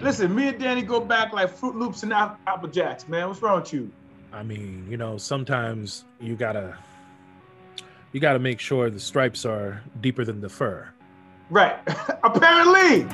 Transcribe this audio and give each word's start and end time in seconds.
Listen, 0.00 0.34
me 0.34 0.48
and 0.48 0.58
Danny 0.58 0.80
go 0.80 0.98
back 0.98 1.34
like 1.34 1.50
Fruit 1.50 1.76
Loops 1.76 2.02
and 2.02 2.12
Apple 2.12 2.68
Jacks, 2.70 3.06
man. 3.06 3.28
What's 3.28 3.42
wrong 3.42 3.60
with 3.60 3.72
you? 3.72 3.90
I 4.32 4.42
mean, 4.42 4.86
you 4.88 4.96
know, 4.96 5.18
sometimes 5.18 6.04
you 6.20 6.36
gotta 6.36 6.76
you 8.12 8.20
gotta 8.20 8.38
make 8.38 8.60
sure 8.60 8.88
the 8.88 9.00
stripes 9.00 9.44
are 9.44 9.82
deeper 10.00 10.24
than 10.24 10.40
the 10.40 10.48
fur. 10.48 10.88
Right. 11.50 11.78
Apparently. 12.22 13.06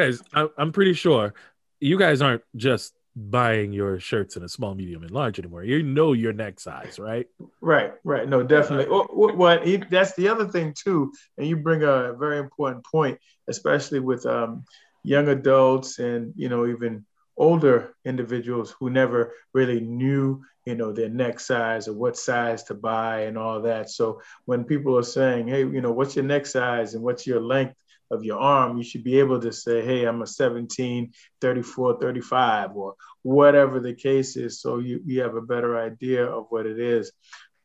Guys, 0.00 0.22
I'm 0.32 0.72
pretty 0.72 0.94
sure 0.94 1.34
you 1.80 1.98
guys 1.98 2.22
aren't 2.22 2.42
just 2.56 2.94
buying 3.16 3.72
your 3.72 3.98
shirts 3.98 4.36
in 4.36 4.42
a 4.42 4.48
small, 4.48 4.74
medium, 4.74 5.02
and 5.02 5.10
large 5.10 5.38
anymore. 5.38 5.64
You 5.64 5.82
know 5.82 6.12
your 6.12 6.32
neck 6.32 6.60
size, 6.60 6.98
right? 6.98 7.26
Right, 7.60 7.92
right. 8.04 8.28
No, 8.28 8.42
definitely. 8.42 8.86
What, 8.86 9.36
what 9.36 9.90
that's 9.90 10.14
the 10.14 10.28
other 10.28 10.46
thing 10.46 10.74
too, 10.74 11.12
and 11.36 11.46
you 11.46 11.56
bring 11.56 11.82
a 11.82 12.14
very 12.14 12.38
important 12.38 12.84
point, 12.84 13.18
especially 13.48 14.00
with 14.00 14.24
um, 14.26 14.64
young 15.02 15.28
adults 15.28 15.98
and 15.98 16.32
you 16.36 16.48
know 16.48 16.66
even 16.66 17.04
older 17.36 17.94
individuals 18.04 18.74
who 18.78 18.90
never 18.90 19.32
really 19.54 19.80
knew 19.80 20.42
you 20.66 20.74
know 20.74 20.92
their 20.92 21.08
neck 21.08 21.40
size 21.40 21.88
or 21.88 21.94
what 21.94 22.16
size 22.16 22.62
to 22.64 22.74
buy 22.74 23.22
and 23.22 23.38
all 23.38 23.62
that 23.62 23.88
so 23.88 24.20
when 24.44 24.62
people 24.62 24.98
are 24.98 25.02
saying 25.02 25.48
hey 25.48 25.60
you 25.60 25.80
know 25.80 25.90
what's 25.90 26.14
your 26.14 26.24
neck 26.24 26.44
size 26.44 26.92
and 26.92 27.02
what's 27.02 27.26
your 27.26 27.40
length 27.40 27.74
of 28.10 28.24
your 28.24 28.38
arm, 28.38 28.76
you 28.76 28.84
should 28.84 29.04
be 29.04 29.18
able 29.18 29.40
to 29.40 29.52
say, 29.52 29.84
hey, 29.84 30.04
I'm 30.04 30.22
a 30.22 30.26
17, 30.26 31.12
34, 31.40 32.00
35, 32.00 32.76
or 32.76 32.94
whatever 33.22 33.80
the 33.80 33.94
case 33.94 34.36
is. 34.36 34.60
So 34.60 34.78
you, 34.78 35.00
you 35.04 35.22
have 35.22 35.36
a 35.36 35.42
better 35.42 35.78
idea 35.78 36.24
of 36.24 36.46
what 36.50 36.66
it 36.66 36.78
is. 36.78 37.12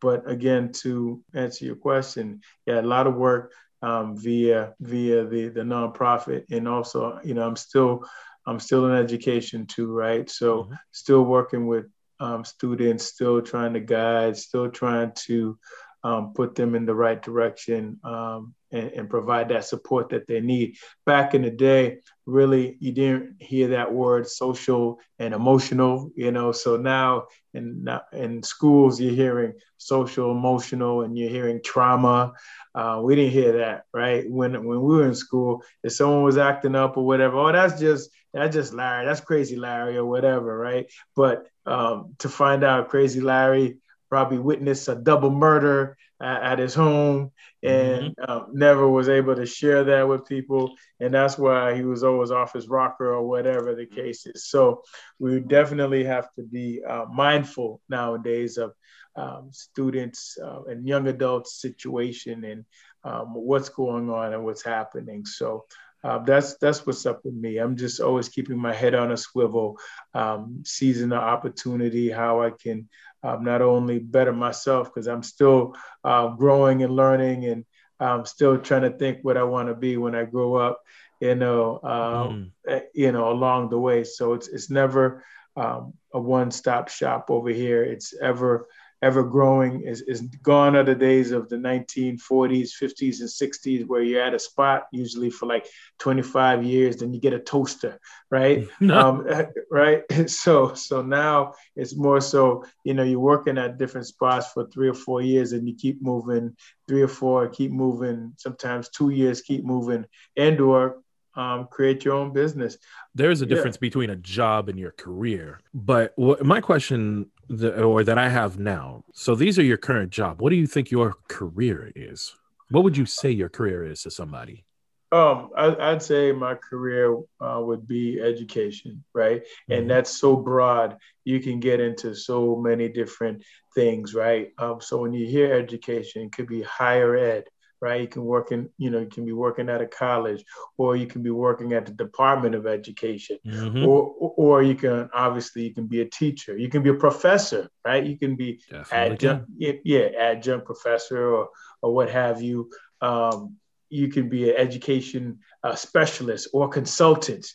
But 0.02 0.30
again, 0.30 0.72
to 0.84 1.24
answer 1.34 1.66
your 1.66 1.76
question, 1.78 2.42
yeah, 2.66 2.80
a 2.80 2.84
lot 2.84 3.08
of 3.08 3.16
work 3.16 3.54
um, 3.82 4.18
via 4.18 4.74
via 4.80 5.26
the 5.26 5.50
the 5.50 5.62
nonprofit, 5.62 6.46
and 6.50 6.68
also, 6.68 7.20
you 7.24 7.34
know, 7.34 7.46
I'm 7.48 7.56
still 7.56 8.04
I'm 8.46 8.60
still 8.60 8.86
in 8.88 8.94
education 8.94 9.66
too, 9.66 9.92
right? 9.92 10.30
So 10.30 10.64
mm-hmm. 10.64 10.74
still 10.92 11.24
working 11.24 11.68
with 11.68 11.86
um, 12.20 12.46
students, 12.46 13.06
still 13.06 13.42
trying 13.42 13.74
to 13.74 13.80
guide, 13.80 14.38
still 14.38 14.70
trying 14.70 15.12
to 15.28 15.58
um, 16.06 16.34
put 16.34 16.54
them 16.54 16.76
in 16.76 16.86
the 16.86 16.94
right 16.94 17.20
direction 17.20 18.00
um, 18.04 18.54
and, 18.72 18.92
and, 18.92 19.10
provide 19.10 19.50
that 19.50 19.66
support 19.66 20.10
that 20.10 20.28
they 20.28 20.40
need. 20.40 20.78
Back 21.04 21.34
in 21.34 21.42
the 21.42 21.50
day, 21.50 21.98
really, 22.28 22.78
you 22.80 22.92
didn't 22.92 23.38
hear 23.40 23.70
that 23.70 23.92
word 23.92 24.28
social 24.28 25.00
and 25.18 25.34
emotional, 25.34 26.12
you 26.16 26.32
know. 26.32 26.52
So 26.52 26.78
now 26.78 27.26
in 27.56 27.88
in 28.14 28.44
schools, 28.44 29.02
you're 29.02 29.16
hearing 29.16 29.54
social, 29.78 30.30
emotional, 30.30 31.02
and 31.02 31.18
you're 31.18 31.32
hearing 31.32 31.60
trauma. 31.66 32.34
Uh, 32.76 33.02
we 33.04 33.16
didn't 33.16 33.32
hear 33.32 33.58
that, 33.58 33.86
right? 33.92 34.30
When 34.30 34.52
when 34.54 34.68
we 34.68 34.78
were 34.78 35.08
in 35.08 35.16
school, 35.16 35.64
if 35.84 35.94
someone 35.94 36.22
was 36.22 36.38
acting 36.38 36.76
up 36.76 36.98
or 36.98 37.06
whatever, 37.06 37.38
oh, 37.38 37.52
that's 37.52 37.80
just 37.80 38.12
that's 38.32 38.54
just 38.54 38.76
Larry, 38.76 39.08
that's 39.08 39.22
crazy 39.22 39.56
Larry 39.56 39.98
or 39.98 40.06
whatever, 40.06 40.56
right? 40.56 40.86
But 41.16 41.48
um, 41.66 42.14
to 42.20 42.30
find 42.30 42.64
out 42.64 42.90
crazy 42.90 43.22
Larry 43.22 43.80
probably 44.16 44.40
witnessed 44.40 44.88
a 44.88 44.96
double 44.96 45.30
murder 45.30 45.98
at, 46.22 46.42
at 46.42 46.60
his 46.60 46.74
home 46.74 47.34
and 47.64 48.16
mm-hmm. 48.16 48.32
uh, 48.32 48.46
never 48.54 48.88
was 48.88 49.10
able 49.10 49.36
to 49.36 49.46
share 49.46 49.84
that 49.84 50.08
with 50.08 50.26
people. 50.26 50.74
And 51.02 51.14
that's 51.14 51.38
why 51.38 51.76
he 51.76 51.84
was 51.84 52.02
always 52.02 52.32
off 52.32 52.54
his 52.54 52.70
rocker 52.70 53.14
or 53.14 53.28
whatever 53.28 53.76
the 53.76 53.86
case 53.86 54.26
is. 54.26 54.48
So 54.48 54.84
we 55.20 55.42
definitely 55.42 56.06
have 56.06 56.30
to 56.36 56.44
be 56.44 56.82
uh, 56.88 57.08
mindful 57.14 57.82
nowadays 57.90 58.56
of 58.58 58.72
um, 59.18 59.50
students 59.52 60.38
uh, 60.42 60.64
and 60.64 60.88
young 60.88 61.10
adults 61.10 61.60
situation 61.60 62.46
and 62.46 62.64
um, 63.04 63.34
what's 63.34 63.68
going 63.68 64.10
on 64.10 64.32
and 64.32 64.46
what's 64.46 64.64
happening. 64.64 65.26
So 65.26 65.66
uh, 66.06 66.20
that's 66.20 66.56
that's 66.58 66.86
what's 66.86 67.08
up 67.08 67.26
with 67.26 67.34
me. 67.34 67.58
I'm 67.58 67.76
just 67.76 68.00
always 68.00 68.30
keeping 68.30 68.60
my 68.60 68.74
head 68.74 68.94
on 68.94 69.12
a 69.12 69.18
swivel, 69.18 69.80
um, 70.14 70.62
seizing 70.64 71.10
the 71.10 71.16
opportunity, 71.16 72.12
how 72.12 72.44
I 72.44 72.52
can 72.52 72.88
um, 73.24 73.44
not 73.44 73.64
only 73.64 73.98
better 73.98 74.32
myself 74.32 74.94
because 74.94 75.08
I'm 75.08 75.24
still 75.24 75.76
uh, 76.04 76.28
growing 76.28 76.84
and 76.84 76.96
learning, 76.96 77.46
and 77.46 77.66
I'm 78.00 78.24
still 78.26 78.60
trying 78.60 78.84
to 78.84 78.92
think 78.92 79.20
what 79.24 79.36
I 79.36 79.44
want 79.46 79.70
to 79.70 79.74
be 79.74 79.98
when 79.98 80.14
I 80.14 80.26
grow 80.26 80.54
up. 80.54 80.80
You 81.20 81.34
know, 81.34 81.80
um, 81.82 82.52
mm. 82.70 82.82
you 82.94 83.12
know, 83.12 83.32
along 83.32 83.70
the 83.70 83.80
way. 83.80 84.04
So 84.04 84.34
it's 84.34 84.48
it's 84.48 84.70
never 84.70 85.24
um, 85.56 85.94
a 86.14 86.20
one-stop 86.20 86.90
shop 86.90 87.32
over 87.32 87.50
here. 87.50 87.82
It's 87.84 88.14
ever 88.22 88.68
ever 89.06 89.24
growing 89.24 89.82
is, 89.82 90.02
is 90.02 90.22
gone 90.42 90.76
are 90.76 90.84
the 90.84 90.96
days 90.96 91.30
of 91.30 91.48
the 91.48 91.56
1940s 91.56 92.72
50s 92.82 93.20
and 93.20 93.30
60s 93.30 93.86
where 93.86 94.02
you're 94.02 94.24
at 94.24 94.34
a 94.34 94.40
spot 94.40 94.88
usually 94.92 95.30
for 95.30 95.46
like 95.46 95.68
25 96.00 96.64
years 96.64 96.98
then 96.98 97.14
you 97.14 97.22
get 97.22 97.32
a 97.32 97.40
toaster 97.40 98.00
right 98.32 98.68
no. 98.80 99.00
um, 99.00 99.28
right 99.72 100.02
so 100.26 100.74
so 100.74 101.04
now 101.04 101.54
it's 101.76 101.96
more 101.96 102.20
so 102.20 102.66
you 102.84 102.96
know 102.96 103.04
you're 103.04 103.20
working 103.20 103.60
at 103.60 103.78
different 103.78 104.08
spots 104.08 104.48
for 104.52 104.66
three 104.70 104.90
or 104.90 104.96
four 104.96 105.22
years 105.22 105.52
and 105.52 105.70
you 105.70 105.76
keep 105.76 106.02
moving 106.02 106.56
three 106.88 107.04
or 107.04 107.08
four 107.08 107.48
keep 107.48 107.72
moving 107.72 108.34
sometimes 108.38 108.90
two 108.90 109.12
years 109.12 109.42
keep 109.42 109.64
moving 109.64 110.04
and 110.36 110.60
or 110.60 110.98
um, 111.36 111.68
create 111.70 112.06
your 112.06 112.16
own 112.16 112.34
business. 112.34 112.78
There's 113.14 113.42
a 113.42 113.46
difference 113.46 113.76
yeah. 113.78 113.88
between 113.88 114.10
a 114.10 114.16
job 114.16 114.70
and 114.70 114.80
your 114.80 114.92
career. 114.92 115.60
But 115.74 116.14
what, 116.16 116.46
my 116.46 116.62
question 116.62 117.30
the, 117.48 117.84
or 117.84 118.04
that 118.04 118.18
I 118.18 118.30
have 118.30 118.58
now. 118.58 119.04
So 119.14 119.36
these 119.36 119.60
are 119.60 119.64
your 119.64 119.78
current 119.78 120.12
job. 120.12 120.42
What 120.42 120.50
do 120.50 120.56
you 120.56 120.68
think 120.68 120.92
your 120.92 121.16
career 121.28 121.92
is? 121.96 122.34
What 122.70 122.84
would 122.84 122.98
you 122.98 123.06
say 123.06 123.32
your 123.32 123.50
career 123.50 123.84
is 123.86 124.02
to 124.04 124.12
somebody? 124.12 124.66
Um, 125.12 125.52
I, 125.56 125.92
would 125.92 126.02
say 126.02 126.32
my 126.32 126.56
career 126.56 127.16
uh, 127.40 127.62
would 127.62 127.88
be 127.88 128.20
education, 128.20 129.04
right? 129.14 129.42
Mm-hmm. 129.42 129.74
And 129.74 129.90
that's 129.90 130.10
so 130.10 130.36
broad. 130.36 130.98
You 131.24 131.40
can 131.40 131.60
get 131.60 131.80
into 131.80 132.16
so 132.16 132.56
many 132.56 132.90
different 132.90 133.44
things, 133.76 134.14
right? 134.14 134.52
Um, 134.58 134.82
so 134.82 134.98
when 134.98 135.14
you 135.14 135.28
hear 135.28 135.54
education, 135.54 136.24
it 136.24 136.32
could 136.32 136.48
be 136.48 136.64
higher 136.64 137.16
ed, 137.16 137.46
right? 137.86 138.02
You 138.02 138.08
can 138.08 138.26
work 138.26 138.52
in, 138.52 138.70
you 138.78 138.90
know, 138.90 139.00
you 139.00 139.12
can 139.16 139.26
be 139.26 139.32
working 139.46 139.70
at 139.70 139.80
a 139.80 139.86
college, 139.86 140.44
or 140.78 140.96
you 140.96 141.06
can 141.06 141.22
be 141.22 141.30
working 141.30 141.74
at 141.74 141.86
the 141.86 141.92
Department 142.06 142.56
of 142.56 142.66
Education, 142.66 143.38
mm-hmm. 143.46 143.86
or, 143.86 144.00
or 144.44 144.64
you 144.64 144.76
can 144.76 145.10
obviously 145.14 145.62
you 145.68 145.74
can 145.74 145.86
be 145.86 146.02
a 146.02 146.10
teacher, 146.22 146.58
you 146.58 146.70
can 146.74 146.82
be 146.82 146.90
a 146.90 147.02
professor, 147.08 147.70
right? 147.86 148.04
You 148.04 148.18
can 148.18 148.36
be 148.36 148.60
adjunct, 148.92 149.46
yeah, 149.58 150.08
adjunct 150.30 150.66
professor 150.66 151.22
or 151.36 151.50
or 151.82 151.94
what 151.94 152.10
have 152.10 152.42
you. 152.42 152.70
Um, 153.02 153.58
you 153.90 154.08
can 154.08 154.30
be 154.30 154.50
an 154.50 154.56
education 154.58 155.40
uh, 155.64 155.76
specialist 155.76 156.50
or 156.54 156.68
consultant, 156.68 157.46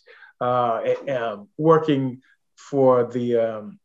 uh, 0.41 0.79
uh, 1.09 1.37
working 1.59 2.23
for 2.57 3.11
the 3.13 3.37
um, 3.37 3.81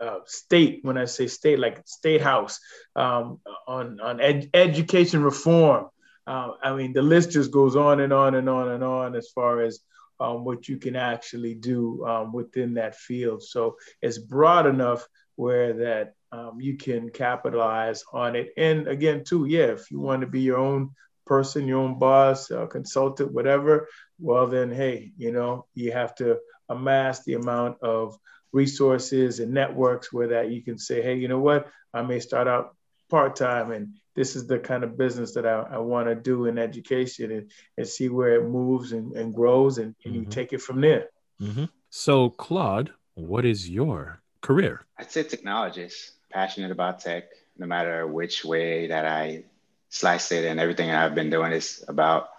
uh, 0.00 0.18
state, 0.26 0.80
when 0.82 0.98
I 0.98 1.06
say 1.06 1.26
state, 1.26 1.58
like 1.58 1.82
state 1.86 2.20
house, 2.20 2.60
um, 2.94 3.40
on 3.66 4.00
on 4.00 4.20
ed- 4.20 4.50
education 4.54 5.22
reform. 5.22 5.88
Uh, 6.26 6.52
I 6.62 6.74
mean, 6.74 6.92
the 6.92 7.02
list 7.02 7.30
just 7.30 7.52
goes 7.52 7.76
on 7.76 8.00
and 8.00 8.12
on 8.12 8.34
and 8.34 8.48
on 8.48 8.68
and 8.68 8.82
on 8.82 9.14
as 9.14 9.28
far 9.30 9.62
as 9.62 9.80
um, 10.18 10.44
what 10.44 10.68
you 10.68 10.76
can 10.78 10.96
actually 10.96 11.54
do 11.54 12.04
um, 12.06 12.32
within 12.32 12.74
that 12.74 12.96
field. 12.96 13.42
So 13.42 13.76
it's 14.02 14.18
broad 14.18 14.66
enough 14.66 15.06
where 15.36 15.72
that 15.74 16.14
um, 16.32 16.60
you 16.60 16.76
can 16.76 17.10
capitalize 17.10 18.02
on 18.12 18.34
it. 18.34 18.52
And 18.56 18.88
again, 18.88 19.24
too, 19.24 19.46
yeah, 19.46 19.66
if 19.66 19.90
you 19.90 20.00
want 20.00 20.22
to 20.22 20.26
be 20.26 20.40
your 20.40 20.58
own 20.58 20.90
person, 21.26 21.68
your 21.68 21.80
own 21.80 21.98
boss, 21.98 22.50
uh, 22.50 22.66
consultant, 22.66 23.32
whatever, 23.32 23.88
well, 24.18 24.46
then 24.46 24.70
hey, 24.70 25.12
you 25.16 25.32
know, 25.32 25.66
you 25.74 25.92
have 25.92 26.14
to 26.16 26.38
amass 26.68 27.22
the 27.24 27.34
amount 27.34 27.82
of 27.82 28.18
resources 28.56 29.38
and 29.38 29.52
networks 29.52 30.12
where 30.12 30.28
that 30.28 30.50
you 30.50 30.62
can 30.62 30.78
say, 30.78 31.02
hey, 31.02 31.16
you 31.16 31.28
know 31.28 31.38
what, 31.38 31.68
I 31.92 32.00
may 32.02 32.20
start 32.20 32.48
out 32.48 32.74
part 33.10 33.36
time 33.36 33.70
and 33.70 33.84
this 34.16 34.34
is 34.34 34.46
the 34.46 34.58
kind 34.58 34.82
of 34.82 34.96
business 34.96 35.34
that 35.34 35.46
I, 35.46 35.56
I 35.76 35.78
want 35.78 36.08
to 36.08 36.14
do 36.14 36.46
in 36.46 36.58
education 36.58 37.30
and, 37.30 37.50
and 37.76 37.86
see 37.86 38.08
where 38.08 38.34
it 38.36 38.48
moves 38.48 38.92
and, 38.92 39.12
and 39.12 39.34
grows 39.34 39.76
and, 39.76 39.94
and 40.04 40.14
mm-hmm. 40.14 40.24
you 40.24 40.28
take 40.30 40.54
it 40.54 40.62
from 40.62 40.80
there. 40.80 41.10
Mm-hmm. 41.40 41.66
So, 41.90 42.30
Claude, 42.30 42.92
what 43.14 43.44
is 43.44 43.68
your 43.68 44.22
career? 44.40 44.86
I'd 44.98 45.12
say 45.12 45.22
technologist, 45.22 46.12
passionate 46.30 46.70
about 46.70 47.00
tech, 47.00 47.24
no 47.58 47.66
matter 47.66 48.06
which 48.06 48.42
way 48.42 48.86
that 48.88 49.06
I 49.06 49.44
slice 49.90 50.32
it 50.32 50.46
and 50.46 50.58
everything 50.58 50.90
I've 50.90 51.14
been 51.14 51.30
doing 51.30 51.52
is 51.52 51.84
about 51.86 52.30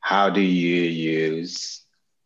how 0.00 0.30
do 0.30 0.40
you 0.40 0.82
use 0.82 1.82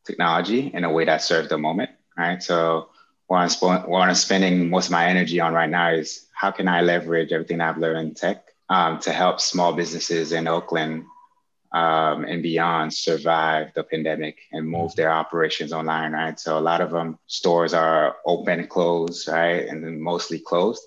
technology 0.07 0.71
in 0.73 0.85
a 0.85 0.93
way 0.93 1.05
that 1.07 1.23
serves 1.23 1.49
the 1.49 1.59
moment, 1.59 1.91
right? 2.17 2.41
So 2.41 2.92
what 3.33 3.63
I'm, 3.63 3.91
what 3.91 4.09
I'm 4.09 4.15
spending 4.15 4.69
most 4.69 4.87
of 4.87 4.93
my 4.93 5.07
energy 5.07 5.41
on 5.41 5.55
right 5.55 5.71
now 5.71 5.91
is 5.91 6.27
how 6.35 6.51
can 6.51 6.69
I 6.69 6.83
leverage 6.83 7.33
everything 7.33 7.63
I've 7.63 7.79
learned 7.79 8.09
in 8.09 8.15
tech 8.15 8.45
um, 8.69 8.99
to 9.01 9.11
help 9.11 9.41
small 9.41 9.73
businesses 9.73 10.33
in 10.33 10.47
Oakland 10.47 11.05
um, 11.73 12.25
and 12.25 12.43
beyond 12.43 12.93
survive 12.93 13.73
the 13.75 13.85
pandemic 13.85 14.37
and 14.53 14.69
move 14.69 14.95
their 14.97 15.11
operations 15.11 15.73
online, 15.73 16.13
right? 16.13 16.39
So 16.39 16.59
a 16.59 16.61
lot 16.61 16.83
of 16.83 16.91
them 16.91 17.19
stores 17.27 17.73
are 17.73 18.17
open 18.27 18.67
closed, 18.67 19.29
right? 19.29 19.67
And 19.67 19.83
then 19.83 19.99
mostly 19.99 20.39
closed. 20.39 20.83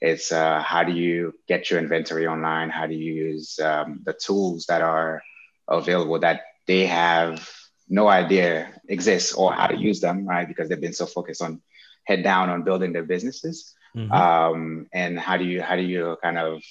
It's 0.00 0.32
uh, 0.32 0.62
how 0.62 0.84
do 0.84 0.92
you 0.92 1.34
get 1.48 1.70
your 1.70 1.80
inventory 1.80 2.26
online? 2.26 2.70
How 2.70 2.86
do 2.86 2.94
you 2.94 3.12
use 3.12 3.58
um, 3.58 4.00
the 4.04 4.14
tools 4.14 4.64
that 4.66 4.80
are 4.80 5.22
available 5.68 6.18
that 6.20 6.40
they 6.66 6.86
have 6.86 7.46
no 7.90 8.08
idea 8.08 8.72
exists 8.88 9.34
or 9.34 9.52
how 9.52 9.66
to 9.66 9.76
use 9.76 10.00
them, 10.00 10.24
right? 10.26 10.48
Because 10.48 10.70
they've 10.70 10.80
been 10.80 10.94
so 10.94 11.04
focused 11.04 11.42
on 11.42 11.60
head 12.10 12.22
down 12.22 12.50
on 12.50 12.62
building 12.62 12.92
their 12.92 13.08
businesses. 13.14 13.74
Mm-hmm. 13.96 14.12
Um, 14.12 14.86
and 14.92 15.18
how 15.18 15.36
do 15.36 15.44
you 15.44 15.62
how 15.62 15.76
do 15.76 15.82
you 15.82 16.16
kind 16.22 16.38
of 16.38 16.62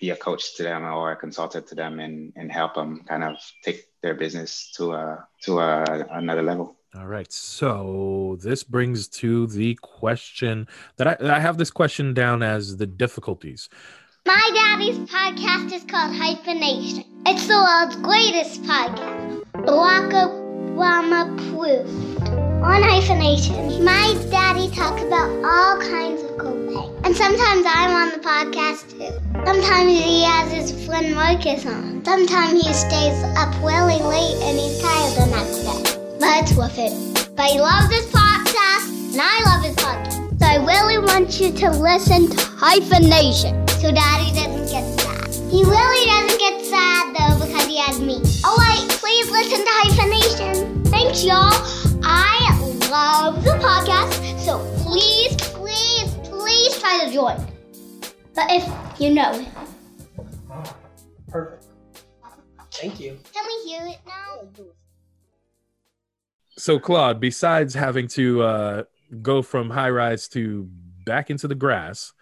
be 0.00 0.10
a 0.10 0.16
coach 0.16 0.54
to 0.56 0.62
them 0.62 0.84
or 0.84 1.12
a 1.12 1.16
consultant 1.16 1.66
to 1.68 1.74
them 1.74 1.98
and, 1.98 2.32
and 2.36 2.52
help 2.52 2.74
them 2.74 3.04
kind 3.08 3.24
of 3.24 3.36
take 3.64 3.80
their 4.02 4.14
business 4.14 4.72
to 4.76 4.92
a 4.92 5.26
to 5.42 5.58
a, 5.58 6.06
another 6.12 6.42
level. 6.42 6.76
All 6.94 7.06
right. 7.06 7.30
So 7.32 8.38
this 8.40 8.62
brings 8.64 9.08
to 9.22 9.46
the 9.46 9.76
question 9.82 10.68
that 10.96 11.06
I, 11.08 11.36
I 11.36 11.40
have 11.40 11.58
this 11.58 11.70
question 11.70 12.14
down 12.14 12.42
as 12.42 12.76
the 12.76 12.86
difficulties. 12.86 13.68
My 14.24 14.50
daddy's 14.54 14.98
podcast 15.10 15.72
is 15.72 15.84
called 15.84 16.14
Hyphenation. 16.14 17.04
It's 17.26 17.46
the 17.46 17.58
world's 17.66 17.96
greatest 17.96 18.62
podcast. 18.62 19.44
Barack 19.66 20.12
Obama 20.76 21.20
proved. 21.50 22.47
On 22.62 22.82
Hyphenation, 22.82 23.84
my 23.84 24.18
daddy 24.30 24.68
talks 24.70 25.00
about 25.02 25.30
all 25.44 25.78
kinds 25.80 26.22
of 26.22 26.38
cool 26.38 26.58
things. 26.66 27.00
And 27.04 27.14
sometimes 27.14 27.64
I'm 27.64 27.90
on 27.94 28.10
the 28.10 28.18
podcast 28.18 28.90
too. 28.90 29.14
Sometimes 29.46 29.92
he 29.92 30.24
has 30.24 30.52
his 30.52 30.84
friend 30.84 31.14
Marcus 31.14 31.64
on. 31.64 32.04
Sometimes 32.04 32.60
he 32.60 32.72
stays 32.74 33.22
up 33.38 33.54
really 33.62 34.02
late 34.02 34.42
and 34.42 34.58
he's 34.58 34.80
tired 34.82 35.14
the 35.14 35.26
next 35.30 35.62
day. 35.62 36.16
But 36.18 36.42
it's 36.42 36.56
worth 36.56 36.78
it. 36.78 37.36
But 37.36 37.46
he 37.46 37.60
loves 37.60 37.88
this 37.90 38.10
podcast 38.10 39.12
and 39.12 39.20
I 39.22 39.40
love 39.46 39.64
his 39.64 39.76
podcast. 39.76 40.40
So 40.40 40.46
I 40.46 40.56
really 40.66 40.98
want 40.98 41.40
you 41.40 41.52
to 41.52 41.70
listen 41.70 42.28
to 42.28 42.44
Hyphenation 42.58 43.68
so 43.68 43.92
daddy 43.92 44.34
doesn't 44.34 44.66
get 44.66 45.00
sad. 45.00 45.28
He 45.48 45.62
really 45.62 46.06
doesn't 46.06 46.40
get 46.40 46.64
sad 46.66 46.97
so 54.48 54.58
please, 54.78 55.36
please, 55.36 56.14
please 56.24 56.80
try 56.80 57.04
to 57.04 57.12
join. 57.12 57.36
But 58.34 58.46
if 58.48 59.00
you 59.00 59.12
know 59.12 59.34
him. 59.34 59.52
Perfect. 61.28 61.66
Thank 62.72 62.98
you. 62.98 63.18
Can 63.34 63.44
we 63.46 63.70
hear 63.70 63.86
it 63.88 63.98
now? 64.06 64.64
So, 66.56 66.78
Claude, 66.78 67.20
besides 67.20 67.74
having 67.74 68.08
to 68.08 68.42
uh, 68.42 68.82
go 69.20 69.42
from 69.42 69.68
high 69.68 69.90
rise 69.90 70.28
to 70.28 70.66
back 71.04 71.28
into 71.28 71.46
the 71.46 71.54
grass, 71.54 72.14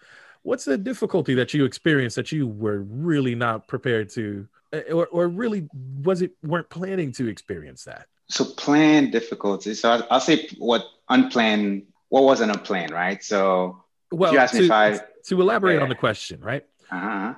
what's 0.43 0.65
the 0.65 0.77
difficulty 0.77 1.33
that 1.35 1.53
you 1.53 1.63
experienced 1.63 2.17
that 2.17 2.33
you 2.33 2.45
were 2.45 2.81
really 2.81 3.35
not 3.35 3.69
prepared 3.69 4.09
to, 4.09 4.47
uh, 4.73 4.81
or, 4.91 5.07
or 5.07 5.29
really 5.29 5.69
was 6.01 6.21
it 6.21 6.31
weren't 6.43 6.69
planning 6.69 7.13
to 7.13 7.29
experience 7.29 7.85
that? 7.85 8.07
So, 8.27 8.43
planned 8.43 9.13
difficulties. 9.13 9.79
So, 9.79 9.91
I'll, 9.91 10.07
I'll 10.11 10.19
say 10.19 10.49
what 10.57 10.83
unplanned, 11.07 11.83
what 12.09 12.23
wasn't 12.23 12.55
a 12.55 12.59
plan, 12.59 12.91
right? 12.91 13.23
So, 13.23 13.83
well, 14.11 14.33
you 14.33 14.39
asked 14.39 14.53
to, 14.53 14.59
me 14.59 14.65
if 14.65 14.71
I 14.71 14.99
to 15.25 15.41
elaborate 15.41 15.75
yeah. 15.75 15.83
on 15.83 15.89
the 15.89 15.95
question, 15.95 16.39
right? 16.41 16.63
Uh-huh. 16.91 17.33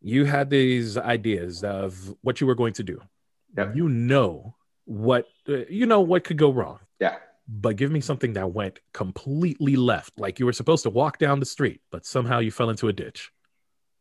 You 0.00 0.24
had 0.24 0.50
these 0.50 0.96
ideas 0.96 1.64
of 1.64 2.14
what 2.22 2.40
you 2.40 2.46
were 2.46 2.54
going 2.54 2.74
to 2.74 2.82
do. 2.82 3.00
Yep. 3.56 3.76
You 3.76 3.88
know 3.88 4.54
what 4.84 5.26
uh, 5.48 5.66
you 5.68 5.86
know 5.86 6.00
what 6.00 6.24
could 6.24 6.38
go 6.38 6.50
wrong. 6.50 6.80
Yeah. 7.00 7.16
But 7.46 7.76
give 7.76 7.90
me 7.90 8.00
something 8.00 8.32
that 8.34 8.52
went 8.52 8.80
completely 8.92 9.76
left, 9.76 10.18
like 10.18 10.38
you 10.38 10.46
were 10.46 10.52
supposed 10.52 10.82
to 10.84 10.90
walk 10.90 11.18
down 11.18 11.40
the 11.40 11.46
street, 11.46 11.80
but 11.90 12.06
somehow 12.06 12.38
you 12.38 12.50
fell 12.50 12.70
into 12.70 12.88
a 12.88 12.92
ditch. 12.92 13.30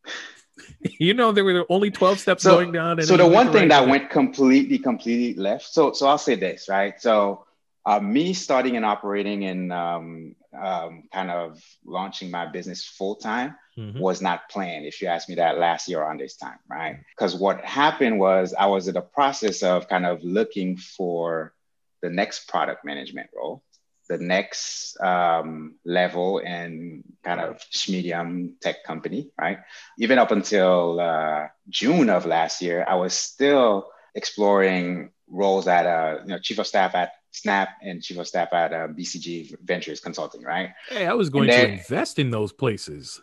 you 0.99 1.13
know 1.13 1.31
there 1.31 1.43
were 1.43 1.65
only 1.69 1.89
12 1.89 2.19
steps 2.19 2.43
so, 2.43 2.55
going 2.55 2.71
down 2.71 3.01
so 3.01 3.17
the 3.17 3.27
one 3.27 3.51
thing 3.51 3.69
that 3.69 3.87
went 3.87 4.09
completely 4.09 4.77
completely 4.77 5.33
left 5.41 5.65
so 5.65 5.93
so 5.93 6.07
i'll 6.07 6.17
say 6.17 6.35
this 6.35 6.69
right 6.69 7.01
so 7.01 7.45
uh, 7.85 7.99
me 7.99 8.33
starting 8.33 8.77
and 8.77 8.85
operating 8.85 9.45
and 9.45 9.73
um, 9.73 10.35
um, 10.57 11.03
kind 11.11 11.29
of 11.29 11.61
launching 11.85 12.31
my 12.31 12.45
business 12.45 12.85
full 12.85 13.15
time 13.15 13.55
mm-hmm. 13.77 13.99
was 13.99 14.21
not 14.21 14.49
planned. 14.49 14.85
If 14.85 15.01
you 15.01 15.07
asked 15.07 15.29
me 15.29 15.35
that 15.35 15.57
last 15.57 15.89
year 15.89 16.01
around 16.01 16.19
this 16.19 16.35
time, 16.35 16.59
right? 16.69 16.99
Because 17.15 17.35
what 17.35 17.63
happened 17.65 18.19
was 18.19 18.53
I 18.53 18.67
was 18.67 18.87
in 18.87 18.93
the 18.93 19.01
process 19.01 19.63
of 19.63 19.89
kind 19.89 20.05
of 20.05 20.23
looking 20.23 20.77
for 20.77 21.53
the 22.01 22.09
next 22.09 22.47
product 22.47 22.85
management 22.85 23.29
role, 23.35 23.63
the 24.07 24.17
next 24.17 24.99
um, 25.01 25.75
level 25.85 26.39
in 26.39 27.03
kind 27.23 27.41
of 27.41 27.61
medium 27.89 28.55
tech 28.61 28.83
company, 28.83 29.29
right? 29.39 29.59
Even 29.97 30.19
up 30.19 30.31
until 30.31 30.99
uh, 30.99 31.47
June 31.69 32.09
of 32.09 32.25
last 32.25 32.61
year, 32.61 32.85
I 32.87 32.95
was 32.95 33.13
still 33.13 33.89
exploring 34.15 35.11
roles 35.29 35.67
at 35.67 35.85
uh, 35.85 36.19
you 36.21 36.29
know 36.29 36.39
chief 36.39 36.59
of 36.59 36.67
staff 36.67 36.95
at 36.95 37.13
Snap 37.31 37.69
and 37.81 38.03
chief 38.03 38.19
of 38.19 38.27
staff 38.27 38.53
at 38.53 38.71
uh, 38.71 38.87
BCG 38.87 39.55
Ventures 39.63 39.99
Consulting, 39.99 40.43
right? 40.43 40.69
Hey, 40.87 41.07
I 41.07 41.13
was 41.13 41.31
going 41.31 41.47
then, 41.47 41.65
to 41.65 41.73
invest 41.73 42.19
in 42.19 42.29
those 42.29 42.53
places. 42.53 43.19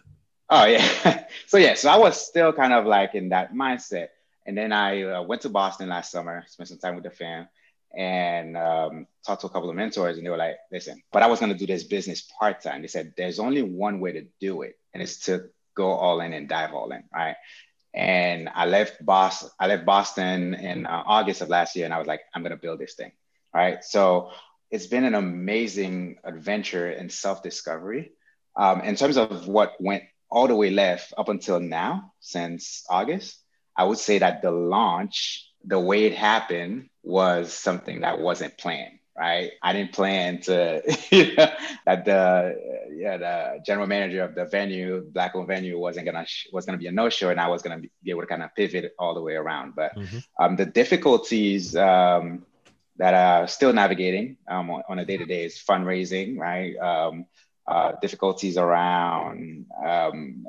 Oh 0.49 0.65
yeah, 0.65 1.25
so 1.47 1.59
yeah, 1.59 1.75
so 1.75 1.89
I 1.89 1.97
was 1.97 2.21
still 2.21 2.53
kind 2.53 2.73
of 2.73 2.87
like 2.87 3.15
in 3.15 3.29
that 3.29 3.55
mindset, 3.55 4.09
and 4.47 4.59
then 4.59 4.73
I 4.73 5.03
uh, 5.03 5.23
went 5.23 5.43
to 5.43 5.49
Boston 5.49 5.89
last 5.89 6.11
summer, 6.11 6.45
spent 6.49 6.69
some 6.69 6.79
time 6.79 6.97
with 6.97 7.05
the 7.05 7.11
fam, 7.11 7.49
and 7.97 8.57
um, 8.57 9.07
talked 9.25 9.43
to 9.43 9.47
a 9.47 9.51
couple 9.51 9.71
of 9.71 9.77
mentors, 9.77 10.17
and 10.17 10.27
they 10.27 10.31
were 10.31 10.37
like, 10.37 10.57
"Listen," 10.73 11.01
but 11.13 11.23
I 11.23 11.29
was 11.29 11.39
going 11.39 11.53
to 11.53 11.59
do 11.59 11.67
this 11.67 11.85
business 11.85 12.23
part 12.37 12.61
time. 12.61 12.83
They 12.83 12.89
said, 12.89 13.15
"There's 13.17 13.39
only 13.39 13.63
one 13.63 14.01
way 14.01 14.11
to 14.13 14.27
do 14.41 14.63
it, 14.63 14.77
and 14.93 15.01
it's 15.01 15.21
to 15.27 15.51
go 15.77 15.93
all 15.93 16.21
in 16.21 16.33
and 16.33 16.49
dive 16.49 16.75
all 16.75 16.91
in, 16.91 17.05
right?" 17.15 17.37
And 17.93 18.49
I 18.55 18.67
left 18.67 19.05
Boston. 19.05 19.51
I 19.59 19.67
left 19.67 19.85
Boston 19.85 20.55
in 20.55 20.87
uh, 20.87 21.03
August 21.07 21.41
of 21.41 21.49
last 21.49 21.75
year, 21.75 21.85
and 21.85 21.95
I 21.95 21.99
was 21.99 22.07
like, 22.07 22.21
"I'm 22.35 22.45
to 22.45 22.57
build 22.57 22.79
this 22.79 22.95
thing." 22.95 23.13
right? 23.55 23.85
So 23.85 24.31
it's 24.71 24.87
been 24.87 25.05
an 25.05 25.15
amazing 25.15 26.19
adventure 26.25 26.89
and 26.91 27.11
self 27.11 27.43
discovery. 27.43 28.13
Um, 28.57 28.83
in 28.83 28.97
terms 28.97 29.17
of 29.17 29.49
what 29.49 29.75
went 29.81 30.05
all 30.31 30.47
the 30.47 30.55
way 30.55 30.71
left 30.71 31.13
up 31.17 31.29
until 31.29 31.61
now, 31.61 32.13
since 32.21 32.85
August, 32.89 33.39
I 33.77 33.85
would 33.85 33.99
say 33.99 34.19
that 34.19 34.43
the 34.43 34.51
launch, 34.51 35.49
the 35.65 35.81
way 35.81 36.05
it 36.05 36.15
happened, 36.15 36.89
was 37.03 37.53
something 37.53 38.03
that 38.03 38.21
wasn't 38.21 38.59
planned. 38.59 39.00
Right, 39.21 39.53
I 39.63 39.75
didn't 39.75 39.93
plan 39.93 40.41
to 40.43 40.81
that 41.85 42.05
the 42.07 42.89
yeah 42.91 43.19
the 43.19 43.61
general 43.67 43.87
manager 43.87 44.23
of 44.23 44.35
the 44.35 44.47
venue, 44.47 45.05
Black 45.13 45.37
owned 45.37 45.47
venue, 45.47 45.79
wasn't 45.79 46.07
gonna 46.07 46.25
sh- 46.25 46.47
was 46.55 46.65
gonna 46.65 46.79
be 46.79 46.87
a 46.87 46.93
no 46.93 47.11
show, 47.11 47.29
and 47.29 47.39
I 47.39 47.49
was 47.49 47.61
gonna 47.61 47.81
be 48.03 48.11
able 48.11 48.23
to 48.23 48.27
kind 48.27 48.43
of 48.43 48.55
pivot 48.55 48.95
all 48.99 49.13
the 49.13 49.21
way 49.21 49.35
around. 49.35 49.75
But 49.77 49.95
mm-hmm. 49.95 50.21
um, 50.43 50.57
the 50.57 50.65
difficulties 50.65 51.77
um, 51.77 52.47
that 52.97 53.13
are 53.13 53.47
still 53.47 53.75
navigating 53.75 54.39
um, 54.49 54.71
on, 54.71 54.85
on, 54.89 54.99
a 54.99 55.05
day-to-day 55.05 55.45
is 55.45 55.59
fundraising, 55.59 56.39
right? 56.39 56.75
Um, 56.79 57.27
uh, 57.67 57.93
difficulties 58.01 58.57
around 58.57 59.67
um, 59.85 60.47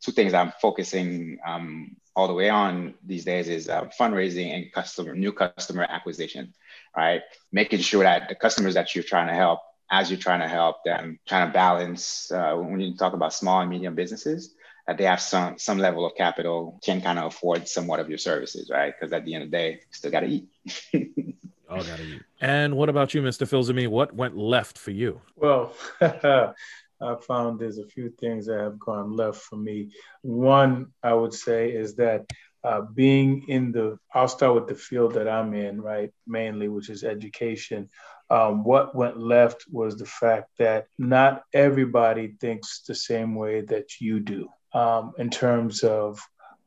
two 0.00 0.12
things 0.12 0.32
I'm 0.32 0.52
focusing 0.60 1.38
um, 1.44 1.96
all 2.16 2.28
the 2.28 2.34
way 2.34 2.50
on 2.50 2.94
these 3.04 3.24
days 3.24 3.48
is 3.48 3.68
uh, 3.68 3.88
fundraising 3.98 4.54
and 4.54 4.72
customer 4.72 5.14
new 5.14 5.32
customer 5.32 5.86
acquisition, 5.88 6.54
right? 6.96 7.22
Making 7.52 7.80
sure 7.80 8.04
that 8.04 8.28
the 8.28 8.34
customers 8.34 8.74
that 8.74 8.94
you're 8.94 9.04
trying 9.04 9.28
to 9.28 9.34
help, 9.34 9.60
as 9.90 10.10
you're 10.10 10.20
trying 10.20 10.40
to 10.40 10.48
help 10.48 10.84
them, 10.84 11.18
trying 11.26 11.48
to 11.48 11.52
balance 11.52 12.30
uh, 12.30 12.54
when 12.54 12.80
you 12.80 12.96
talk 12.96 13.12
about 13.12 13.34
small 13.34 13.60
and 13.60 13.70
medium 13.70 13.94
businesses, 13.94 14.54
that 14.86 14.98
they 14.98 15.04
have 15.04 15.20
some 15.20 15.58
some 15.58 15.78
level 15.78 16.04
of 16.06 16.14
capital, 16.16 16.80
can 16.84 17.00
kind 17.00 17.18
of 17.18 17.26
afford 17.26 17.68
somewhat 17.68 18.00
of 18.00 18.08
your 18.08 18.18
services, 18.18 18.70
right? 18.72 18.92
Because 18.98 19.12
at 19.12 19.24
the 19.24 19.34
end 19.34 19.44
of 19.44 19.50
the 19.50 19.56
day, 19.56 19.70
you 19.72 19.78
still 19.90 20.10
got 20.10 20.20
to 20.20 20.26
eat. 20.26 20.48
All 21.70 21.84
gotta 21.84 22.02
eat. 22.02 22.22
And 22.40 22.76
what 22.76 22.88
about 22.88 23.14
you, 23.14 23.22
Mr. 23.22 23.46
Filzami? 23.46 23.86
What 23.86 24.12
went 24.12 24.36
left 24.36 24.76
for 24.76 24.90
you? 24.90 25.20
Well, 25.36 25.72
I 26.00 27.14
found 27.26 27.60
there's 27.60 27.78
a 27.78 27.86
few 27.86 28.10
things 28.10 28.46
that 28.46 28.58
have 28.58 28.78
gone 28.78 29.14
left 29.14 29.40
for 29.40 29.56
me. 29.56 29.92
One, 30.22 30.88
I 31.02 31.14
would 31.14 31.32
say, 31.32 31.70
is 31.70 31.94
that 31.96 32.26
uh, 32.62 32.82
being 32.82 33.44
in 33.48 33.72
the, 33.72 33.98
I'll 34.12 34.28
start 34.28 34.54
with 34.54 34.68
the 34.68 34.74
field 34.74 35.14
that 35.14 35.28
I'm 35.28 35.54
in, 35.54 35.80
right, 35.80 36.12
mainly, 36.26 36.68
which 36.68 36.90
is 36.90 37.04
education. 37.04 37.88
Um, 38.28 38.64
what 38.64 38.94
went 38.94 39.18
left 39.18 39.64
was 39.70 39.96
the 39.96 40.06
fact 40.06 40.50
that 40.58 40.86
not 40.98 41.42
everybody 41.52 42.36
thinks 42.40 42.82
the 42.86 42.94
same 42.94 43.34
way 43.34 43.62
that 43.62 44.00
you 44.00 44.20
do 44.20 44.48
um, 44.72 45.12
in 45.18 45.30
terms 45.30 45.82
of 45.82 46.20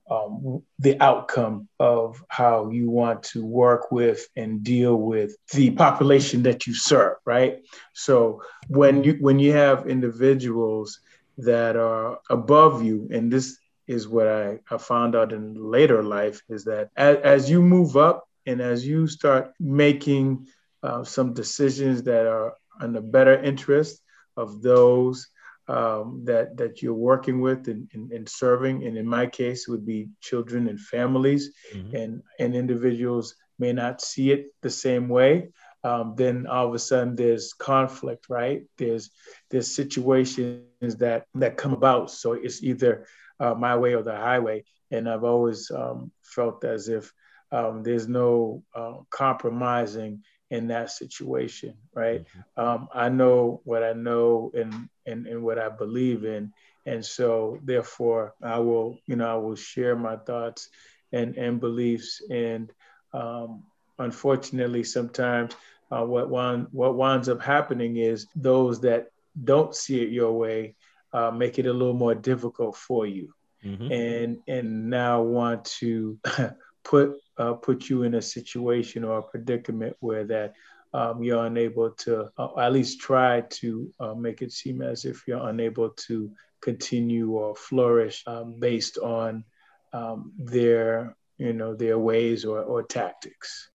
um, 0.10 0.64
the 0.80 1.02
outcome 1.02 1.70
of 1.80 2.24
how 2.28 2.70
you 2.70 2.90
want 2.90 3.24
to 3.24 3.46
work 3.46 3.92
with 3.92 4.28
and 4.36 4.64
deal 4.64 4.96
with 4.96 5.36
the 5.54 5.72
population 5.72 6.44
that 6.44 6.68
you 6.68 6.74
serve, 6.74 7.18
right? 7.26 7.60
So 7.94 8.42
when 8.68 9.04
you 9.04 9.18
when 9.22 9.40
you 9.40 9.54
have 9.54 9.88
individuals 9.88 11.00
that 11.38 11.78
are 11.78 12.20
above 12.30 12.84
you, 12.84 13.08
and 13.12 13.32
this 13.32 13.58
is 13.88 14.08
what 14.08 14.28
I, 14.28 14.60
I 14.70 14.78
found 14.78 15.16
out 15.16 15.34
in 15.34 15.56
later 15.56 16.04
life 16.04 16.42
is 16.50 16.66
that 16.66 16.90
as, 16.96 17.18
as 17.24 17.50
you 17.50 17.62
move 17.62 17.98
up 17.98 18.28
and 18.46 18.62
as 18.62 18.86
you 18.86 19.08
start 19.08 19.54
making 19.60 20.48
uh, 20.82 21.04
some 21.04 21.34
decisions 21.34 22.04
that 22.04 22.26
are 22.28 22.56
in 22.82 22.94
the 22.94 23.02
better 23.02 23.42
interest 23.42 24.02
of 24.36 24.62
those 24.62 25.28
um, 25.68 26.24
that 26.26 26.58
that 26.58 26.82
you're 26.82 26.94
working 26.94 27.40
with 27.40 27.68
and, 27.68 27.90
and, 27.94 28.12
and, 28.12 28.28
serving, 28.28 28.86
and 28.86 28.98
in 28.98 29.08
my 29.08 29.26
case, 29.26 29.68
would 29.68 29.86
be 29.86 30.10
children 30.20 30.68
and 30.68 30.80
families, 30.80 31.52
mm-hmm. 31.74 31.96
and 31.96 32.24
and 32.40 32.56
individuals 32.56 33.36
may 33.60 33.72
not 33.72 34.02
see 34.02 34.32
it 34.32 34.48
the 34.62 34.70
same 34.70 35.08
way. 35.08 35.50
Um, 35.86 36.16
then 36.18 36.48
all 36.48 36.68
of 36.68 36.74
a 36.74 36.80
sudden 36.80 37.16
there's 37.16 37.54
conflict, 37.54 38.26
right? 38.30 38.64
There's 38.78 39.10
there's 39.50 39.74
situations 39.74 40.96
that 40.98 41.28
that 41.36 41.58
come 41.58 41.74
about. 41.74 42.12
So 42.12 42.34
it's 42.34 42.62
either 42.62 43.08
uh, 43.44 43.54
my 43.54 43.76
way 43.76 43.94
or 43.94 44.04
the 44.04 44.16
highway, 44.16 44.64
and 44.90 45.10
I've 45.10 45.26
always 45.26 45.70
um, 45.70 46.12
felt 46.22 46.64
as 46.64 46.88
if 46.88 47.12
um, 47.52 47.84
there's 47.84 48.08
no 48.08 48.64
uh, 48.74 49.00
compromising 49.10 50.24
in 50.50 50.68
that 50.68 50.92
situation, 50.92 51.74
right? 51.94 52.22
Mm-hmm. 52.22 52.62
Um, 52.64 52.88
I 52.94 53.10
know 53.10 53.62
what 53.66 53.84
I 53.84 53.94
know 53.94 54.52
and, 54.54 54.88
and 55.06 55.28
and 55.28 55.44
what 55.44 55.60
I 55.60 55.68
believe 55.68 56.24
in, 56.24 56.54
and 56.86 57.04
so 57.04 57.60
therefore 57.64 58.34
I 58.42 58.60
will, 58.60 58.98
you 59.08 59.18
know, 59.18 59.30
I 59.30 59.38
will 59.38 59.56
share 59.56 59.96
my 59.98 60.16
thoughts 60.16 60.70
and 61.12 61.36
and 61.38 61.60
beliefs. 61.60 62.22
And 62.30 62.72
um, 63.12 63.64
unfortunately, 64.00 64.86
sometimes 64.86 65.54
uh, 65.92 66.06
what 66.06 66.30
one 66.30 66.68
what 66.72 66.96
winds 66.96 67.28
up 67.28 67.42
happening 67.42 67.98
is 67.98 68.28
those 68.38 68.80
that 68.82 69.10
don't 69.44 69.76
see 69.76 70.02
it 70.02 70.12
your 70.12 70.32
way 70.32 70.76
uh, 71.14 71.32
make 71.32 71.60
it 71.60 71.66
a 71.66 71.74
little 71.74 71.94
more 71.94 72.16
difficult 72.16 72.76
for 72.76 73.06
you, 73.06 73.34
mm-hmm. 73.64 73.92
and 73.92 74.38
and 74.48 74.90
now 74.90 75.22
want 75.22 75.66
to 75.66 76.20
put 76.84 77.18
uh, 77.38 77.54
put 77.54 77.90
you 77.90 78.04
in 78.04 78.16
a 78.16 78.22
situation 78.22 79.04
or 79.04 79.20
a 79.20 79.24
predicament 79.24 79.96
where 80.00 80.26
that 80.26 80.54
um, 80.94 81.24
you're 81.24 81.46
unable 81.46 81.92
to 81.92 82.30
uh, 82.38 82.60
at 82.60 82.74
least 82.74 83.00
try 83.00 83.42
to 83.42 83.92
uh, 84.00 84.14
make 84.14 84.42
it 84.42 84.52
seem 84.52 84.82
as 84.82 85.06
if 85.06 85.24
you're 85.28 85.50
unable 85.50 85.90
to 85.90 86.32
continue 86.62 87.32
or 87.32 87.56
flourish 87.56 88.24
um, 88.28 88.60
based 88.60 88.98
on 88.98 89.44
um, 89.92 90.32
their 90.38 91.16
you 91.38 91.54
know 91.54 91.76
their 91.76 91.98
ways 91.98 92.46
or, 92.46 92.62
or 92.62 92.84
tactics. 92.84 93.70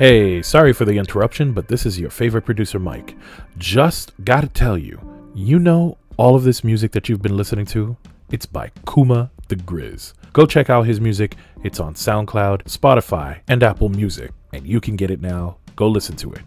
Hey, 0.00 0.40
sorry 0.40 0.72
for 0.72 0.86
the 0.86 0.96
interruption, 0.96 1.52
but 1.52 1.68
this 1.68 1.84
is 1.84 2.00
your 2.00 2.08
favorite 2.08 2.46
producer, 2.46 2.78
Mike. 2.78 3.18
Just 3.58 4.14
gotta 4.24 4.46
tell 4.46 4.78
you, 4.78 4.98
you 5.34 5.58
know 5.58 5.98
all 6.16 6.34
of 6.34 6.42
this 6.42 6.64
music 6.64 6.92
that 6.92 7.10
you've 7.10 7.20
been 7.20 7.36
listening 7.36 7.66
to? 7.66 7.98
It's 8.30 8.46
by 8.46 8.70
Kuma 8.90 9.30
the 9.48 9.56
Grizz. 9.56 10.14
Go 10.32 10.46
check 10.46 10.70
out 10.70 10.86
his 10.86 11.02
music. 11.02 11.36
It's 11.62 11.80
on 11.80 11.92
SoundCloud, 11.92 12.62
Spotify, 12.62 13.40
and 13.46 13.62
Apple 13.62 13.90
Music, 13.90 14.30
and 14.54 14.66
you 14.66 14.80
can 14.80 14.96
get 14.96 15.10
it 15.10 15.20
now. 15.20 15.58
Go 15.76 15.86
listen 15.86 16.16
to 16.16 16.32
it. 16.32 16.44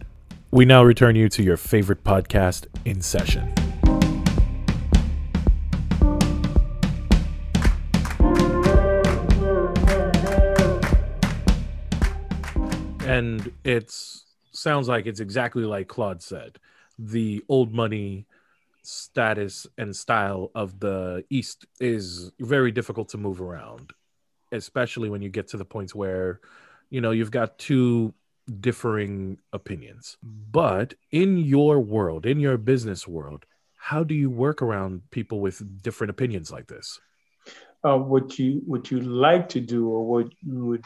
We 0.50 0.64
now 0.64 0.82
return 0.82 1.14
you 1.14 1.28
to 1.28 1.42
your 1.44 1.56
favorite 1.56 2.02
podcast 2.02 2.66
in 2.84 3.02
session. 3.02 3.54
And 13.06 13.52
it's 13.64 14.24
sounds 14.52 14.88
like 14.88 15.06
it's 15.06 15.20
exactly 15.20 15.64
like 15.64 15.88
Claude 15.88 16.22
said. 16.22 16.58
The 16.98 17.44
old 17.48 17.74
money 17.74 18.26
status 18.82 19.66
and 19.76 19.94
style 19.94 20.50
of 20.54 20.80
the 20.80 21.24
East 21.28 21.66
is 21.80 22.32
very 22.40 22.72
difficult 22.72 23.10
to 23.10 23.18
move 23.18 23.42
around, 23.42 23.92
especially 24.52 25.10
when 25.10 25.20
you 25.20 25.28
get 25.28 25.48
to 25.48 25.56
the 25.56 25.64
points 25.64 25.94
where, 25.94 26.40
you 26.88 27.00
know, 27.00 27.10
you've 27.10 27.30
got 27.30 27.58
two 27.58 28.14
differing 28.60 29.38
opinions. 29.52 30.16
But 30.22 30.94
in 31.10 31.36
your 31.36 31.80
world, 31.80 32.24
in 32.24 32.40
your 32.40 32.56
business 32.56 33.06
world, 33.06 33.44
how 33.76 34.02
do 34.02 34.14
you 34.14 34.30
work 34.30 34.62
around 34.62 35.02
people 35.10 35.40
with 35.40 35.82
different 35.82 36.10
opinions 36.10 36.50
like 36.50 36.68
this? 36.68 37.00
Uh, 37.84 37.98
what 37.98 38.38
you 38.38 38.62
what 38.66 38.90
you 38.90 39.00
like 39.00 39.46
to 39.50 39.60
do, 39.60 39.90
or 39.90 40.06
what 40.06 40.32
you 40.42 40.64
would 40.64 40.84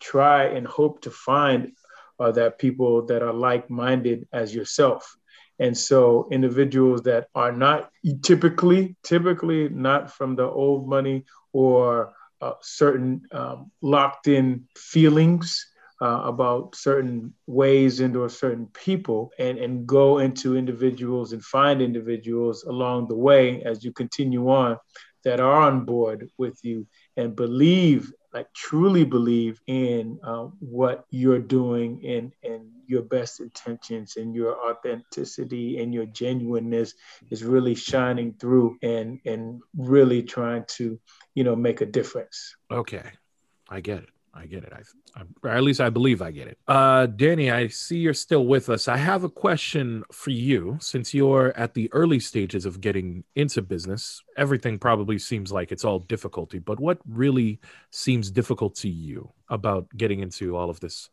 try 0.00 0.44
and 0.44 0.66
hope 0.66 1.02
to 1.02 1.10
find, 1.10 1.72
are 2.18 2.32
that 2.32 2.58
people 2.58 3.06
that 3.06 3.22
are 3.22 3.32
like 3.32 3.70
minded 3.70 4.28
as 4.32 4.54
yourself. 4.54 5.16
And 5.58 5.76
so 5.76 6.28
individuals 6.30 7.02
that 7.02 7.28
are 7.34 7.52
not 7.52 7.90
typically, 8.22 8.96
typically 9.02 9.68
not 9.68 10.10
from 10.10 10.36
the 10.36 10.44
old 10.44 10.88
money 10.88 11.24
or 11.52 12.12
uh, 12.40 12.52
certain 12.62 13.22
um, 13.32 13.70
locked 13.82 14.26
in 14.26 14.66
feelings 14.76 15.66
uh, 16.02 16.22
about 16.24 16.74
certain 16.74 17.34
ways 17.46 18.00
into 18.00 18.24
a 18.24 18.30
certain 18.30 18.66
people 18.72 19.30
and, 19.38 19.58
and 19.58 19.86
go 19.86 20.18
into 20.18 20.56
individuals 20.56 21.34
and 21.34 21.44
find 21.44 21.82
individuals 21.82 22.64
along 22.64 23.08
the 23.08 23.16
way 23.16 23.62
as 23.62 23.84
you 23.84 23.92
continue 23.92 24.48
on 24.48 24.78
that 25.24 25.40
are 25.40 25.60
on 25.60 25.84
board 25.84 26.30
with 26.38 26.58
you 26.62 26.86
and 27.18 27.36
believe 27.36 28.10
like 28.32 28.52
truly 28.54 29.04
believe 29.04 29.60
in 29.66 30.18
uh, 30.22 30.48
what 30.60 31.04
you're 31.10 31.40
doing 31.40 32.04
and 32.06 32.32
and 32.42 32.70
your 32.86 33.02
best 33.02 33.40
intentions 33.40 34.16
and 34.16 34.34
your 34.34 34.56
authenticity 34.68 35.80
and 35.80 35.94
your 35.94 36.06
genuineness 36.06 36.94
is 37.30 37.44
really 37.44 37.74
shining 37.74 38.34
through 38.34 38.76
and 38.82 39.20
and 39.24 39.60
really 39.76 40.22
trying 40.22 40.64
to 40.68 40.98
you 41.34 41.44
know 41.44 41.56
make 41.56 41.80
a 41.80 41.86
difference. 41.86 42.56
Okay. 42.70 43.10
I 43.72 43.80
get 43.80 44.02
it 44.02 44.10
I 44.32 44.46
get 44.46 44.62
it. 44.62 44.72
I, 44.72 45.20
I, 45.20 45.22
or 45.42 45.50
at 45.50 45.62
least 45.62 45.80
I 45.80 45.90
believe 45.90 46.22
I 46.22 46.30
get 46.30 46.48
it. 46.48 46.58
Uh, 46.68 47.06
Danny, 47.06 47.50
I 47.50 47.66
see 47.68 47.98
you're 47.98 48.14
still 48.14 48.46
with 48.46 48.68
us. 48.68 48.86
I 48.86 48.96
have 48.96 49.24
a 49.24 49.28
question 49.28 50.04
for 50.12 50.30
you. 50.30 50.78
Since 50.80 51.12
you're 51.12 51.52
at 51.56 51.74
the 51.74 51.92
early 51.92 52.20
stages 52.20 52.64
of 52.64 52.80
getting 52.80 53.24
into 53.34 53.60
business, 53.60 54.22
everything 54.36 54.78
probably 54.78 55.18
seems 55.18 55.50
like 55.50 55.72
it's 55.72 55.84
all 55.84 55.98
difficulty. 55.98 56.58
But 56.58 56.78
what 56.78 56.98
really 57.08 57.60
seems 57.90 58.30
difficult 58.30 58.76
to 58.76 58.88
you 58.88 59.32
about 59.48 59.88
getting 59.96 60.20
into 60.20 60.56
all 60.56 60.70
of 60.70 60.80
this 60.80 61.10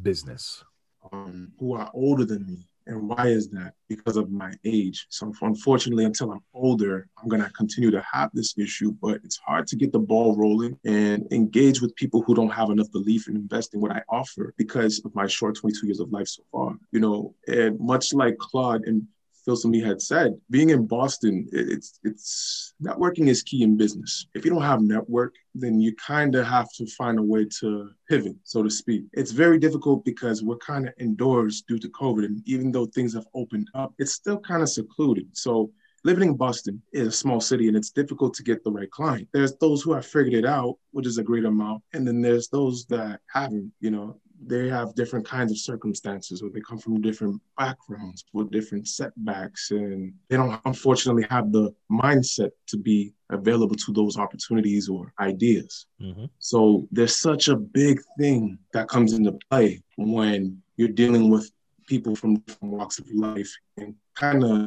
business? 0.00 0.64
Um, 1.12 1.52
who 1.58 1.74
are 1.74 1.90
older 1.92 2.24
than 2.24 2.46
me 2.46 2.66
and 2.86 3.08
why 3.08 3.28
is 3.28 3.48
that? 3.50 3.72
Because 3.88 4.16
of 4.16 4.30
my 4.30 4.52
age. 4.64 5.06
So 5.08 5.32
unfortunately, 5.42 6.04
until 6.04 6.32
I'm 6.32 6.44
older, 6.52 7.08
I'm 7.20 7.28
gonna 7.28 7.50
continue 7.50 7.90
to 7.90 8.04
have 8.12 8.30
this 8.32 8.56
issue. 8.58 8.92
But 9.00 9.20
it's 9.24 9.38
hard 9.38 9.66
to 9.68 9.76
get 9.76 9.92
the 9.92 9.98
ball 9.98 10.36
rolling 10.36 10.78
and 10.84 11.26
engage 11.32 11.80
with 11.80 11.94
people 11.96 12.22
who 12.22 12.34
don't 12.34 12.50
have 12.50 12.70
enough 12.70 12.90
belief 12.92 13.28
in 13.28 13.36
investing 13.36 13.80
what 13.80 13.92
I 13.92 14.02
offer 14.08 14.54
because 14.56 15.02
of 15.04 15.14
my 15.14 15.26
short 15.26 15.56
22 15.56 15.86
years 15.86 16.00
of 16.00 16.12
life 16.12 16.28
so 16.28 16.42
far. 16.52 16.76
You 16.92 17.00
know, 17.00 17.34
and 17.46 17.78
much 17.80 18.12
like 18.12 18.38
Claude 18.38 18.84
and 18.86 19.06
Phil 19.44 19.58
me 19.64 19.80
had 19.80 20.00
said, 20.00 20.34
being 20.50 20.70
in 20.70 20.86
Boston, 20.86 21.46
it's 21.52 22.00
it's 22.02 22.74
networking 22.82 23.28
is 23.28 23.42
key 23.42 23.62
in 23.62 23.76
business. 23.76 24.26
If 24.34 24.44
you 24.44 24.50
don't 24.50 24.62
have 24.62 24.80
network, 24.80 25.34
then 25.54 25.80
you 25.80 25.94
kind 25.96 26.34
of 26.34 26.46
have 26.46 26.72
to 26.78 26.86
find 26.86 27.18
a 27.18 27.22
way 27.22 27.46
to 27.60 27.90
pivot, 28.08 28.36
so 28.44 28.62
to 28.62 28.70
speak. 28.70 29.04
It's 29.12 29.32
very 29.32 29.58
difficult 29.58 30.04
because 30.04 30.42
we're 30.42 30.56
kind 30.56 30.88
of 30.88 30.94
indoors 30.98 31.62
due 31.68 31.78
to 31.78 31.88
COVID, 31.88 32.24
and 32.24 32.42
even 32.46 32.72
though 32.72 32.86
things 32.86 33.12
have 33.14 33.26
opened 33.34 33.68
up, 33.74 33.92
it's 33.98 34.12
still 34.12 34.40
kind 34.40 34.62
of 34.62 34.68
secluded. 34.68 35.28
So 35.36 35.70
living 36.04 36.30
in 36.30 36.36
Boston 36.36 36.82
is 36.92 37.08
a 37.08 37.12
small 37.12 37.40
city 37.40 37.66
and 37.68 37.76
it's 37.76 37.90
difficult 37.90 38.34
to 38.34 38.42
get 38.42 38.62
the 38.62 38.70
right 38.70 38.90
client. 38.90 39.28
There's 39.32 39.56
those 39.56 39.82
who 39.82 39.92
have 39.94 40.06
figured 40.06 40.34
it 40.34 40.46
out, 40.46 40.76
which 40.92 41.06
is 41.06 41.18
a 41.18 41.22
great 41.22 41.46
amount. 41.46 41.82
And 41.94 42.06
then 42.06 42.20
there's 42.20 42.48
those 42.48 42.84
that 42.86 43.20
haven't, 43.32 43.72
you 43.80 43.90
know, 43.90 44.20
they 44.46 44.68
have 44.68 44.94
different 44.94 45.26
kinds 45.26 45.50
of 45.50 45.58
circumstances 45.58 46.42
or 46.42 46.50
they 46.50 46.60
come 46.60 46.78
from 46.78 47.00
different 47.00 47.40
backgrounds 47.58 48.24
with 48.32 48.50
different 48.50 48.86
setbacks 48.86 49.70
and 49.70 50.12
they 50.28 50.36
don't 50.36 50.60
unfortunately 50.64 51.26
have 51.30 51.52
the 51.52 51.74
mindset 51.90 52.50
to 52.66 52.76
be 52.76 53.12
available 53.30 53.76
to 53.76 53.92
those 53.92 54.16
opportunities 54.16 54.88
or 54.88 55.12
ideas 55.20 55.86
mm-hmm. 56.00 56.26
so 56.38 56.86
there's 56.92 57.16
such 57.16 57.48
a 57.48 57.56
big 57.56 58.00
thing 58.18 58.58
that 58.72 58.88
comes 58.88 59.12
into 59.12 59.36
play 59.50 59.82
when 59.96 60.60
you're 60.76 60.88
dealing 60.88 61.30
with 61.30 61.50
people 61.86 62.14
from 62.14 62.36
different 62.40 62.74
walks 62.74 62.98
of 62.98 63.06
life 63.12 63.50
and 63.76 63.94
kind 64.14 64.44
of 64.44 64.66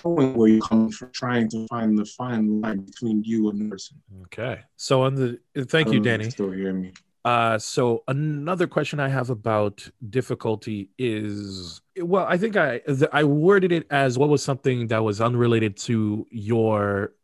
showing 0.00 0.34
where 0.34 0.48
you 0.48 0.60
come 0.60 0.90
from, 0.90 1.10
trying 1.12 1.48
to 1.50 1.66
find 1.68 1.98
the 1.98 2.04
fine 2.04 2.60
line 2.60 2.80
between 2.80 3.22
you 3.24 3.50
and 3.50 3.60
the 3.60 3.70
person. 3.70 3.96
Okay. 4.24 4.60
So 4.76 5.02
on 5.02 5.14
the 5.14 5.38
thank 5.64 5.92
you, 5.92 6.00
Danny. 6.00 6.30
Still 6.30 6.50
hear 6.50 6.72
me. 6.72 6.92
Uh, 7.26 7.58
so 7.58 8.04
another 8.06 8.68
question 8.68 9.00
I 9.00 9.08
have 9.08 9.30
about 9.30 9.90
difficulty 10.10 10.90
is 10.96 11.80
well, 12.00 12.24
I 12.24 12.38
think 12.38 12.56
I 12.56 12.80
I 13.12 13.24
worded 13.24 13.72
it 13.72 13.84
as 13.90 14.16
what 14.16 14.28
was 14.28 14.44
something 14.44 14.86
that 14.86 15.02
was 15.02 15.20
unrelated 15.20 15.76
to 15.88 16.24
your 16.30 17.14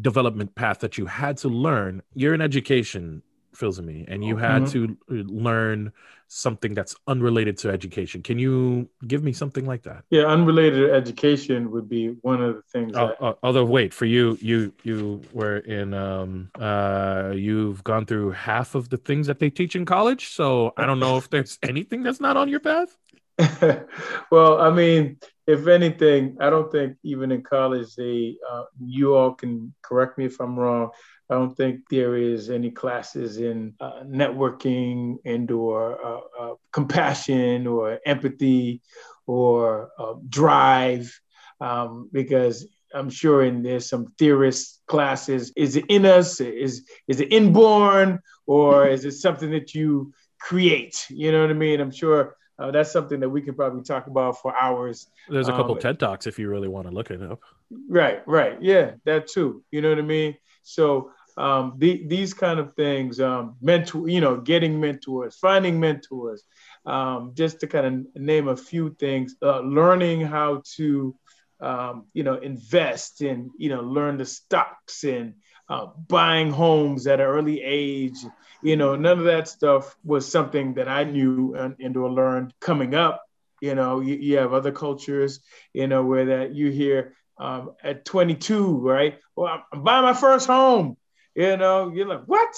development 0.00 0.54
path 0.54 0.78
that 0.78 0.98
you 0.98 1.06
had 1.06 1.36
to 1.38 1.48
learn. 1.48 2.00
You're 2.14 2.32
in 2.32 2.40
education, 2.40 3.24
Philsamy, 3.54 4.04
and 4.08 4.24
you 4.24 4.36
had 4.36 4.62
Mhm. 4.62 4.72
to 4.72 4.96
learn 5.08 5.92
something 6.28 6.74
that's 6.74 6.94
unrelated 7.08 7.58
to 7.58 7.70
education. 7.70 8.22
Can 8.22 8.38
you 8.38 8.88
give 9.06 9.24
me 9.24 9.32
something 9.32 9.66
like 9.66 9.82
that? 9.82 10.04
Yeah, 10.10 10.26
unrelated 10.26 10.86
to 10.88 10.94
education 10.94 11.70
would 11.72 11.88
be 11.88 12.08
one 12.22 12.40
of 12.40 12.54
the 12.54 12.62
things. 12.62 12.96
Oh, 12.96 13.08
that, 13.08 13.16
oh, 13.20 13.38
although, 13.42 13.64
wait, 13.64 13.92
for 13.92 14.06
you, 14.06 14.38
you 14.40 14.72
you 14.84 15.22
were 15.32 15.58
in, 15.58 15.92
um, 15.92 16.50
uh, 16.58 17.32
you've 17.34 17.82
gone 17.82 18.06
through 18.06 18.30
half 18.30 18.74
of 18.74 18.88
the 18.90 18.96
things 18.96 19.26
that 19.26 19.40
they 19.40 19.50
teach 19.50 19.74
in 19.74 19.84
college. 19.84 20.28
So 20.28 20.72
I 20.76 20.86
don't 20.86 21.00
know 21.00 21.16
if 21.16 21.28
there's 21.30 21.58
anything 21.62 22.02
that's 22.04 22.20
not 22.20 22.36
on 22.36 22.48
your 22.48 22.60
path. 22.60 22.96
well, 24.30 24.60
I 24.60 24.70
mean, 24.70 25.18
if 25.50 25.66
anything, 25.66 26.36
I 26.40 26.48
don't 26.50 26.70
think 26.70 26.96
even 27.02 27.32
in 27.32 27.42
college 27.42 27.94
they. 27.96 28.36
Uh, 28.50 28.64
you 28.78 29.14
all 29.14 29.34
can 29.34 29.74
correct 29.82 30.16
me 30.18 30.26
if 30.26 30.40
I'm 30.40 30.58
wrong. 30.58 30.90
I 31.28 31.34
don't 31.34 31.56
think 31.56 31.80
there 31.90 32.16
is 32.16 32.50
any 32.50 32.70
classes 32.70 33.38
in 33.38 33.74
uh, 33.80 34.02
networking 34.04 35.16
and 35.24 35.50
or 35.50 36.04
uh, 36.04 36.20
uh, 36.40 36.54
compassion 36.72 37.66
or 37.66 37.98
empathy 38.04 38.82
or 39.26 39.90
uh, 39.98 40.14
drive, 40.28 41.12
um, 41.60 42.08
because 42.12 42.66
I'm 42.94 43.10
sure 43.10 43.44
in 43.44 43.62
there's 43.62 43.88
some 43.88 44.06
theorist 44.18 44.82
classes. 44.86 45.52
Is 45.56 45.76
it 45.76 45.84
in 45.88 46.06
us? 46.06 46.40
Is 46.40 46.84
is 47.06 47.20
it 47.20 47.32
inborn, 47.32 48.20
or 48.46 48.86
is 48.86 49.04
it 49.04 49.12
something 49.12 49.50
that 49.52 49.74
you 49.74 50.12
create? 50.40 51.06
You 51.10 51.32
know 51.32 51.42
what 51.42 51.50
I 51.50 51.54
mean? 51.54 51.80
I'm 51.80 51.92
sure 51.92 52.36
uh, 52.60 52.70
that's 52.70 52.92
something 52.92 53.20
that 53.20 53.28
we 53.28 53.40
could 53.40 53.56
probably 53.56 53.82
talk 53.82 54.06
about 54.06 54.40
for 54.40 54.54
hours. 54.54 55.08
There's 55.28 55.48
a 55.48 55.52
couple 55.52 55.74
Um, 55.74 55.80
TED 55.80 55.98
talks 55.98 56.26
if 56.26 56.38
you 56.38 56.48
really 56.48 56.68
want 56.68 56.86
to 56.86 56.92
look 56.92 57.10
it 57.10 57.22
up. 57.22 57.40
Right, 57.88 58.22
right, 58.26 58.60
yeah, 58.60 58.92
that 59.04 59.28
too. 59.28 59.64
You 59.70 59.80
know 59.80 59.88
what 59.88 59.98
I 59.98 60.02
mean? 60.02 60.36
So 60.62 61.10
um, 61.36 61.74
the, 61.78 62.06
these 62.06 62.34
kind 62.34 62.60
of 62.60 62.74
things, 62.74 63.18
um, 63.20 63.56
mentor, 63.62 64.08
you 64.08 64.20
know, 64.20 64.36
getting 64.36 64.78
mentors, 64.78 65.36
finding 65.36 65.80
mentors, 65.80 66.44
um, 66.84 67.32
just 67.34 67.60
to 67.60 67.66
kind 67.66 67.86
of 67.86 68.22
name 68.22 68.48
a 68.48 68.56
few 68.56 68.94
things, 68.98 69.36
uh, 69.42 69.60
learning 69.60 70.20
how 70.20 70.62
to, 70.76 71.14
um, 71.60 72.06
you 72.12 72.24
know, 72.24 72.34
invest 72.34 73.20
and 73.22 73.50
you 73.56 73.68
know, 73.68 73.80
learn 73.80 74.18
the 74.18 74.26
stocks 74.26 75.04
and 75.04 75.34
uh, 75.70 75.86
buying 76.08 76.50
homes 76.50 77.06
at 77.06 77.20
an 77.20 77.26
early 77.26 77.62
age. 77.62 78.18
You 78.60 78.76
know, 78.76 78.96
none 78.96 79.20
of 79.20 79.24
that 79.24 79.48
stuff 79.48 79.96
was 80.04 80.30
something 80.30 80.74
that 80.74 80.88
I 80.88 81.04
knew 81.04 81.54
and, 81.54 81.76
and 81.78 81.96
or 81.96 82.10
learned 82.10 82.52
coming 82.60 82.94
up. 82.94 83.22
You 83.62 83.74
know, 83.74 84.00
you, 84.00 84.16
you 84.16 84.38
have 84.38 84.52
other 84.52 84.72
cultures, 84.72 85.40
you 85.72 85.86
know, 85.86 86.04
where 86.04 86.26
that 86.26 86.54
you 86.54 86.70
hear 86.70 87.14
um, 87.38 87.72
at 87.82 88.04
22, 88.04 88.78
right? 88.78 89.18
Well, 89.36 89.62
I'm, 89.72 89.84
buying 89.84 90.02
my 90.02 90.12
first 90.12 90.46
home. 90.46 90.96
You 91.34 91.56
know, 91.56 91.92
you're 91.94 92.08
like, 92.08 92.24
what? 92.24 92.54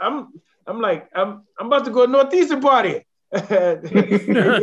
I'm, 0.00 0.28
I'm 0.66 0.80
like, 0.80 1.08
I'm, 1.14 1.42
I'm 1.58 1.66
about 1.66 1.84
to 1.84 1.90
go 1.90 2.06
to 2.06 2.10
Northeastern 2.10 2.60
party. 2.60 3.04
you 3.50 4.32
know 4.32 4.62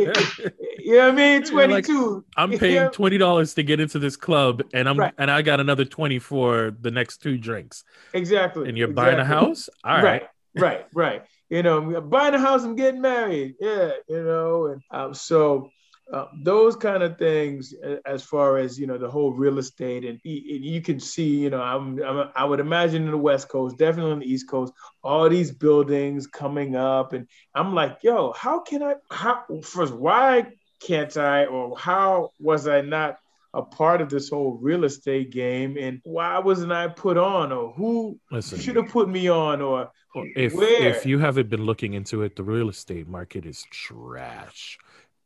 I 0.84 1.12
mean? 1.12 1.42
You're 1.52 1.68
like, 1.68 1.86
22. 1.86 2.24
I'm 2.36 2.50
paying 2.52 2.90
twenty 2.90 3.18
dollars 3.18 3.54
to 3.54 3.62
get 3.62 3.78
into 3.80 3.98
this 3.98 4.16
club, 4.16 4.62
and 4.74 4.88
I'm 4.88 4.98
Right. 4.98 5.14
and 5.18 5.30
I 5.30 5.42
got 5.42 5.60
another 5.60 5.84
twenty 5.84 6.18
for 6.18 6.76
the 6.80 6.90
next 6.90 7.18
two 7.18 7.38
drinks. 7.38 7.84
Exactly. 8.12 8.68
And 8.68 8.76
you're 8.76 8.88
buying 8.88 9.18
a 9.18 9.24
house. 9.24 9.68
All 9.84 9.94
right. 9.94 10.02
right, 10.02 10.22
right, 10.56 10.86
right. 10.94 11.22
You 11.48 11.62
know, 11.62 11.78
I'm 11.96 12.08
buying 12.10 12.34
a 12.34 12.40
house, 12.40 12.64
I'm 12.64 12.74
getting 12.74 13.00
married. 13.00 13.54
Yeah, 13.60 13.92
you 14.08 14.24
know, 14.24 14.66
and 14.66 14.82
um, 14.90 15.14
so 15.14 15.70
uh, 16.12 16.26
those 16.42 16.76
kind 16.76 17.02
of 17.02 17.18
things, 17.18 17.74
as 18.04 18.22
far 18.22 18.58
as 18.58 18.78
you 18.78 18.86
know, 18.86 18.96
the 18.98 19.10
whole 19.10 19.32
real 19.32 19.58
estate, 19.58 20.04
and 20.04 20.20
y- 20.24 20.42
you 20.44 20.80
can 20.80 21.00
see, 21.00 21.40
you 21.40 21.50
know, 21.50 21.60
I'm, 21.60 22.00
I'm 22.02 22.30
I 22.34 22.44
would 22.44 22.60
imagine 22.60 23.04
in 23.04 23.10
the 23.10 23.16
West 23.16 23.48
Coast, 23.48 23.76
definitely 23.76 24.12
on 24.12 24.20
the 24.20 24.32
East 24.32 24.48
Coast, 24.48 24.72
all 25.02 25.28
these 25.28 25.50
buildings 25.50 26.26
coming 26.26 26.76
up, 26.76 27.12
and 27.12 27.26
I'm 27.54 27.74
like, 27.74 27.98
yo, 28.02 28.32
how 28.32 28.60
can 28.60 28.82
I? 28.82 28.94
How 29.10 29.44
first, 29.62 29.92
why 29.94 30.46
can't 30.80 31.16
I, 31.16 31.46
or 31.46 31.76
how 31.76 32.30
was 32.38 32.68
I 32.68 32.82
not? 32.82 33.18
A 33.54 33.62
part 33.62 34.02
of 34.02 34.10
this 34.10 34.28
whole 34.28 34.58
real 34.60 34.84
estate 34.84 35.30
game, 35.30 35.78
and 35.78 36.00
why 36.04 36.38
wasn't 36.40 36.72
I 36.72 36.88
put 36.88 37.16
on, 37.16 37.52
or 37.52 37.72
who 37.72 38.20
Listen, 38.30 38.58
should 38.58 38.76
have 38.76 38.88
put 38.88 39.08
me 39.08 39.30
on, 39.30 39.62
or 39.62 39.90
if 40.14 40.54
where? 40.54 40.82
if 40.82 41.06
you 41.06 41.18
haven't 41.18 41.48
been 41.48 41.64
looking 41.64 41.94
into 41.94 42.20
it, 42.20 42.36
the 42.36 42.42
real 42.42 42.68
estate 42.68 43.08
market 43.08 43.46
is 43.46 43.64
trash. 43.70 44.78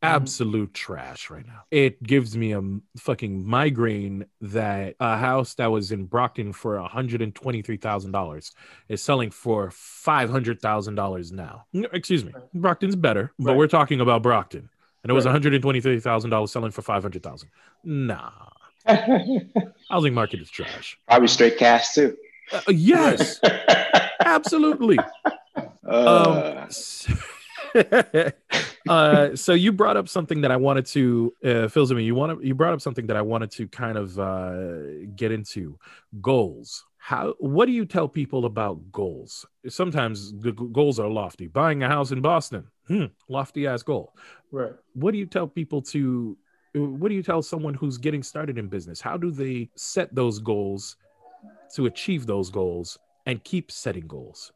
Absolute 0.02 0.72
trash 0.72 1.28
right 1.28 1.46
now. 1.46 1.62
It 1.70 2.02
gives 2.02 2.34
me 2.36 2.52
a 2.52 2.62
fucking 2.96 3.46
migraine 3.46 4.24
that 4.40 4.94
a 4.98 5.16
house 5.18 5.54
that 5.54 5.66
was 5.70 5.92
in 5.92 6.06
Brockton 6.06 6.52
for 6.54 6.76
$123,000 6.76 8.50
is 8.88 9.02
selling 9.02 9.30
for 9.30 9.68
$500,000 9.68 11.32
now. 11.32 11.66
Excuse 11.92 12.24
me. 12.24 12.32
Brockton's 12.54 12.96
better, 12.96 13.32
but 13.38 13.50
Right. 13.50 13.56
we're 13.58 13.66
talking 13.66 14.00
about 14.00 14.22
Brockton. 14.22 14.70
And 15.02 15.10
it 15.10 15.14
was 15.14 15.24
$123,000 15.26 16.48
selling 16.50 16.70
for 16.70 16.82
500,000. 16.82 17.48
Nah. 17.84 18.30
Housing 19.90 20.14
market 20.14 20.40
is 20.40 20.50
trash. 20.50 20.98
Probably 21.06 21.28
straight 21.28 21.58
cash 21.58 21.92
too. 21.94 22.16
Uh, 22.52 22.60
yes, 22.68 23.38
absolutely. 24.24 24.98
Uh, 25.86 26.66
Um, 26.66 26.68
uh, 28.88 29.36
so 29.36 29.52
you 29.52 29.72
brought 29.72 29.96
up 29.96 30.08
something 30.08 30.40
that 30.40 30.50
I 30.50 30.56
wanted 30.56 30.86
to, 30.86 31.34
uh, 31.44 31.68
Phil 31.68 31.86
Zimmer, 31.86 32.00
you 32.00 32.14
want 32.14 32.40
to, 32.40 32.46
you 32.46 32.54
brought 32.54 32.72
up 32.72 32.80
something 32.80 33.06
that 33.06 33.16
I 33.16 33.22
wanted 33.22 33.50
to 33.52 33.68
kind 33.68 33.98
of 33.98 34.18
uh, 34.18 35.06
get 35.14 35.32
into 35.32 35.78
goals. 36.20 36.84
How, 36.98 37.34
what 37.38 37.66
do 37.66 37.72
you 37.72 37.84
tell 37.84 38.08
people 38.08 38.44
about 38.44 38.92
goals? 38.92 39.46
Sometimes 39.68 40.32
the 40.40 40.52
goals 40.52 40.98
are 40.98 41.08
lofty. 41.08 41.46
Buying 41.46 41.82
a 41.82 41.88
house 41.88 42.10
in 42.10 42.20
Boston, 42.20 42.66
hmm, 42.88 43.06
lofty 43.28 43.66
ass 43.66 43.82
goal. 43.82 44.14
right. 44.50 44.72
What 44.94 45.12
do 45.12 45.18
you 45.18 45.26
tell 45.26 45.46
people 45.46 45.82
to, 45.82 46.36
what 46.74 47.08
do 47.08 47.14
you 47.14 47.22
tell 47.22 47.42
someone 47.42 47.74
who's 47.74 47.98
getting 47.98 48.22
started 48.22 48.58
in 48.58 48.68
business? 48.68 49.00
How 49.00 49.16
do 49.16 49.30
they 49.30 49.70
set 49.76 50.14
those 50.14 50.38
goals 50.38 50.96
to 51.74 51.86
achieve 51.86 52.26
those 52.26 52.50
goals 52.50 52.98
and 53.26 53.42
keep 53.44 53.70
setting 53.70 54.06
goals? 54.06 54.52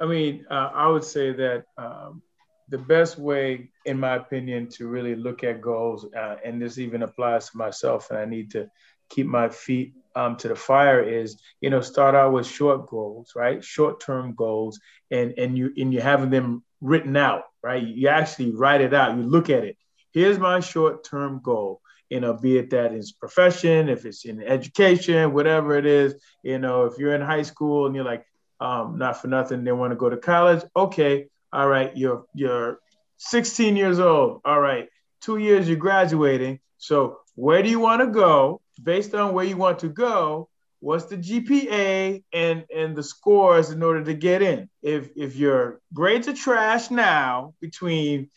I 0.00 0.06
mean, 0.06 0.46
uh, 0.50 0.70
I 0.72 0.88
would 0.88 1.04
say 1.04 1.32
that 1.32 1.64
um, 1.76 2.22
the 2.68 2.78
best 2.78 3.18
way, 3.18 3.70
in 3.84 3.98
my 3.98 4.16
opinion, 4.16 4.68
to 4.70 4.88
really 4.88 5.14
look 5.14 5.42
at 5.44 5.60
goals, 5.60 6.06
uh, 6.14 6.36
and 6.44 6.60
this 6.60 6.78
even 6.78 7.02
applies 7.02 7.50
to 7.50 7.56
myself, 7.56 8.10
and 8.10 8.18
I 8.18 8.24
need 8.24 8.50
to 8.52 8.70
keep 9.08 9.26
my 9.26 9.48
feet 9.48 9.94
um, 10.14 10.36
to 10.36 10.48
the 10.48 10.56
fire, 10.56 11.02
is 11.02 11.40
you 11.60 11.70
know 11.70 11.80
start 11.80 12.14
out 12.14 12.32
with 12.32 12.46
short 12.46 12.86
goals, 12.88 13.32
right? 13.34 13.64
Short-term 13.64 14.34
goals, 14.34 14.80
and 15.10 15.34
and 15.38 15.56
you 15.56 15.72
and 15.76 15.92
you 15.92 16.00
having 16.00 16.30
them 16.30 16.62
written 16.80 17.16
out, 17.16 17.44
right? 17.62 17.82
You 17.82 18.08
actually 18.08 18.52
write 18.52 18.80
it 18.80 18.94
out. 18.94 19.16
You 19.16 19.22
look 19.22 19.50
at 19.50 19.64
it. 19.64 19.76
Here's 20.12 20.38
my 20.38 20.60
short-term 20.60 21.40
goal. 21.42 21.80
You 22.10 22.20
know, 22.20 22.34
be 22.34 22.56
it 22.56 22.70
that 22.70 22.92
is 22.94 23.12
profession, 23.12 23.88
if 23.88 24.06
it's 24.06 24.24
in 24.24 24.42
education, 24.42 25.32
whatever 25.32 25.76
it 25.76 25.86
is. 25.86 26.14
You 26.42 26.58
know, 26.58 26.84
if 26.84 26.98
you're 26.98 27.14
in 27.14 27.20
high 27.20 27.42
school 27.42 27.86
and 27.86 27.94
you're 27.94 28.04
like, 28.04 28.24
um, 28.60 28.98
not 28.98 29.20
for 29.20 29.28
nothing, 29.28 29.64
they 29.64 29.72
want 29.72 29.92
to 29.92 29.96
go 29.96 30.08
to 30.08 30.16
college. 30.16 30.64
Okay, 30.74 31.28
all 31.52 31.68
right, 31.68 31.96
you're 31.96 32.24
you're 32.34 32.80
16 33.18 33.76
years 33.76 33.98
old. 33.98 34.40
All 34.44 34.60
right, 34.60 34.88
two 35.20 35.38
years 35.38 35.68
you're 35.68 35.76
graduating. 35.76 36.60
So 36.78 37.18
where 37.34 37.62
do 37.62 37.68
you 37.68 37.80
want 37.80 38.00
to 38.02 38.06
go? 38.06 38.60
Based 38.82 39.14
on 39.14 39.34
where 39.34 39.44
you 39.44 39.56
want 39.56 39.80
to 39.80 39.88
go, 39.88 40.48
what's 40.80 41.06
the 41.06 41.16
GPA 41.16 42.22
and 42.32 42.64
and 42.74 42.96
the 42.96 43.02
scores 43.02 43.70
in 43.70 43.82
order 43.82 44.04
to 44.04 44.14
get 44.14 44.42
in? 44.42 44.68
If 44.82 45.10
if 45.16 45.36
your 45.36 45.80
grades 45.92 46.28
are 46.28 46.34
trash 46.34 46.90
now 46.90 47.54
between 47.60 48.30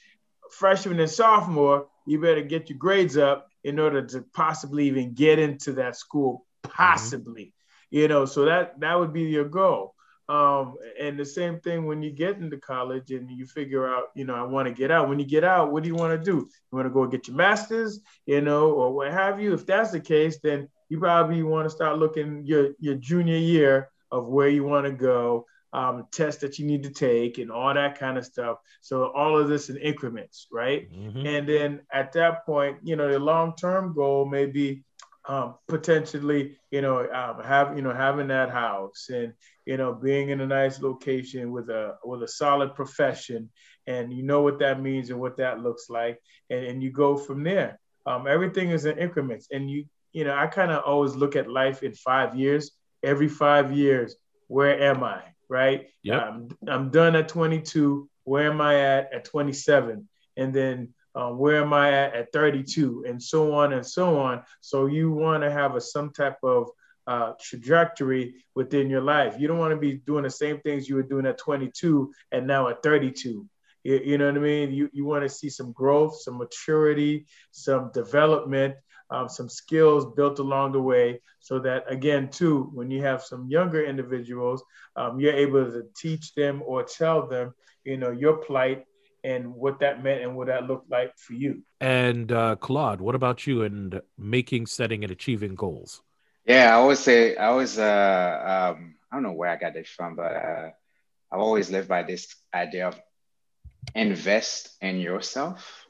freshman 0.52 1.00
and 1.00 1.10
sophomore, 1.10 1.88
you 2.06 2.20
better 2.20 2.42
get 2.42 2.70
your 2.70 2.78
grades 2.78 3.18
up 3.18 3.48
in 3.64 3.80
order 3.80 4.02
to 4.02 4.26
possibly 4.34 4.88
even 4.88 5.14
get 5.14 5.40
into 5.40 5.74
that 5.74 5.96
school. 5.96 6.46
Mm-hmm. 6.66 6.76
Possibly, 6.76 7.54
you 7.90 8.08
know. 8.08 8.26
So 8.26 8.46
that 8.46 8.80
that 8.80 9.00
would 9.00 9.14
be 9.14 9.24
your 9.24 9.46
goal. 9.46 9.96
Um, 10.32 10.76
and 10.98 11.20
the 11.20 11.26
same 11.26 11.60
thing 11.60 11.86
when 11.86 12.02
you 12.02 12.10
get 12.10 12.38
into 12.38 12.58
college 12.58 13.12
and 13.12 13.30
you 13.30 13.46
figure 13.46 13.86
out, 13.94 14.06
you 14.16 14.24
know, 14.24 14.34
I 14.34 14.44
want 14.44 14.66
to 14.70 14.74
get 14.74 14.90
out. 14.90 15.10
When 15.10 15.20
you 15.20 15.26
get 15.26 15.44
out, 15.44 15.74
what 15.74 15.84
do 15.84 15.90
you 15.90 15.96
want 15.96 16.18
to 16.18 16.32
do? 16.32 16.38
You 16.38 16.76
want 16.78 16.86
to 16.86 16.90
go 16.90 17.06
get 17.06 17.28
your 17.28 17.36
master's, 17.36 18.00
you 18.26 18.40
know, 18.40 18.72
or 18.72 18.94
what 18.94 19.12
have 19.12 19.42
you? 19.42 19.54
If 19.54 19.66
that's 19.66 19.92
the 19.92 20.00
case, 20.00 20.40
then 20.42 20.70
you 20.88 21.00
probably 21.00 21.44
want 21.44 21.66
to 21.66 21.70
start 21.70 22.00
looking 22.00 22.46
your 22.46 22.70
your 22.80 22.96
junior 22.96 23.36
year 23.36 23.90
of 24.10 24.28
where 24.28 24.48
you 24.48 24.64
want 24.64 24.86
to 24.86 24.94
go, 24.94 25.46
um, 25.74 26.08
tests 26.14 26.40
that 26.42 26.60
you 26.60 26.66
need 26.66 26.84
to 26.84 26.92
take, 26.92 27.38
and 27.38 27.52
all 27.52 27.74
that 27.74 28.00
kind 28.00 28.18
of 28.18 28.26
stuff. 28.26 28.60
So 28.80 29.12
all 29.12 29.38
of 29.38 29.50
this 29.50 29.70
in 29.70 29.76
increments, 29.78 30.48
right? 30.52 30.90
Mhm. 30.94 31.26
And 31.26 31.50
then 31.50 31.82
at 31.92 32.14
that 32.14 32.46
point, 32.46 32.78
you 32.84 32.96
know, 32.96 33.12
the 33.12 33.20
long 33.20 33.54
term 33.58 33.94
goal 33.94 34.26
may 34.26 34.46
be 34.46 34.84
um, 35.28 35.56
potentially, 35.68 36.58
you 36.72 36.82
know, 36.82 37.10
um, 37.12 37.44
have 37.44 37.76
you 37.76 37.82
know 37.82 37.94
having 37.94 38.28
that 38.28 38.50
house 38.50 39.08
and 39.10 39.34
you 39.66 39.78
know 39.78 39.94
being 39.94 40.30
in 40.30 40.42
a 40.42 40.48
nice 40.48 40.82
location 40.82 41.52
with 41.52 41.70
a 41.70 41.96
with 42.04 42.24
a 42.24 42.28
solid 42.28 42.76
profession, 42.76 43.50
and 43.88 44.14
you 44.14 44.24
know 44.24 44.42
what 44.42 44.60
that 44.60 44.82
means 44.82 45.10
and 45.10 45.20
what 45.20 45.38
that 45.38 45.60
looks 45.60 45.90
like, 45.90 46.20
and, 46.50 46.66
and 46.66 46.84
you 46.84 46.92
go 46.92 47.18
from 47.18 47.44
there. 47.44 47.80
Um, 48.06 48.26
everything 48.28 48.72
is 48.72 48.86
in 48.86 48.98
increments, 48.98 49.48
and 49.52 49.70
you 49.70 49.86
you 50.12 50.24
know 50.24 50.36
I 50.36 50.48
kind 50.48 50.72
of 50.72 50.84
always 50.84 51.16
look 51.16 51.36
at 51.36 51.50
life 51.50 51.84
in 51.84 51.94
five 51.94 52.36
years. 52.36 52.72
Every 53.04 53.28
five 53.28 53.76
years, 53.76 54.16
where 54.48 54.80
am 54.80 55.04
I? 55.04 55.24
right? 55.52 55.90
Yep. 56.04 56.24
Um, 56.24 56.48
I'm 56.68 56.90
done 56.90 57.16
at 57.16 57.28
22. 57.28 58.10
Where 58.24 58.50
am 58.50 58.62
I 58.62 58.80
at 58.80 59.14
at 59.14 59.26
27? 59.26 60.08
And 60.38 60.54
then 60.54 60.94
uh, 61.16 61.30
where 61.30 61.62
am 61.62 61.74
I 61.74 61.92
at 61.92 62.16
at 62.16 62.34
32? 62.34 63.06
And 63.08 63.22
so 63.22 63.54
on 63.54 63.74
and 63.74 63.86
so 63.86 64.20
on. 64.20 64.44
So 64.62 64.86
you 64.86 65.12
want 65.12 65.44
to 65.44 65.52
have 65.52 65.76
a 65.76 65.82
some 65.82 66.12
type 66.12 66.38
of 66.44 66.70
uh, 67.08 67.34
trajectory 67.42 68.46
within 68.56 68.90
your 68.90 69.02
life. 69.02 69.36
You 69.38 69.48
don't 69.48 69.58
want 69.58 69.72
to 69.72 69.80
be 69.80 69.98
doing 69.98 70.24
the 70.24 70.30
same 70.30 70.60
things 70.62 70.88
you 70.88 70.96
were 70.96 71.04
doing 71.04 71.26
at 71.26 71.38
22 71.38 72.12
and 72.32 72.48
now 72.48 72.70
at 72.70 72.84
32. 72.84 73.48
You, 73.84 74.02
you 74.04 74.18
know 74.18 74.28
what 74.28 74.38
I 74.38 74.40
mean? 74.40 74.72
You, 74.72 74.90
you 74.94 75.06
want 75.06 75.24
to 75.24 75.30
see 75.30 75.50
some 75.50 75.72
growth, 75.72 76.22
some 76.22 76.38
maturity, 76.38 77.26
some 77.52 77.92
development, 77.94 78.76
um, 79.12 79.28
some 79.28 79.50
skills 79.50 80.06
built 80.16 80.40
along 80.40 80.72
the 80.72 80.82
way 80.82 81.22
so 81.40 81.60
that 81.60 81.84
again 81.92 82.30
too 82.30 82.72
when 82.74 82.90
you 82.90 83.04
have 83.04 83.22
some 83.22 83.48
younger 83.50 83.84
individuals 83.84 84.64
um, 84.96 85.20
you're 85.20 85.34
able 85.34 85.66
to 85.66 85.84
teach 85.96 86.34
them 86.34 86.64
or 86.66 86.84
tell 86.84 87.28
them 87.28 87.54
you 87.84 87.98
know 87.98 88.12
your 88.12 88.38
plight 88.38 88.86
and 89.24 89.54
what 89.54 89.80
that 89.80 90.04
meant 90.04 90.22
and 90.22 90.36
what 90.36 90.48
that 90.48 90.68
looked 90.68 90.90
like 90.90 91.16
for 91.18 91.34
you 91.34 91.64
And 91.80 92.32
uh, 92.32 92.56
Claude, 92.56 93.02
what 93.02 93.16
about 93.16 93.48
you 93.48 93.64
and 93.64 94.02
making, 94.18 94.68
setting, 94.68 95.04
and 95.04 95.12
achieving 95.12 95.56
goals? 95.56 96.02
Yeah, 96.46 96.70
I 96.70 96.74
always 96.74 97.00
say, 97.00 97.36
I 97.36 97.48
always, 97.48 97.78
uh, 97.78 98.74
um, 98.76 98.96
I 99.12 99.16
don't 99.16 99.24
know 99.24 99.34
where 99.34 99.50
I 99.50 99.58
got 99.58 99.74
this 99.74 99.90
from, 99.90 100.16
but 100.16 100.36
uh, 100.36 100.70
I've 101.32 101.40
always 101.40 101.70
lived 101.70 101.88
by 101.88 102.04
this 102.04 102.36
idea 102.54 102.88
of 102.88 103.00
invest 103.96 104.70
in 104.82 105.00
yourself, 105.00 105.86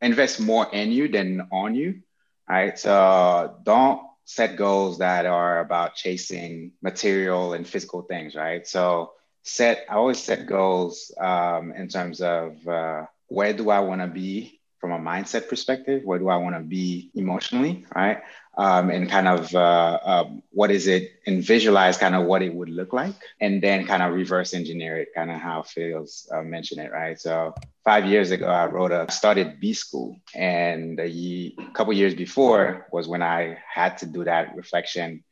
invest 0.00 0.40
more 0.40 0.68
in 0.72 0.90
you 0.92 1.08
than 1.08 1.48
on 1.52 1.74
you. 1.74 2.02
Right. 2.48 2.78
So 2.78 3.58
don't 3.64 4.02
set 4.24 4.56
goals 4.56 4.98
that 4.98 5.26
are 5.26 5.60
about 5.60 5.94
chasing 5.94 6.72
material 6.82 7.52
and 7.54 7.66
physical 7.66 8.02
things. 8.02 8.34
Right. 8.34 8.66
So 8.66 9.12
set, 9.46 9.86
I 9.88 9.94
always 9.94 10.22
set 10.22 10.46
goals 10.46 11.12
um, 11.18 11.72
in 11.72 11.88
terms 11.88 12.20
of 12.20 12.66
uh, 12.66 13.06
where 13.28 13.52
do 13.52 13.70
I 13.70 13.80
want 13.80 14.00
to 14.00 14.06
be 14.06 14.60
from 14.80 14.92
a 14.92 14.98
mindset 14.98 15.48
perspective? 15.48 16.02
Where 16.04 16.18
do 16.18 16.28
I 16.28 16.36
want 16.36 16.56
to 16.56 16.62
be 16.62 17.10
emotionally? 17.14 17.86
Right 17.94 18.22
um, 18.56 18.90
and 18.90 19.08
kind 19.08 19.28
of 19.28 19.54
uh, 19.54 19.98
um, 20.02 20.42
what 20.50 20.70
is 20.70 20.86
it 20.86 21.20
and 21.26 21.44
visualize 21.44 21.98
kind 21.98 22.14
of 22.14 22.24
what 22.24 22.42
it 22.42 22.54
would 22.54 22.70
look 22.70 22.92
like 22.92 23.14
and 23.40 23.62
then 23.62 23.86
kind 23.86 24.02
of 24.02 24.14
reverse 24.14 24.54
engineer 24.54 24.96
it 24.98 25.08
kind 25.14 25.30
of 25.30 25.38
how 25.38 25.62
Phil's 25.62 26.28
uh, 26.32 26.42
mentioned 26.42 26.80
it 26.80 26.90
right 26.90 27.20
so 27.20 27.54
five 27.84 28.06
years 28.06 28.30
ago 28.30 28.46
I 28.46 28.66
wrote 28.66 28.92
a 28.92 29.10
started 29.10 29.60
B 29.60 29.74
school 29.74 30.18
and 30.34 30.98
a 30.98 31.06
ye- 31.06 31.56
couple 31.74 31.92
years 31.92 32.14
before 32.14 32.86
was 32.92 33.06
when 33.06 33.22
I 33.22 33.58
had 33.72 33.98
to 33.98 34.06
do 34.06 34.24
that 34.24 34.56
reflection 34.56 35.22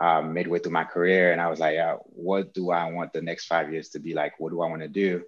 um, 0.00 0.32
midway 0.32 0.58
through 0.58 0.72
my 0.72 0.84
career 0.84 1.30
and 1.30 1.40
I 1.40 1.48
was 1.48 1.60
like 1.60 1.76
what 2.04 2.54
do 2.54 2.70
I 2.70 2.90
want 2.90 3.12
the 3.12 3.20
next 3.20 3.46
five 3.46 3.70
years 3.70 3.90
to 3.90 3.98
be 4.00 4.14
like? 4.14 4.40
What 4.40 4.50
do 4.50 4.62
I 4.62 4.68
want 4.68 4.80
to 4.80 4.88
do? 4.88 5.22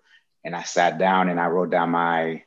And 0.44 0.56
I 0.56 0.62
sat 0.62 0.98
down 0.98 1.28
and 1.28 1.38
I 1.38 1.46
wrote 1.48 1.70
down 1.70 1.90
my 1.90 2.42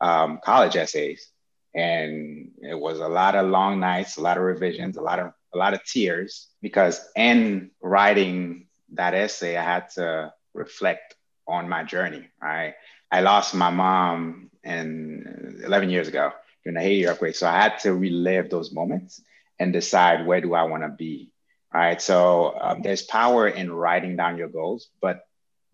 um, 0.00 0.40
college 0.44 0.76
essays. 0.76 1.26
And 1.74 2.50
it 2.60 2.78
was 2.78 3.00
a 3.00 3.08
lot 3.08 3.34
of 3.34 3.48
long 3.48 3.80
nights 3.80 4.16
a 4.16 4.22
lot 4.22 4.36
of 4.36 4.42
revisions 4.42 4.96
a 4.96 5.00
lot 5.00 5.20
of 5.20 5.32
a 5.54 5.58
lot 5.58 5.72
of 5.72 5.84
tears 5.84 6.48
because 6.60 7.00
in 7.14 7.70
writing 7.80 8.66
that 8.92 9.14
essay 9.14 9.56
i 9.56 9.62
had 9.62 9.88
to 9.90 10.32
reflect 10.52 11.14
on 11.46 11.68
my 11.68 11.84
journey 11.84 12.28
right? 12.42 12.74
I 13.12 13.20
lost 13.20 13.54
my 13.54 13.70
mom 13.70 14.50
in 14.64 15.62
11 15.64 15.90
years 15.90 16.08
ago 16.08 16.32
during 16.64 16.74
the 16.74 16.82
haiti 16.82 17.06
earthquake. 17.06 17.36
So 17.36 17.46
i 17.46 17.56
had 17.56 17.78
to 17.80 17.94
relive 17.94 18.50
those 18.50 18.72
moments 18.72 19.22
and 19.60 19.72
decide 19.72 20.26
where 20.26 20.40
do 20.40 20.54
i 20.54 20.64
want 20.64 20.82
to 20.82 20.88
be 20.88 21.30
right 21.72 22.02
so 22.02 22.56
um, 22.60 22.82
there's 22.82 23.02
power 23.02 23.48
in 23.48 23.72
writing 23.72 24.16
down 24.16 24.38
your 24.38 24.48
goals 24.48 24.88
but 25.00 25.26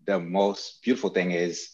the 0.05 0.19
most 0.19 0.81
beautiful 0.83 1.09
thing 1.09 1.31
is 1.31 1.69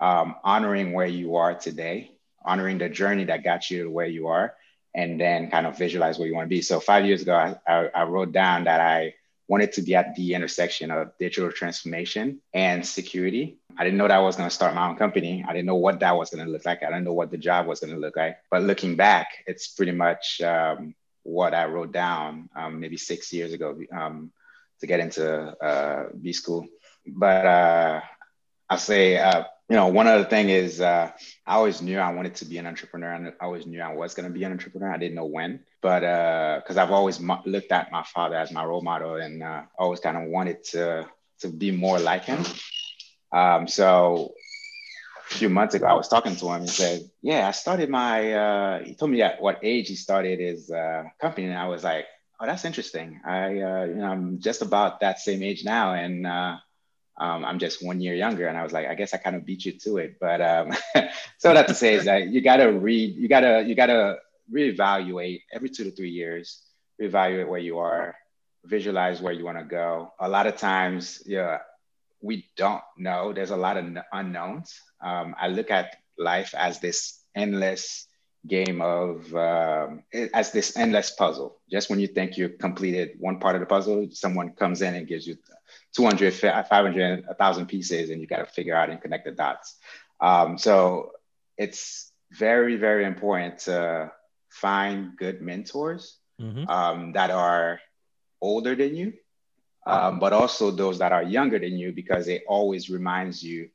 um, 0.00 0.34
honoring 0.44 0.92
where 0.92 1.06
you 1.06 1.36
are 1.36 1.54
today 1.54 2.12
honoring 2.44 2.78
the 2.78 2.88
journey 2.88 3.24
that 3.24 3.44
got 3.44 3.70
you 3.70 3.84
to 3.84 3.90
where 3.90 4.06
you 4.06 4.28
are, 4.28 4.54
and 4.94 5.20
then 5.20 5.50
kind 5.50 5.66
of 5.66 5.78
visualize 5.78 6.18
where 6.18 6.28
you 6.28 6.34
want 6.34 6.44
to 6.46 6.54
be. 6.54 6.60
So 6.60 6.80
five 6.80 7.06
years 7.06 7.22
ago, 7.22 7.34
I, 7.34 7.56
I, 7.66 7.88
I 7.94 8.02
wrote 8.04 8.32
down 8.32 8.64
that 8.64 8.80
I 8.80 9.14
wanted 9.48 9.72
to 9.72 9.82
be 9.82 9.94
at 9.94 10.14
the 10.14 10.34
intersection 10.34 10.90
of 10.90 11.12
digital 11.18 11.50
transformation 11.50 12.40
and 12.54 12.86
security. 12.86 13.58
I 13.76 13.84
didn't 13.84 13.98
know 13.98 14.08
that 14.08 14.18
I 14.18 14.20
was 14.20 14.36
going 14.36 14.48
to 14.48 14.54
start 14.54 14.74
my 14.74 14.88
own 14.88 14.96
company. 14.96 15.44
I 15.46 15.52
didn't 15.52 15.66
know 15.66 15.76
what 15.76 16.00
that 16.00 16.16
was 16.16 16.30
going 16.30 16.44
to 16.44 16.50
look 16.50 16.64
like. 16.64 16.82
I 16.82 16.86
didn't 16.86 17.04
know 17.04 17.12
what 17.12 17.30
the 17.30 17.38
job 17.38 17.66
was 17.66 17.80
going 17.80 17.92
to 17.92 17.98
look 17.98 18.16
like. 18.16 18.38
But 18.50 18.62
looking 18.62 18.96
back, 18.96 19.28
it's 19.46 19.68
pretty 19.68 19.92
much 19.92 20.40
um, 20.42 20.94
what 21.22 21.54
I 21.54 21.66
wrote 21.66 21.92
down 21.92 22.48
um, 22.56 22.80
maybe 22.80 22.96
six 22.96 23.32
years 23.32 23.52
ago 23.52 23.78
um, 23.92 24.32
to 24.80 24.86
get 24.86 25.00
into 25.00 25.26
uh, 25.28 26.08
B 26.20 26.32
school. 26.32 26.66
But 27.06 27.46
uh, 27.46 28.00
I'll 28.68 28.78
say 28.78 29.18
uh, 29.18 29.44
you 29.72 29.76
know, 29.76 29.86
one 29.86 30.06
other 30.06 30.24
thing 30.24 30.50
is 30.50 30.82
uh, 30.82 31.10
I 31.46 31.54
always 31.54 31.80
knew 31.80 31.98
I 31.98 32.12
wanted 32.12 32.34
to 32.36 32.44
be 32.44 32.58
an 32.58 32.66
entrepreneur. 32.66 33.12
and 33.12 33.28
I 33.40 33.44
always 33.46 33.66
knew 33.66 33.80
I 33.80 33.94
was 33.94 34.12
going 34.12 34.28
to 34.28 34.38
be 34.38 34.44
an 34.44 34.52
entrepreneur. 34.52 34.92
I 34.92 34.98
didn't 34.98 35.14
know 35.14 35.24
when, 35.24 35.60
but 35.80 36.00
because 36.60 36.76
uh, 36.76 36.82
I've 36.82 36.90
always 36.90 37.18
looked 37.46 37.72
at 37.72 37.90
my 37.90 38.02
father 38.02 38.36
as 38.36 38.52
my 38.52 38.64
role 38.66 38.82
model 38.82 39.14
and 39.14 39.42
uh, 39.42 39.62
always 39.78 40.00
kind 40.00 40.18
of 40.18 40.24
wanted 40.28 40.62
to 40.72 41.08
to 41.40 41.48
be 41.48 41.70
more 41.70 41.98
like 41.98 42.24
him. 42.24 42.44
Um, 43.32 43.66
so 43.66 44.34
few 45.38 45.48
months 45.48 45.74
ago, 45.74 45.86
I 45.86 45.94
was 45.94 46.08
talking 46.08 46.36
to 46.36 46.46
him. 46.52 46.62
He 46.62 46.68
said, 46.68 47.10
"Yeah, 47.22 47.48
I 47.48 47.52
started 47.52 47.88
my." 47.88 48.32
Uh, 48.32 48.84
he 48.84 48.94
told 48.94 49.10
me 49.10 49.22
at 49.22 49.40
what 49.40 49.58
age 49.62 49.88
he 49.88 49.96
started 49.96 50.40
his 50.40 50.70
uh, 50.70 51.04
company, 51.20 51.46
and 51.48 51.58
I 51.58 51.68
was 51.68 51.84
like, 51.84 52.06
"Oh, 52.40 52.46
that's 52.46 52.64
interesting." 52.64 53.20
I, 53.24 53.46
uh, 53.60 53.84
you 53.84 53.94
know, 53.96 54.06
I'm 54.06 54.40
just 54.40 54.62
about 54.62 55.00
that 55.00 55.18
same 55.18 55.42
age 55.42 55.64
now, 55.64 55.94
and 55.94 56.26
um, 57.18 57.44
I'm 57.44 57.58
just 57.58 57.84
one 57.84 58.00
year 58.00 58.14
younger. 58.14 58.48
And 58.48 58.56
I 58.56 58.62
was 58.62 58.72
like, 58.72 58.86
I 58.86 58.94
guess 58.94 59.14
I 59.14 59.18
kind 59.18 59.36
of 59.36 59.44
beat 59.44 59.64
you 59.64 59.72
to 59.72 59.98
it. 59.98 60.16
But 60.20 60.40
um, 60.40 60.72
so 61.38 61.52
that 61.52 61.68
to 61.68 61.74
say 61.74 61.94
is 61.94 62.04
that 62.06 62.28
you 62.28 62.40
got 62.40 62.56
to 62.56 62.66
read, 62.66 63.16
you 63.16 63.28
got 63.28 63.40
to, 63.40 63.64
you 63.66 63.74
got 63.74 63.86
to 63.86 64.16
reevaluate 64.52 65.42
every 65.52 65.68
two 65.68 65.84
to 65.84 65.90
three 65.90 66.10
years, 66.10 66.62
reevaluate 67.00 67.48
where 67.48 67.60
you 67.60 67.78
are, 67.78 68.16
visualize 68.64 69.20
where 69.20 69.32
you 69.32 69.44
want 69.44 69.58
to 69.58 69.64
go. 69.64 70.12
A 70.20 70.28
lot 70.28 70.46
of 70.46 70.56
times, 70.56 71.22
yeah, 71.26 71.58
we 72.20 72.46
don't 72.56 72.82
know. 72.96 73.32
There's 73.32 73.50
a 73.50 73.56
lot 73.56 73.76
of 73.76 73.86
unknowns. 74.12 74.80
Um, 75.02 75.34
I 75.38 75.48
look 75.48 75.70
at 75.70 75.96
life 76.18 76.54
as 76.56 76.80
this 76.80 77.20
endless 77.34 78.06
game 78.46 78.80
of 78.80 79.32
um, 79.34 80.02
as 80.34 80.52
this 80.52 80.76
endless 80.76 81.10
puzzle. 81.10 81.58
Just 81.70 81.90
when 81.90 82.00
you 82.00 82.06
think 82.06 82.36
you've 82.36 82.58
completed 82.58 83.12
one 83.18 83.38
part 83.38 83.54
of 83.54 83.60
the 83.60 83.66
puzzle, 83.66 84.08
someone 84.10 84.50
comes 84.50 84.82
in 84.82 84.94
and 84.94 85.06
gives 85.06 85.26
you 85.26 85.36
200, 85.96 86.34
500, 86.34 87.26
1,000 87.26 87.66
pieces, 87.66 88.10
and 88.10 88.20
you 88.20 88.26
got 88.26 88.38
to 88.38 88.46
figure 88.46 88.74
out 88.74 88.90
and 88.90 89.00
connect 89.00 89.24
the 89.24 89.32
dots. 89.32 89.76
Um, 90.20 90.58
so 90.58 91.12
it's 91.56 92.10
very, 92.32 92.76
very 92.76 93.04
important 93.04 93.58
to 93.60 94.10
find 94.50 95.16
good 95.16 95.40
mentors 95.40 96.18
mm-hmm. 96.40 96.68
um, 96.68 97.12
that 97.12 97.30
are 97.30 97.80
older 98.40 98.74
than 98.74 98.96
you, 98.96 99.12
um, 99.86 100.18
but 100.18 100.32
also 100.32 100.70
those 100.70 100.98
that 100.98 101.12
are 101.12 101.22
younger 101.22 101.58
than 101.58 101.76
you, 101.76 101.92
because 101.92 102.28
it 102.28 102.42
always 102.48 102.90
reminds 102.90 103.42
you 103.42 103.68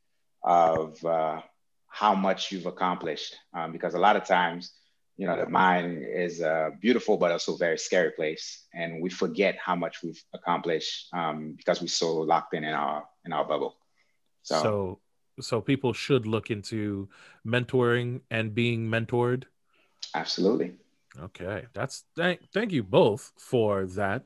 of 0.43 1.03
uh, 1.05 1.41
how 1.87 2.13
much 2.13 2.51
you've 2.51 2.65
accomplished. 2.65 3.35
Um, 3.53 3.71
because 3.71 3.93
a 3.93 3.99
lot 3.99 4.15
of 4.15 4.25
times, 4.25 4.71
you 5.17 5.25
know, 5.25 5.35
the 5.35 5.49
mind 5.49 6.05
is 6.05 6.41
a 6.41 6.71
beautiful 6.79 7.17
but 7.17 7.31
also 7.31 7.57
very 7.57 7.77
scary 7.77 8.11
place, 8.11 8.65
and 8.73 9.01
we 9.01 9.09
forget 9.09 9.57
how 9.57 9.75
much 9.75 10.03
we've 10.03 10.23
accomplished 10.33 11.07
um, 11.13 11.55
because 11.57 11.81
we're 11.81 11.87
so 11.87 12.17
locked 12.17 12.53
in 12.53 12.63
in 12.63 12.73
our 12.73 13.03
in 13.25 13.33
our 13.33 13.43
bubble. 13.43 13.75
So, 14.43 14.61
so, 14.61 14.99
so 15.39 15.61
people 15.61 15.91
should 15.91 16.27
look 16.27 16.51
into 16.51 17.09
mentoring 17.45 18.21
and 18.29 18.53
being 18.53 18.87
mentored. 18.87 19.45
Absolutely. 20.13 20.73
Okay, 21.19 21.65
that's 21.73 22.05
thank 22.15 22.39
thank 22.53 22.71
you 22.71 22.83
both 22.83 23.31
for 23.37 23.85
that. 23.87 24.21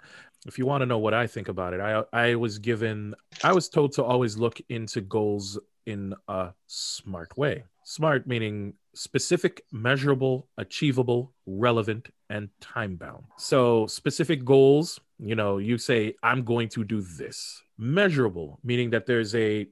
If 0.45 0.57
you 0.57 0.65
want 0.65 0.81
to 0.81 0.85
know 0.85 0.97
what 0.97 1.13
I 1.13 1.25
think 1.25 1.47
about 1.47 1.73
it, 1.73 1.79
I 1.79 2.03
I 2.11 2.35
was 2.35 2.59
given 2.59 3.15
I 3.43 3.53
was 3.53 3.69
told 3.69 3.93
to 3.93 4.03
always 4.03 4.37
look 4.37 4.59
into 4.67 4.99
goals 4.99 5.57
in 5.85 6.13
a 6.27 6.49
smart 6.67 7.37
way. 7.37 7.63
Smart 7.83 8.27
meaning 8.27 8.73
specific, 8.93 9.63
measurable, 9.71 10.47
achievable, 10.57 11.33
relevant, 11.45 12.09
and 12.29 12.49
time 12.59 12.95
bound. 12.95 13.23
So, 13.37 13.87
specific 13.87 14.45
goals, 14.45 14.99
you 15.19 15.35
know, 15.35 15.57
you 15.57 15.77
say, 15.77 16.15
I'm 16.21 16.43
going 16.43 16.69
to 16.69 16.83
do 16.83 17.01
this. 17.01 17.61
Measurable, 17.77 18.59
meaning 18.63 18.91
that 18.91 19.05
there's 19.05 19.33
a 19.35 19.67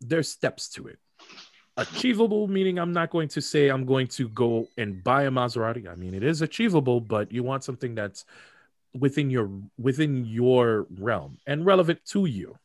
there's 0.00 0.28
steps 0.28 0.68
to 0.70 0.88
it. 0.88 0.98
Achievable, 1.76 2.48
meaning 2.48 2.78
I'm 2.78 2.92
not 2.92 3.10
going 3.10 3.28
to 3.28 3.40
say 3.40 3.68
I'm 3.68 3.86
going 3.86 4.08
to 4.08 4.28
go 4.28 4.66
and 4.76 5.02
buy 5.02 5.24
a 5.24 5.30
Maserati. 5.30 5.88
I 5.88 5.94
mean, 5.94 6.12
it 6.14 6.24
is 6.24 6.42
achievable, 6.42 7.00
but 7.00 7.30
you 7.30 7.44
want 7.44 7.62
something 7.62 7.94
that's 7.94 8.24
within 8.98 9.30
your 9.30 9.50
within 9.78 10.24
your 10.24 10.86
realm 10.98 11.38
and 11.46 11.64
relevant 11.64 12.04
to 12.06 12.26
you 12.26 12.58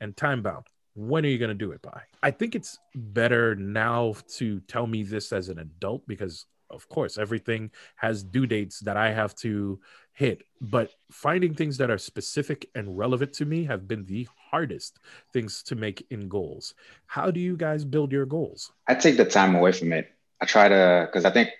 and 0.00 0.16
time 0.16 0.40
bound 0.40 0.64
when 0.98 1.24
are 1.24 1.28
you 1.28 1.38
going 1.38 1.48
to 1.48 1.54
do 1.54 1.70
it 1.70 1.80
by? 1.80 2.00
I 2.22 2.32
think 2.32 2.56
it's 2.56 2.76
better 2.94 3.54
now 3.54 4.14
to 4.36 4.58
tell 4.60 4.86
me 4.86 5.04
this 5.04 5.32
as 5.32 5.48
an 5.48 5.60
adult 5.60 6.06
because, 6.08 6.46
of 6.70 6.88
course, 6.88 7.18
everything 7.18 7.70
has 7.94 8.24
due 8.24 8.46
dates 8.46 8.80
that 8.80 8.96
I 8.96 9.12
have 9.12 9.36
to 9.36 9.78
hit. 10.12 10.42
But 10.60 10.90
finding 11.12 11.54
things 11.54 11.76
that 11.76 11.88
are 11.88 11.98
specific 11.98 12.68
and 12.74 12.98
relevant 12.98 13.32
to 13.34 13.44
me 13.44 13.64
have 13.64 13.86
been 13.86 14.06
the 14.06 14.26
hardest 14.50 14.98
things 15.32 15.62
to 15.64 15.76
make 15.76 16.04
in 16.10 16.28
goals. 16.28 16.74
How 17.06 17.30
do 17.30 17.38
you 17.38 17.56
guys 17.56 17.84
build 17.84 18.10
your 18.10 18.26
goals? 18.26 18.72
I 18.88 18.96
take 18.96 19.16
the 19.16 19.24
time 19.24 19.54
away 19.54 19.70
from 19.70 19.92
it. 19.92 20.10
I 20.40 20.46
try 20.46 20.68
to, 20.68 21.06
because 21.06 21.24
I 21.24 21.30
think 21.30 21.50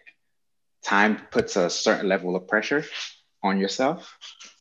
time 0.82 1.20
puts 1.30 1.54
a 1.54 1.70
certain 1.70 2.08
level 2.08 2.34
of 2.34 2.48
pressure 2.48 2.84
on 3.44 3.60
yourself. 3.60 4.18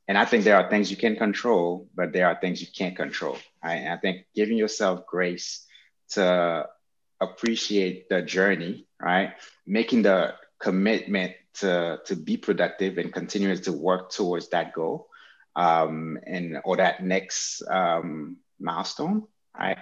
And 0.07 0.17
I 0.17 0.25
think 0.25 0.43
there 0.43 0.55
are 0.55 0.69
things 0.69 0.89
you 0.89 0.97
can 0.97 1.15
control, 1.15 1.87
but 1.95 2.13
there 2.13 2.27
are 2.27 2.39
things 2.39 2.61
you 2.61 2.67
can't 2.67 2.95
control. 2.95 3.37
Right? 3.63 3.87
I 3.87 3.97
think 3.97 4.25
giving 4.33 4.57
yourself 4.57 5.05
grace 5.05 5.65
to 6.11 6.67
appreciate 7.19 8.09
the 8.09 8.21
journey, 8.21 8.85
right? 9.01 9.33
Making 9.65 10.03
the 10.03 10.35
commitment 10.59 11.33
to, 11.55 11.99
to 12.05 12.15
be 12.15 12.37
productive 12.37 12.97
and 12.97 13.11
continuing 13.11 13.59
to 13.61 13.73
work 13.73 14.11
towards 14.11 14.49
that 14.49 14.73
goal 14.73 15.09
um, 15.57 16.19
and 16.25 16.59
or 16.63 16.77
that 16.77 17.03
next 17.03 17.63
um, 17.67 18.37
milestone, 18.59 19.27
right, 19.57 19.79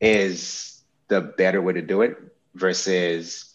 is 0.00 0.82
the 1.08 1.20
better 1.20 1.60
way 1.60 1.74
to 1.74 1.82
do 1.82 2.02
it 2.02 2.16
versus 2.54 3.54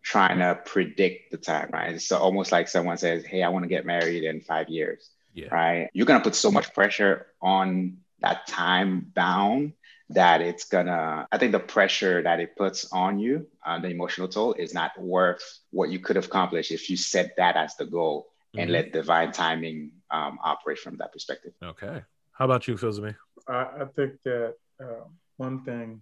trying 0.00 0.38
to 0.38 0.58
predict 0.64 1.32
the 1.32 1.36
time, 1.36 1.70
right? 1.72 1.94
It's 1.94 2.12
almost 2.12 2.52
like 2.52 2.68
someone 2.68 2.98
says, 2.98 3.24
"Hey, 3.26 3.42
I 3.42 3.48
want 3.48 3.64
to 3.64 3.68
get 3.68 3.84
married 3.84 4.22
in 4.24 4.40
five 4.40 4.68
years," 4.68 5.10
yeah. 5.34 5.48
right? 5.48 5.90
You're 5.92 6.06
gonna 6.06 6.24
put 6.24 6.34
so 6.34 6.50
much 6.50 6.72
pressure 6.74 7.26
on 7.40 7.98
that 8.20 8.46
time 8.46 9.10
bound 9.14 9.74
that 10.10 10.40
it's 10.40 10.64
gonna 10.64 11.28
i 11.30 11.36
think 11.36 11.52
the 11.52 11.60
pressure 11.60 12.22
that 12.22 12.40
it 12.40 12.56
puts 12.56 12.90
on 12.92 13.18
you 13.18 13.46
uh, 13.66 13.78
the 13.78 13.88
emotional 13.88 14.26
toll 14.26 14.54
is 14.54 14.72
not 14.72 14.90
worth 14.98 15.60
what 15.70 15.90
you 15.90 15.98
could 15.98 16.16
have 16.16 16.24
accomplished 16.24 16.72
if 16.72 16.88
you 16.88 16.96
set 16.96 17.36
that 17.36 17.56
as 17.56 17.76
the 17.76 17.84
goal 17.84 18.22
mm-hmm. 18.22 18.60
and 18.60 18.72
let 18.72 18.90
divine 18.90 19.30
timing 19.32 19.90
um, 20.10 20.38
operate 20.42 20.78
from 20.78 20.96
that 20.96 21.12
perspective 21.12 21.52
okay 21.62 22.02
how 22.38 22.44
about 22.44 22.68
you 22.68 22.76
Philzame? 22.76 23.16
I, 23.48 23.66
I 23.80 23.84
think 23.96 24.12
that 24.24 24.54
uh, 24.80 25.04
one 25.38 25.64
thing 25.64 26.00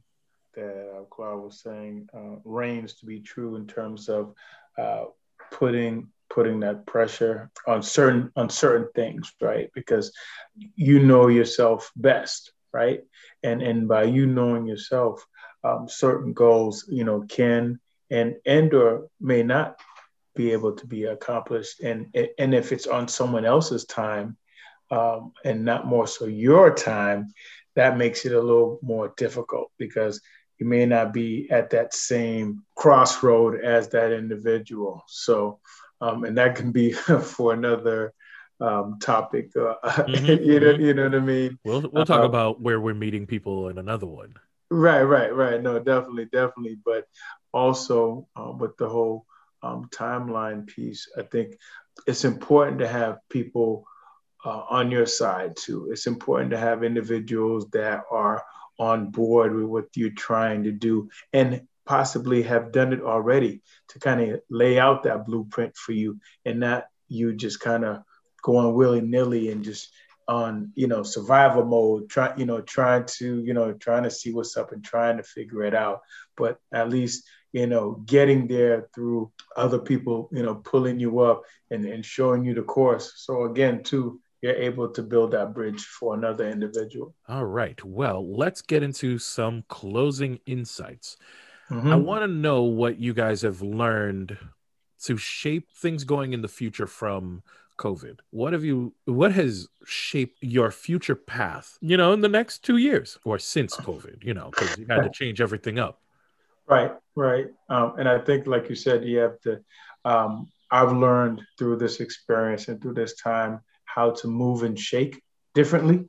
that 0.54 0.92
uh, 0.94 1.04
Claude 1.04 1.42
was 1.42 1.62
saying 1.62 2.10
uh, 2.14 2.36
reigns 2.44 2.92
to 2.96 3.06
be 3.06 3.20
true 3.20 3.56
in 3.56 3.66
terms 3.66 4.10
of 4.10 4.34
uh, 4.76 5.04
putting 5.50 6.08
putting 6.28 6.60
that 6.60 6.86
pressure 6.86 7.50
on 7.66 7.82
certain 7.82 8.30
on 8.36 8.50
certain 8.50 8.88
things, 8.94 9.32
right? 9.40 9.70
Because 9.74 10.12
you 10.54 11.00
know 11.00 11.28
yourself 11.28 11.90
best, 11.96 12.52
right? 12.72 13.02
And 13.42 13.62
and 13.62 13.88
by 13.88 14.04
you 14.04 14.26
knowing 14.26 14.66
yourself, 14.66 15.26
um, 15.64 15.88
certain 15.88 16.32
goals, 16.32 16.86
you 16.88 17.04
know, 17.04 17.22
can 17.28 17.80
and 18.10 18.36
and 18.44 18.72
or 18.74 19.08
may 19.20 19.42
not 19.42 19.78
be 20.34 20.52
able 20.52 20.72
to 20.72 20.86
be 20.86 21.04
accomplished. 21.04 21.80
And 21.80 22.14
and 22.38 22.54
if 22.54 22.72
it's 22.72 22.86
on 22.86 23.08
someone 23.08 23.44
else's 23.44 23.84
time, 23.84 24.36
um, 24.90 25.32
and 25.44 25.64
not 25.64 25.86
more 25.86 26.06
so 26.06 26.26
your 26.26 26.74
time, 26.74 27.32
that 27.74 27.98
makes 27.98 28.24
it 28.24 28.32
a 28.32 28.40
little 28.40 28.78
more 28.82 29.12
difficult 29.16 29.70
because 29.78 30.20
you 30.58 30.66
may 30.66 30.86
not 30.86 31.12
be 31.12 31.48
at 31.50 31.70
that 31.70 31.92
same 31.94 32.62
crossroad 32.74 33.62
as 33.62 33.88
that 33.90 34.12
individual. 34.12 35.02
So, 35.06 35.60
um, 36.00 36.24
and 36.24 36.38
that 36.38 36.56
can 36.56 36.72
be 36.72 36.92
for 37.22 37.52
another 37.52 38.12
um, 38.60 38.98
topic. 39.00 39.50
Uh, 39.56 39.74
mm-hmm, 39.84 40.42
you 40.44 40.60
know, 40.60 40.66
mm-hmm. 40.72 40.82
you 40.82 40.94
know 40.94 41.04
what 41.04 41.14
I 41.14 41.20
mean. 41.20 41.58
We'll 41.64 41.88
we'll 41.92 42.04
talk 42.04 42.22
uh, 42.22 42.28
about 42.28 42.60
where 42.60 42.80
we're 42.80 42.94
meeting 42.94 43.26
people 43.26 43.68
in 43.68 43.78
another 43.78 44.06
one. 44.06 44.34
Right, 44.70 45.02
right, 45.02 45.34
right. 45.34 45.62
No, 45.62 45.78
definitely, 45.78 46.26
definitely. 46.26 46.78
But 46.84 47.06
also 47.52 48.28
uh, 48.36 48.52
with 48.52 48.76
the 48.76 48.88
whole 48.88 49.26
um, 49.62 49.88
timeline 49.92 50.66
piece, 50.66 51.08
I 51.16 51.22
think 51.22 51.56
it's 52.06 52.24
important 52.24 52.80
to 52.80 52.88
have 52.88 53.18
people 53.28 53.86
uh, 54.44 54.62
on 54.68 54.90
your 54.90 55.06
side 55.06 55.56
too. 55.56 55.88
It's 55.90 56.06
important 56.06 56.50
to 56.50 56.58
have 56.58 56.84
individuals 56.84 57.68
that 57.70 58.02
are 58.10 58.44
on 58.78 59.10
board 59.10 59.54
with 59.54 59.64
what 59.64 59.84
you're 59.94 60.10
trying 60.10 60.64
to 60.64 60.72
do 60.72 61.08
and 61.32 61.66
possibly 61.86 62.42
have 62.42 62.72
done 62.72 62.92
it 62.92 63.00
already 63.00 63.62
to 63.88 63.98
kind 63.98 64.20
of 64.20 64.40
lay 64.50 64.78
out 64.78 65.04
that 65.04 65.24
blueprint 65.24 65.76
for 65.76 65.92
you 65.92 66.18
and 66.44 66.60
not 66.60 66.86
you 67.08 67.32
just 67.32 67.60
kind 67.60 67.84
of 67.84 68.02
going 68.42 68.74
willy 68.74 69.00
nilly 69.00 69.50
and 69.50 69.64
just 69.64 69.90
on 70.28 70.72
you 70.74 70.88
know 70.88 71.02
survival 71.04 71.64
mode 71.64 72.08
trying 72.10 72.38
you 72.38 72.46
know 72.46 72.60
trying 72.60 73.04
to 73.04 73.42
you 73.44 73.54
know 73.54 73.72
trying 73.72 74.02
to 74.02 74.10
see 74.10 74.32
what's 74.32 74.56
up 74.56 74.72
and 74.72 74.84
trying 74.84 75.16
to 75.16 75.22
figure 75.22 75.62
it 75.62 75.74
out 75.74 76.00
but 76.36 76.58
at 76.72 76.90
least 76.90 77.24
you 77.52 77.66
know 77.66 78.02
getting 78.06 78.48
there 78.48 78.88
through 78.92 79.30
other 79.56 79.78
people 79.78 80.28
you 80.32 80.42
know 80.42 80.56
pulling 80.56 80.98
you 80.98 81.20
up 81.20 81.42
and, 81.70 81.84
and 81.84 82.04
showing 82.04 82.44
you 82.44 82.54
the 82.54 82.62
course 82.62 83.12
so 83.16 83.44
again 83.44 83.84
too 83.84 84.20
you're 84.42 84.54
able 84.54 84.88
to 84.88 85.02
build 85.02 85.32
that 85.32 85.54
bridge 85.54 85.82
for 85.82 86.14
another 86.14 86.48
individual. 86.48 87.14
All 87.28 87.46
right. 87.46 87.82
Well, 87.84 88.36
let's 88.36 88.62
get 88.62 88.82
into 88.82 89.18
some 89.18 89.64
closing 89.68 90.38
insights. 90.46 91.16
Mm-hmm. 91.70 91.92
I 91.92 91.96
want 91.96 92.22
to 92.22 92.28
know 92.28 92.62
what 92.62 92.98
you 92.98 93.12
guys 93.12 93.42
have 93.42 93.62
learned 93.62 94.38
to 95.04 95.16
shape 95.16 95.68
things 95.72 96.04
going 96.04 96.32
in 96.32 96.42
the 96.42 96.48
future 96.48 96.86
from 96.86 97.42
COVID. 97.78 98.20
What 98.30 98.52
have 98.52 98.64
you 98.64 98.94
what 99.04 99.32
has 99.32 99.68
shaped 99.84 100.38
your 100.40 100.70
future 100.70 101.14
path, 101.14 101.76
you 101.80 101.96
know, 101.96 102.12
in 102.12 102.20
the 102.20 102.28
next 102.28 102.64
2 102.64 102.78
years 102.78 103.18
or 103.24 103.38
since 103.38 103.76
COVID, 103.76 104.24
you 104.24 104.34
know, 104.34 104.50
cuz 104.50 104.78
you 104.78 104.86
had 104.86 105.02
to 105.02 105.10
change 105.10 105.40
everything 105.40 105.78
up. 105.78 106.00
Right, 106.66 106.92
right. 107.14 107.46
Um, 107.68 107.98
and 107.98 108.08
I 108.08 108.18
think 108.18 108.46
like 108.46 108.68
you 108.68 108.74
said 108.74 109.04
you 109.04 109.18
have 109.18 109.40
to 109.42 109.60
um, 110.04 110.48
I've 110.70 110.92
learned 110.92 111.42
through 111.58 111.76
this 111.76 112.00
experience 112.00 112.68
and 112.68 112.80
through 112.80 112.94
this 112.94 113.14
time 113.16 113.60
how 113.84 114.10
to 114.12 114.28
move 114.28 114.62
and 114.62 114.78
shake 114.78 115.22
differently, 115.54 116.08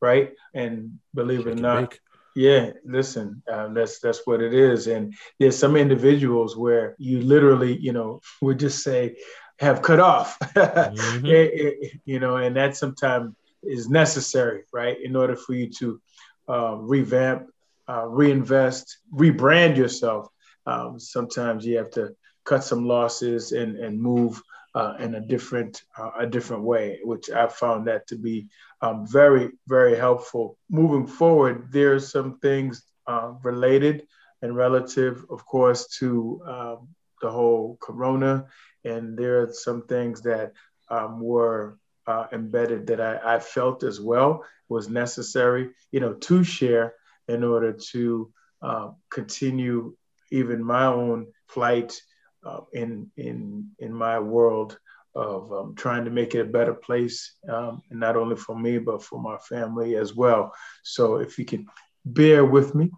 right? 0.00 0.32
And 0.54 0.98
believe 1.14 1.40
shake 1.40 1.46
it 1.46 1.58
or 1.58 1.62
not, 1.62 1.98
yeah, 2.36 2.72
listen, 2.84 3.42
um, 3.50 3.72
that's 3.72 3.98
that's 3.98 4.26
what 4.26 4.42
it 4.42 4.52
is. 4.52 4.88
And 4.88 5.14
there's 5.40 5.56
some 5.56 5.74
individuals 5.74 6.54
where 6.54 6.94
you 6.98 7.22
literally, 7.22 7.76
you 7.78 7.92
know, 7.92 8.20
would 8.42 8.58
just 8.58 8.84
say 8.84 9.16
have 9.58 9.80
cut 9.80 10.00
off, 10.00 10.38
mm-hmm. 10.40 11.24
it, 11.24 11.30
it, 11.54 12.00
you 12.04 12.20
know, 12.20 12.36
and 12.36 12.54
that 12.56 12.76
sometimes 12.76 13.34
is 13.62 13.88
necessary, 13.88 14.64
right, 14.70 15.00
in 15.02 15.16
order 15.16 15.34
for 15.34 15.54
you 15.54 15.70
to 15.70 16.00
uh, 16.46 16.76
revamp, 16.78 17.46
uh, 17.88 18.04
reinvest, 18.06 18.98
rebrand 19.14 19.78
yourself. 19.78 20.28
Um, 20.66 21.00
sometimes 21.00 21.64
you 21.64 21.78
have 21.78 21.90
to 21.92 22.14
cut 22.44 22.64
some 22.64 22.86
losses 22.86 23.52
and 23.52 23.78
and 23.78 24.00
move 24.00 24.42
uh, 24.76 24.94
in 25.00 25.14
a 25.14 25.20
different 25.20 25.82
uh, 25.98 26.10
a 26.18 26.26
different 26.26 26.62
way, 26.62 27.00
which 27.02 27.30
I 27.30 27.48
found 27.48 27.86
that 27.86 28.06
to 28.08 28.16
be 28.16 28.48
um, 28.82 29.06
very 29.06 29.50
very 29.66 29.96
helpful. 29.96 30.58
Moving 30.68 31.06
forward, 31.06 31.72
there 31.72 31.94
are 31.94 32.00
some 32.14 32.38
things 32.40 32.82
uh, 33.06 33.32
related 33.42 34.06
and 34.42 34.54
relative, 34.54 35.24
of 35.30 35.46
course, 35.46 35.86
to 35.98 36.42
um, 36.46 36.88
the 37.22 37.30
whole 37.30 37.78
Corona, 37.80 38.46
and 38.84 39.16
there 39.16 39.40
are 39.40 39.52
some 39.52 39.86
things 39.86 40.20
that 40.22 40.52
um, 40.90 41.20
were 41.20 41.78
uh, 42.06 42.26
embedded 42.32 42.86
that 42.88 43.00
I, 43.00 43.36
I, 43.36 43.38
felt 43.40 43.82
as 43.82 43.98
well 43.98 44.44
was 44.68 44.88
necessary, 44.88 45.70
you 45.90 46.00
know, 46.00 46.14
to 46.14 46.44
share 46.44 46.94
in 47.26 47.42
order 47.42 47.72
to 47.72 48.32
uh, 48.62 48.90
continue 49.10 49.96
even 50.30 50.62
my 50.62 50.86
own 50.86 51.26
flight 51.48 52.00
uh, 52.46 52.60
in 52.72 53.10
in 53.16 53.70
in 53.78 53.92
my 53.92 54.18
world 54.18 54.78
of 55.14 55.52
um, 55.52 55.74
trying 55.74 56.04
to 56.04 56.10
make 56.10 56.34
it 56.34 56.40
a 56.40 56.44
better 56.58 56.74
place, 56.74 57.36
um, 57.48 57.82
and 57.90 57.98
not 57.98 58.16
only 58.16 58.36
for 58.36 58.58
me 58.58 58.78
but 58.78 59.02
for 59.02 59.20
my 59.20 59.36
family 59.38 59.96
as 59.96 60.14
well. 60.14 60.52
So 60.84 61.16
if 61.16 61.38
you 61.38 61.44
can 61.44 61.66
bear 62.04 62.44
with 62.44 62.74
me 62.74 62.90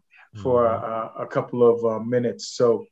for 0.42 0.64
mm-hmm. 0.64 1.20
a, 1.20 1.24
a, 1.24 1.26
couple 1.26 1.62
of 1.62 1.84
uh, 1.84 2.04
minutes, 2.04 2.48
so 2.48 2.84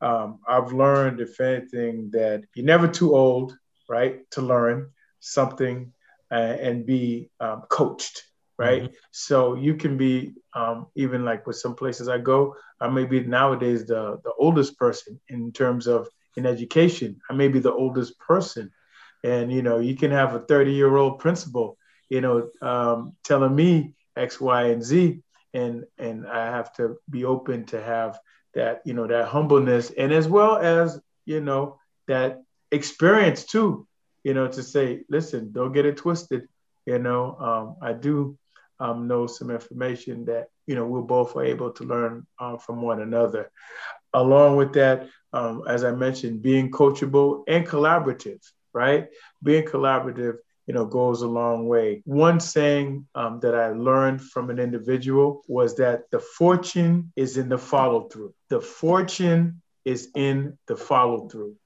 um, 0.00 0.38
I've 0.48 0.72
learned, 0.72 1.20
if 1.20 1.40
anything, 1.40 2.10
that 2.12 2.44
you're 2.54 2.64
never 2.64 2.88
too 2.88 3.14
old, 3.16 3.56
right, 3.88 4.20
to 4.32 4.42
learn 4.42 4.90
something 5.20 5.92
uh, 6.30 6.56
and 6.60 6.86
be 6.86 7.30
um, 7.40 7.62
coached 7.68 8.22
right? 8.58 8.82
Mm-hmm. 8.82 8.94
So 9.12 9.54
you 9.54 9.74
can 9.74 9.96
be 9.96 10.34
um, 10.54 10.86
even 10.94 11.24
like 11.24 11.46
with 11.46 11.56
some 11.56 11.74
places 11.74 12.08
I 12.08 12.18
go, 12.18 12.56
I 12.80 12.88
may 12.88 13.04
be 13.04 13.20
nowadays 13.20 13.86
the 13.86 14.20
the 14.24 14.32
oldest 14.38 14.76
person 14.76 15.20
in 15.28 15.52
terms 15.52 15.86
of 15.86 16.08
in 16.36 16.46
education. 16.46 17.20
I 17.30 17.34
may 17.34 17.48
be 17.48 17.60
the 17.60 17.72
oldest 17.72 18.18
person, 18.18 18.70
and 19.24 19.52
you 19.52 19.62
know 19.62 19.78
you 19.78 19.96
can 19.96 20.10
have 20.10 20.34
a 20.34 20.40
30 20.40 20.72
year 20.72 20.96
old 20.96 21.18
principal, 21.18 21.78
you 22.08 22.20
know, 22.20 22.50
um, 22.60 23.16
telling 23.24 23.54
me 23.54 23.94
X, 24.16 24.40
Y, 24.40 24.64
and 24.64 24.82
Z, 24.82 25.22
and 25.54 25.84
and 25.98 26.26
I 26.26 26.46
have 26.46 26.72
to 26.74 26.96
be 27.08 27.24
open 27.24 27.64
to 27.66 27.82
have 27.82 28.18
that 28.54 28.82
you 28.84 28.94
know 28.94 29.06
that 29.06 29.28
humbleness 29.28 29.90
and 29.90 30.12
as 30.12 30.26
well 30.26 30.56
as 30.56 31.00
you 31.26 31.40
know 31.40 31.78
that 32.06 32.42
experience 32.72 33.44
too 33.44 33.86
you 34.24 34.34
know 34.34 34.48
to 34.48 34.62
say 34.62 35.04
listen 35.08 35.52
don't 35.52 35.72
get 35.72 35.86
it 35.86 35.96
twisted 35.96 36.48
you 36.86 36.98
know 36.98 37.36
um, 37.36 37.76
i 37.82 37.92
do 37.92 38.36
um, 38.80 39.08
know 39.08 39.26
some 39.26 39.50
information 39.50 40.24
that 40.26 40.48
you 40.66 40.74
know 40.74 40.86
we're 40.86 41.02
both 41.02 41.36
able 41.36 41.70
to 41.72 41.84
learn 41.84 42.26
uh, 42.38 42.56
from 42.56 42.82
one 42.82 43.02
another. 43.02 43.50
Along 44.14 44.56
with 44.56 44.72
that, 44.74 45.08
um, 45.32 45.62
as 45.68 45.84
I 45.84 45.92
mentioned, 45.92 46.42
being 46.42 46.70
coachable 46.70 47.44
and 47.46 47.66
collaborative, 47.66 48.40
right? 48.72 49.08
Being 49.42 49.64
collaborative 49.64 50.38
you 50.68 50.74
know, 50.74 50.84
goes 50.84 51.22
a 51.22 51.26
long 51.26 51.66
way. 51.66 52.02
One 52.04 52.38
saying 52.40 53.06
um, 53.14 53.40
that 53.40 53.54
I 53.54 53.68
learned 53.68 54.20
from 54.20 54.50
an 54.50 54.58
individual 54.58 55.42
was 55.48 55.74
that 55.76 56.10
the 56.10 56.20
fortune 56.20 57.10
is 57.16 57.38
in 57.38 57.48
the 57.48 57.56
follow 57.56 58.02
through. 58.08 58.34
The 58.50 58.60
fortune 58.60 59.62
is 59.86 60.10
in 60.14 60.58
the 60.66 60.76
follow 60.76 61.26
through. 61.26 61.56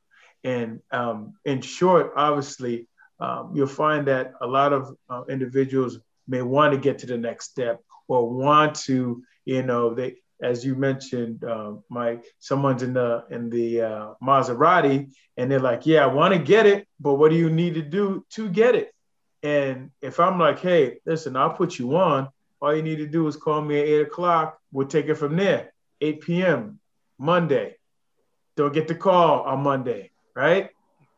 And 0.44 0.83
um, 0.92 1.35
in 1.44 1.62
short, 1.62 2.12
obviously, 2.14 2.87
um, 3.18 3.51
you'll 3.55 3.66
find 3.66 4.07
that 4.07 4.35
a 4.40 4.46
lot 4.46 4.72
of 4.72 4.96
uh, 5.11 5.25
individuals 5.29 5.98
may 6.28 6.42
want 6.42 6.72
to 6.72 6.78
get 6.78 6.98
to 6.98 7.06
the 7.06 7.18
next 7.18 7.50
step 7.50 7.80
or 8.08 8.28
want 8.30 8.74
to, 8.74 9.22
you 9.44 9.62
know, 9.62 9.94
they, 9.94 10.16
as 10.42 10.64
you 10.64 10.74
mentioned, 10.74 11.44
uh, 11.44 11.74
Mike, 11.88 12.24
someone's 12.38 12.82
in 12.82 12.92
the 12.92 13.24
in 13.30 13.48
the 13.48 13.80
uh, 13.82 14.14
Maserati, 14.22 15.12
and 15.37 15.50
they're 15.50 15.61
like, 15.61 15.87
"Yeah, 15.87 16.04
I 16.04 16.06
want 16.06 16.35
to 16.35 16.40
get 16.40 16.66
it, 16.66 16.88
but 16.98 17.14
what 17.14 17.30
do 17.30 17.37
you 17.37 17.48
need 17.48 17.74
to 17.74 17.82
do 17.82 18.24
to 18.30 18.48
get 18.48 18.74
it?" 18.74 18.92
And 19.42 19.90
if 20.00 20.18
I'm 20.18 20.38
like, 20.38 20.58
"Hey, 20.58 20.98
listen, 21.06 21.37
I'll 21.37 21.54
put 21.54 21.78
you 21.78 21.96
on. 21.96 22.28
All 22.61 22.74
you 22.74 22.82
need 22.82 22.98
to 22.98 23.06
do 23.06 23.26
is 23.26 23.37
call 23.37 23.61
me 23.61 23.78
at 23.80 23.87
eight 23.87 24.02
o'clock. 24.02 24.58
We'll 24.70 24.87
take 24.87 25.06
it 25.06 25.16
from 25.16 25.37
there. 25.37 25.72
8 26.00 26.20
p.m. 26.20 26.80
Monday. 27.18 27.76
Don't 28.56 28.72
get 28.72 28.88
the 28.88 28.94
call 28.94 29.42
on 29.42 29.62
Monday, 29.62 30.11
right? 30.35 30.70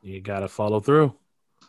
You 0.03 0.21
got 0.21 0.41
to 0.41 0.49
follow 0.49 0.81
through. 0.81 1.15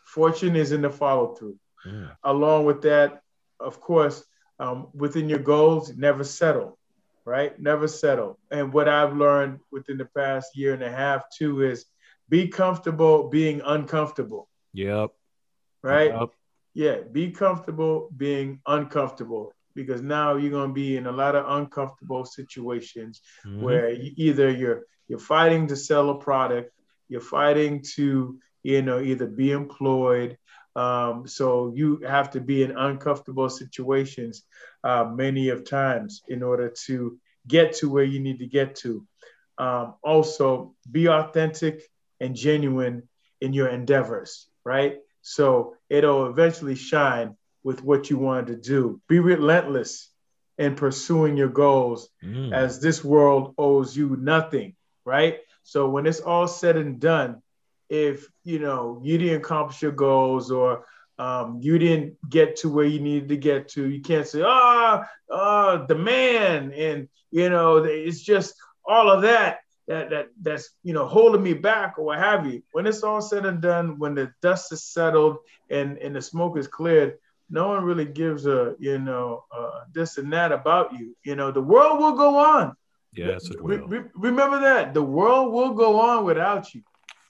Fortune 0.05 0.55
is 0.55 0.71
in 0.71 0.81
the 0.81 0.89
follow 0.89 1.33
through. 1.33 1.57
Yeah. 1.85 2.11
Along 2.23 2.65
with 2.65 2.81
that, 2.83 3.21
of 3.59 3.79
course, 3.79 4.23
um, 4.59 4.87
within 4.93 5.29
your 5.29 5.39
goals, 5.39 5.95
never 5.95 6.23
settle, 6.23 6.77
right? 7.25 7.59
Never 7.59 7.87
settle. 7.87 8.39
And 8.51 8.73
what 8.73 8.87
I've 8.87 9.15
learned 9.15 9.59
within 9.71 9.97
the 9.97 10.05
past 10.05 10.55
year 10.55 10.73
and 10.73 10.83
a 10.83 10.91
half 10.91 11.23
too 11.29 11.61
is 11.61 11.85
be 12.29 12.47
comfortable 12.47 13.29
being 13.29 13.61
uncomfortable. 13.63 14.49
Yep. 14.73 15.11
Right? 15.83 16.11
Yep. 16.11 16.29
Yeah, 16.73 16.97
be 17.09 17.31
comfortable 17.31 18.09
being 18.15 18.59
uncomfortable 18.67 19.53
because 19.75 20.01
now 20.01 20.35
you're 20.35 20.51
going 20.51 20.69
to 20.69 20.73
be 20.73 20.97
in 20.97 21.05
a 21.05 21.11
lot 21.11 21.35
of 21.35 21.45
uncomfortable 21.47 22.25
situations 22.25 23.21
mm-hmm. 23.45 23.61
where 23.61 23.91
you, 23.91 24.11
either 24.15 24.49
you're 24.49 24.83
you're 25.07 25.19
fighting 25.19 25.67
to 25.67 25.75
sell 25.75 26.09
a 26.09 26.15
product, 26.17 26.71
you're 27.07 27.21
fighting 27.21 27.83
to 27.95 28.39
you 28.63 28.81
know 28.81 28.99
either 28.99 29.27
be 29.27 29.51
employed, 29.51 30.37
um, 30.75 31.27
so 31.27 31.71
you 31.73 32.01
have 32.07 32.31
to 32.31 32.41
be 32.41 32.63
in 32.63 32.77
uncomfortable 32.77 33.49
situations 33.49 34.43
uh, 34.83 35.05
many 35.05 35.49
of 35.49 35.67
times 35.67 36.21
in 36.27 36.43
order 36.43 36.69
to 36.85 37.17
get 37.47 37.73
to 37.77 37.89
where 37.89 38.03
you 38.03 38.19
need 38.19 38.39
to 38.39 38.47
get 38.47 38.75
to. 38.77 39.05
Um, 39.57 39.95
also, 40.03 40.75
be 40.91 41.07
authentic 41.07 41.81
and 42.19 42.35
genuine 42.35 43.07
in 43.39 43.53
your 43.53 43.69
endeavors, 43.69 44.47
right? 44.65 44.97
So 45.21 45.75
it'll 45.89 46.27
eventually 46.27 46.75
shine 46.75 47.35
with 47.63 47.83
what 47.83 48.09
you 48.09 48.17
wanted 48.17 48.47
to 48.47 48.55
do. 48.55 49.01
Be 49.07 49.19
relentless 49.19 50.09
in 50.57 50.75
pursuing 50.75 51.37
your 51.37 51.49
goals 51.49 52.09
mm. 52.23 52.53
as 52.53 52.79
this 52.79 53.03
world 53.03 53.53
owes 53.57 53.95
you 53.95 54.15
nothing, 54.17 54.75
right? 55.05 55.39
So 55.63 55.89
when 55.89 56.05
it's 56.05 56.19
all 56.19 56.47
said 56.47 56.77
and 56.77 56.99
done, 56.99 57.41
if 57.89 58.27
you 58.43 58.59
know 58.59 58.99
you 59.03 59.17
didn't 59.17 59.41
accomplish 59.41 59.81
your 59.81 59.91
goals 59.91 60.51
or 60.51 60.85
um, 61.17 61.59
you 61.61 61.79
didn't 61.79 62.17
get 62.29 62.57
to 62.57 62.69
where 62.69 62.85
you 62.85 62.99
needed 62.99 63.29
to 63.29 63.37
get 63.37 63.69
to, 63.69 63.87
you 63.89 64.01
can't 64.01 64.27
say, 64.27 64.41
ah, 64.45 65.05
oh, 65.29 65.35
oh, 65.37 65.85
the 65.87 65.95
man, 65.95 66.73
and 66.73 67.07
you 67.31 67.49
know, 67.49 67.77
it's 67.77 68.21
just 68.21 68.55
all 68.85 69.09
of 69.09 69.21
that 69.21 69.59
that 69.87 70.09
that 70.09 70.27
that's 70.41 70.71
you 70.83 70.93
know 70.93 71.07
holding 71.07 71.43
me 71.43 71.53
back 71.53 71.97
or 71.97 72.05
what 72.05 72.19
have 72.19 72.45
you. 72.45 72.61
When 72.71 72.87
it's 72.87 73.03
all 73.03 73.21
said 73.21 73.45
and 73.45 73.61
done, 73.61 73.99
when 73.99 74.15
the 74.15 74.31
dust 74.41 74.71
is 74.71 74.83
settled 74.83 75.37
and 75.69 75.97
and 75.97 76.15
the 76.15 76.21
smoke 76.21 76.57
is 76.57 76.67
cleared, 76.67 77.17
no 77.49 77.67
one 77.67 77.83
really 77.83 78.05
gives 78.05 78.45
a 78.45 78.75
you 78.79 78.97
know 78.97 79.43
uh, 79.55 79.81
this 79.93 80.17
and 80.17 80.33
that 80.33 80.51
about 80.51 80.93
you. 80.93 81.15
You 81.23 81.35
know, 81.35 81.51
the 81.51 81.61
world 81.61 81.99
will 81.99 82.13
go 82.13 82.37
on. 82.37 82.75
Yes, 83.13 83.49
it 83.49 83.61
will. 83.63 83.87
Re- 83.87 84.09
remember 84.15 84.59
that 84.61 84.93
the 84.93 85.03
world 85.03 85.53
will 85.53 85.71
go 85.71 85.99
on 85.99 86.25
without 86.25 86.73
you. 86.73 86.81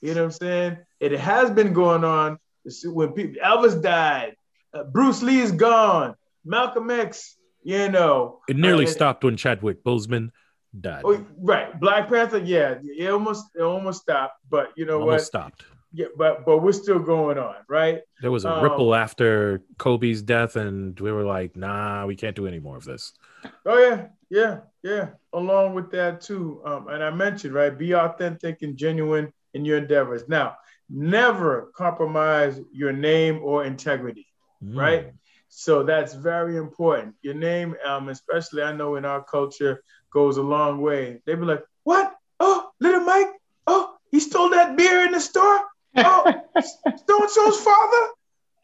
You 0.02 0.14
know 0.14 0.22
what 0.22 0.26
I'm 0.26 0.32
saying? 0.32 0.78
It 1.00 1.12
has 1.12 1.50
been 1.50 1.72
going 1.72 2.04
on 2.04 2.38
when 2.84 3.12
people 3.12 3.40
Elvis 3.42 3.80
died, 3.80 4.36
uh, 4.74 4.84
Bruce 4.84 5.22
Lee's 5.22 5.52
gone, 5.52 6.14
Malcolm 6.44 6.90
X. 6.90 7.36
You 7.62 7.88
know, 7.88 8.40
it 8.48 8.56
nearly 8.56 8.86
uh, 8.86 8.88
stopped 8.88 9.24
when 9.24 9.36
Chadwick 9.36 9.82
Boseman 9.82 10.30
died. 10.80 11.02
Oh, 11.04 11.24
right, 11.38 11.78
Black 11.80 12.08
Panther. 12.08 12.38
Yeah, 12.38 12.76
it 12.82 13.10
almost 13.10 13.46
it 13.56 13.62
almost 13.62 14.02
stopped, 14.02 14.40
but 14.48 14.72
you 14.76 14.86
know 14.86 14.98
what? 14.98 15.04
almost 15.08 15.22
what? 15.22 15.42
Stopped. 15.42 15.64
Yeah, 15.92 16.06
but 16.16 16.44
but 16.44 16.58
we're 16.58 16.72
still 16.72 16.98
going 17.00 17.38
on, 17.38 17.56
right? 17.68 18.02
There 18.20 18.30
was 18.30 18.44
a 18.44 18.52
um, 18.52 18.62
ripple 18.62 18.94
after 18.94 19.62
Kobe's 19.78 20.22
death, 20.22 20.54
and 20.54 20.98
we 21.00 21.10
were 21.10 21.24
like, 21.24 21.56
"Nah, 21.56 22.06
we 22.06 22.14
can't 22.14 22.36
do 22.36 22.46
any 22.46 22.60
more 22.60 22.76
of 22.76 22.84
this." 22.84 23.12
Oh 23.64 23.78
yeah, 23.78 24.06
yeah, 24.30 24.58
yeah. 24.82 25.08
Along 25.32 25.74
with 25.74 25.90
that 25.90 26.20
too, 26.20 26.62
um, 26.64 26.88
and 26.88 27.02
I 27.02 27.10
mentioned 27.10 27.54
right, 27.54 27.76
be 27.76 27.94
authentic 27.94 28.62
and 28.62 28.76
genuine 28.76 29.32
in 29.54 29.64
your 29.64 29.78
endeavors. 29.78 30.28
Now, 30.28 30.56
never 30.88 31.72
compromise 31.76 32.60
your 32.72 32.92
name 32.92 33.40
or 33.42 33.64
integrity, 33.64 34.26
mm. 34.62 34.76
right? 34.76 35.12
So 35.48 35.82
that's 35.82 36.14
very 36.14 36.56
important. 36.56 37.14
Your 37.22 37.34
name, 37.34 37.76
um, 37.84 38.08
especially 38.08 38.62
I 38.62 38.72
know 38.72 38.96
in 38.96 39.04
our 39.04 39.22
culture, 39.22 39.82
goes 40.10 40.36
a 40.36 40.42
long 40.42 40.80
way. 40.80 41.20
They 41.24 41.34
be 41.34 41.42
like, 41.42 41.64
"What? 41.84 42.14
Oh, 42.40 42.70
little 42.80 43.00
Mike? 43.00 43.30
Oh, 43.66 43.96
he 44.10 44.20
stole 44.20 44.50
that 44.50 44.76
beer 44.76 45.04
in 45.04 45.12
the 45.12 45.20
store. 45.20 45.60
Oh, 45.96 46.24
so 46.62 47.22
and 47.22 47.30
so's 47.30 47.60
father, 47.60 48.08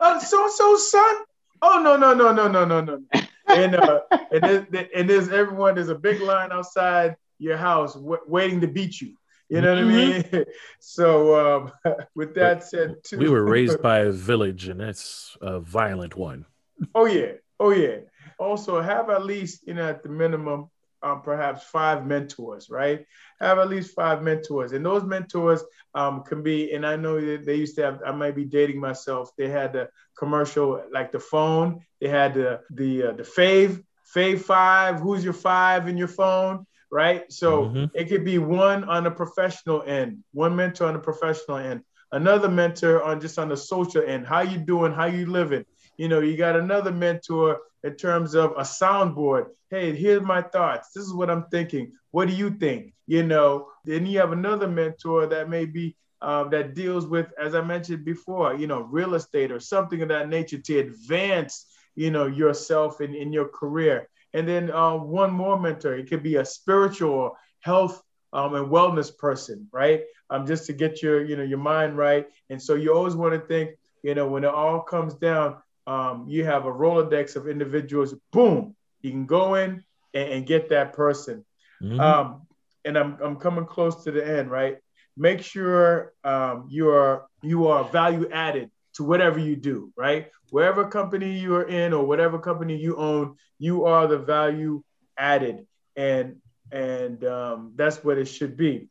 uh, 0.01 0.19
so 0.21 0.45
and 0.45 0.53
so's 0.53 0.91
son. 0.91 1.17
Oh 1.63 1.81
no, 1.83 1.97
no, 1.97 2.15
no, 2.15 2.33
no, 2.33 2.49
no, 2.49 2.65
no, 2.65 2.81
no." 2.81 3.03
And 3.49 3.75
uh, 3.75 4.01
and 4.31 4.43
there's, 4.43 4.89
and 4.95 5.11
there's 5.11 5.29
everyone. 5.29 5.77
There's 5.77 5.89
a 5.89 5.95
big 5.95 6.21
line 6.21 6.53
outside 6.53 7.17
your 7.39 7.57
house 7.57 7.95
w- 7.95 8.21
waiting 8.27 8.61
to 8.61 8.69
beat 8.69 9.01
you. 9.01 9.15
You 9.53 9.61
know 9.61 9.75
what 9.75 9.85
mm-hmm. 9.85 10.35
I 10.35 10.39
mean? 10.39 10.45
So, 10.81 11.11
um, 11.37 11.73
with 12.15 12.35
that 12.37 12.61
but 12.61 12.65
said, 12.65 13.05
too, 13.05 13.19
we 13.19 13.29
were 13.29 13.45
raised 13.45 13.83
by 13.91 13.99
a 13.99 14.11
village, 14.11 14.69
and 14.69 14.81
that's 14.81 15.37
a 15.43 15.61
violent 15.61 16.17
one. 16.17 16.47
Oh 16.95 17.05
yeah, 17.05 17.33
oh 17.61 17.71
yeah. 17.71 17.99
Also, 18.39 18.81
have 18.81 19.11
at 19.11 19.27
least 19.27 19.67
you 19.67 19.75
know 19.75 19.87
at 19.91 20.03
the 20.03 20.09
minimum, 20.09 20.71
um, 21.03 21.21
perhaps 21.21 21.65
five 21.65 22.07
mentors, 22.07 22.71
right? 22.71 23.05
Have 23.41 23.59
at 23.59 23.69
least 23.69 23.95
five 23.95 24.23
mentors, 24.23 24.73
and 24.73 24.87
those 24.87 25.05
mentors 25.05 25.63
um, 25.95 26.23
can 26.23 26.43
be. 26.43 26.73
And 26.73 26.87
I 26.87 26.97
know 26.97 27.21
that 27.21 27.45
they 27.45 27.57
used 27.57 27.77
to 27.77 27.83
have. 27.83 28.01
I 28.07 28.13
might 28.13 28.35
be 28.35 28.47
dating 28.47 28.81
myself. 28.81 29.33
They 29.37 29.51
had 29.51 29.75
the 29.75 29.91
commercial, 30.17 30.83
like 30.91 31.13
the 31.13 31.21
phone. 31.21 31.81
They 32.01 32.09
had 32.09 32.33
the 32.33 32.61
the 32.71 33.03
uh, 33.03 33.13
the 33.13 33.23
fave 33.23 33.85
fave 34.17 34.41
five. 34.41 34.99
Who's 35.01 35.23
your 35.23 35.35
five 35.35 35.89
in 35.89 35.99
your 35.99 36.09
phone? 36.09 36.67
Right? 36.93 37.33
So 37.33 37.65
mm-hmm. 37.65 37.85
it 37.95 38.09
could 38.09 38.25
be 38.25 38.39
one 38.39 38.85
on 38.85 39.05
the 39.05 39.11
professional 39.11 39.83
end, 39.83 40.23
one 40.33 40.55
mentor 40.55 40.87
on 40.87 40.93
the 40.93 41.01
professional 41.01 41.57
end, 41.57 41.81
another 42.13 42.49
mentor 42.49 43.03
on 43.03 43.19
just 43.19 43.39
on 43.39 43.49
the 43.49 43.57
social 43.57 44.05
end. 44.07 44.27
How 44.27 44.43
you 44.43 44.59
doing? 44.59 44.93
How 44.93 45.07
you 45.07 45.27
living? 45.27 45.65
You 45.97 46.09
know, 46.09 46.21
you 46.21 46.37
got 46.37 46.55
another 46.55 46.93
mentor 46.93 47.61
in 47.83 47.97
terms 47.97 48.35
of 48.35 48.53
a 48.53 48.61
soundboard. 48.63 49.47
Hey, 49.71 49.97
here's 49.97 50.23
my 50.23 50.43
thoughts. 50.43 50.91
This 50.95 51.05
is 51.05 51.15
what 51.15 51.31
I'm 51.31 51.47
thinking. 51.51 51.93
What 52.11 52.29
do 52.29 52.35
you 52.35 52.51
think? 52.51 52.93
You 53.07 53.23
know, 53.23 53.69
then 53.87 54.05
you 54.05 54.19
have 54.19 54.33
another 54.33 54.69
mentor 54.69 55.27
that 55.27 55.49
may 55.49 55.65
be 55.65 55.97
um, 56.21 56.51
that 56.51 56.75
deals 56.75 57.07
with, 57.07 57.27
as 57.41 57.55
I 57.55 57.63
mentioned 57.63 58.05
before, 58.05 58.55
you 58.55 58.67
know, 58.67 58.83
real 58.83 59.15
estate 59.15 59.51
or 59.51 59.59
something 59.59 60.03
of 60.03 60.09
that 60.09 60.29
nature 60.29 60.59
to 60.59 60.79
advance, 60.79 61.67
you 61.97 62.11
know, 62.11 62.27
yourself 62.27 63.01
in, 63.01 63.15
in 63.15 63.33
your 63.33 63.49
career 63.49 64.09
and 64.35 64.49
then 64.49 64.71
uh, 64.71 64.97
one 64.97 65.33
more 65.33 65.59
mentor. 65.59 65.95
It 65.95 66.09
could 66.09 66.23
be 66.23 66.37
a 66.37 66.45
spiritual 66.45 67.37
health 67.61 68.03
um, 68.33 68.55
and 68.55 68.69
wellness 68.69 69.17
person, 69.17 69.69
right? 69.73 70.03
Um, 70.31 70.47
just 70.47 70.67
to 70.67 70.73
get 70.73 71.03
your, 71.03 71.23
you 71.25 71.37
know, 71.37 71.43
your 71.43 71.59
mind 71.59 71.97
right. 71.97 72.27
And 72.49 72.61
so 72.61 72.75
you 72.75 72.95
always 72.95 73.15
want 73.15 73.35
to 73.35 73.41
think, 73.47 73.77
you 74.03 74.15
know, 74.15 74.27
when 74.27 74.45
it 74.45 74.51
all 74.51 74.81
comes 74.81 75.15
down, 75.15 75.57
um, 75.87 76.27
you 76.29 76.45
have 76.45 76.65
a 76.65 76.73
Rolodex 76.73 77.37
of 77.37 77.49
individuals. 77.49 78.15
Boom, 78.33 78.75
you 79.03 79.11
can 79.11 79.27
go 79.27 79.55
in 79.55 79.85
and, 80.15 80.29
and 80.31 80.47
get 80.47 80.71
that 80.71 80.93
person. 80.93 81.45
Mm-hmm. 81.83 82.01
Um, 82.01 82.47
and 82.85 82.97
I'm, 82.97 83.19
I'm 83.23 83.37
coming 83.37 83.67
close 83.67 84.05
to 84.05 84.11
the 84.11 84.27
end, 84.27 84.51
right? 84.51 84.79
Make 85.17 85.43
sure 85.43 86.15
um, 86.25 86.67
you 86.71 86.89
are 86.91 87.27
you 87.43 87.69
are 87.69 87.85
value 87.85 88.31
added 88.33 88.71
to 88.95 89.05
whatever 89.05 89.39
you 89.39 89.57
do, 89.57 89.93
right? 89.97 90.31
Wherever 90.53 90.87
company 90.87 91.39
you 91.39 91.55
are 91.55 91.67
in 91.67 91.95
or 91.95 92.05
whatever 92.05 92.39
company 92.39 92.77
you 92.77 92.95
own, 92.97 93.37
you 93.59 93.87
are 93.87 94.07
the 94.07 94.19
value 94.19 94.83
added, 95.17 95.67
and 95.97 96.37
and 96.71 97.25
um, 97.25 97.73
that's 97.75 98.05
what 98.05 98.19
it 98.19 98.27
should 98.27 98.55
be. 98.55 98.91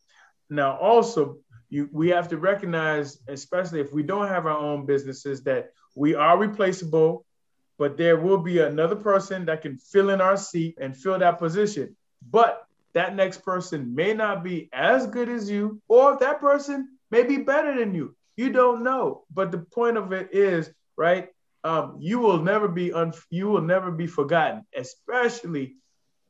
Now, 0.50 0.76
also, 0.78 1.38
you, 1.70 1.88
we 1.92 2.10
have 2.10 2.28
to 2.30 2.38
recognize, 2.38 3.20
especially 3.28 3.80
if 3.80 3.94
we 3.94 4.02
don't 4.02 4.28
have 4.28 4.48
our 4.48 4.58
own 4.58 4.88
businesses, 4.88 5.44
that 5.44 5.70
we 5.96 6.16
are 6.16 6.36
replaceable, 6.36 7.26
but 7.78 7.96
there 7.96 8.18
will 8.18 8.40
be 8.40 8.58
another 8.58 8.96
person 8.96 9.46
that 9.46 9.62
can 9.62 9.78
fill 9.78 10.10
in 10.10 10.20
our 10.20 10.38
seat 10.38 10.80
and 10.82 10.98
fill 10.98 11.20
that 11.20 11.38
position. 11.38 11.96
But 12.28 12.66
that 12.94 13.16
next 13.16 13.44
person 13.46 13.94
may 13.94 14.16
not 14.16 14.44
be 14.44 14.68
as 14.74 15.06
good 15.06 15.30
as 15.30 15.48
you, 15.48 15.80
or 15.88 16.18
that 16.18 16.42
person 16.42 16.98
may 17.12 17.22
be 17.22 17.38
better 17.38 17.78
than 17.78 17.94
you. 17.94 18.16
You 18.36 18.52
don't 18.52 18.82
know. 18.82 19.26
But 19.32 19.52
the 19.52 19.60
point 19.60 19.98
of 19.98 20.12
it 20.12 20.30
is, 20.34 20.72
right? 20.98 21.30
Um, 21.64 21.98
you 22.00 22.20
will 22.20 22.42
never 22.42 22.68
be 22.68 22.92
un- 22.92 23.14
you 23.30 23.48
will 23.48 23.62
never 23.62 23.92
be 23.92 24.08
forgotten, 24.08 24.66
especially 24.76 25.76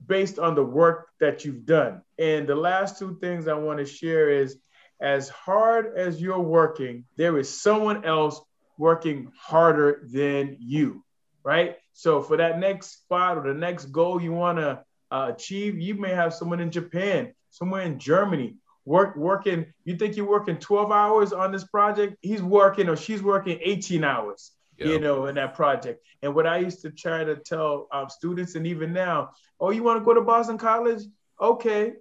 based 0.05 0.39
on 0.39 0.55
the 0.55 0.63
work 0.63 1.09
that 1.19 1.45
you've 1.45 1.65
done. 1.65 2.01
And 2.17 2.47
the 2.47 2.55
last 2.55 2.99
two 2.99 3.17
things 3.21 3.47
I 3.47 3.53
want 3.53 3.79
to 3.79 3.85
share 3.85 4.29
is 4.29 4.57
as 4.99 5.29
hard 5.29 5.95
as 5.95 6.21
you're 6.21 6.39
working, 6.39 7.05
there 7.17 7.37
is 7.37 7.61
someone 7.61 8.05
else 8.05 8.41
working 8.77 9.31
harder 9.37 10.01
than 10.11 10.57
you, 10.59 11.03
right? 11.43 11.77
So 11.93 12.21
for 12.21 12.37
that 12.37 12.59
next 12.59 13.03
spot 13.03 13.37
or 13.37 13.43
the 13.43 13.59
next 13.59 13.85
goal 13.85 14.21
you 14.21 14.31
want 14.31 14.57
to 14.57 14.83
uh, 15.11 15.31
achieve, 15.33 15.79
you 15.79 15.95
may 15.95 16.11
have 16.11 16.33
someone 16.33 16.59
in 16.59 16.71
Japan, 16.71 17.33
somewhere 17.49 17.83
in 17.83 17.99
Germany, 17.99 18.55
work 18.85 19.15
working. 19.15 19.65
You 19.85 19.97
think 19.97 20.15
you're 20.15 20.29
working 20.29 20.57
12 20.57 20.91
hours 20.91 21.33
on 21.33 21.51
this 21.51 21.63
project? 21.63 22.17
He's 22.21 22.41
working 22.41 22.89
or 22.89 22.95
she's 22.95 23.21
working 23.21 23.59
18 23.61 24.03
hours. 24.03 24.51
You 24.87 24.99
know, 24.99 25.25
in 25.27 25.35
that 25.35 25.53
project. 25.55 26.05
And 26.21 26.33
what 26.35 26.47
I 26.47 26.57
used 26.57 26.81
to 26.81 26.91
try 26.91 27.23
to 27.23 27.35
tell 27.35 27.87
um, 27.91 28.09
students, 28.09 28.55
and 28.55 28.65
even 28.67 28.93
now, 28.93 29.31
oh, 29.59 29.71
you 29.71 29.83
want 29.83 29.99
to 29.99 30.05
go 30.05 30.13
to 30.13 30.21
Boston 30.21 30.57
College? 30.57 31.03
Okay, 31.39 31.93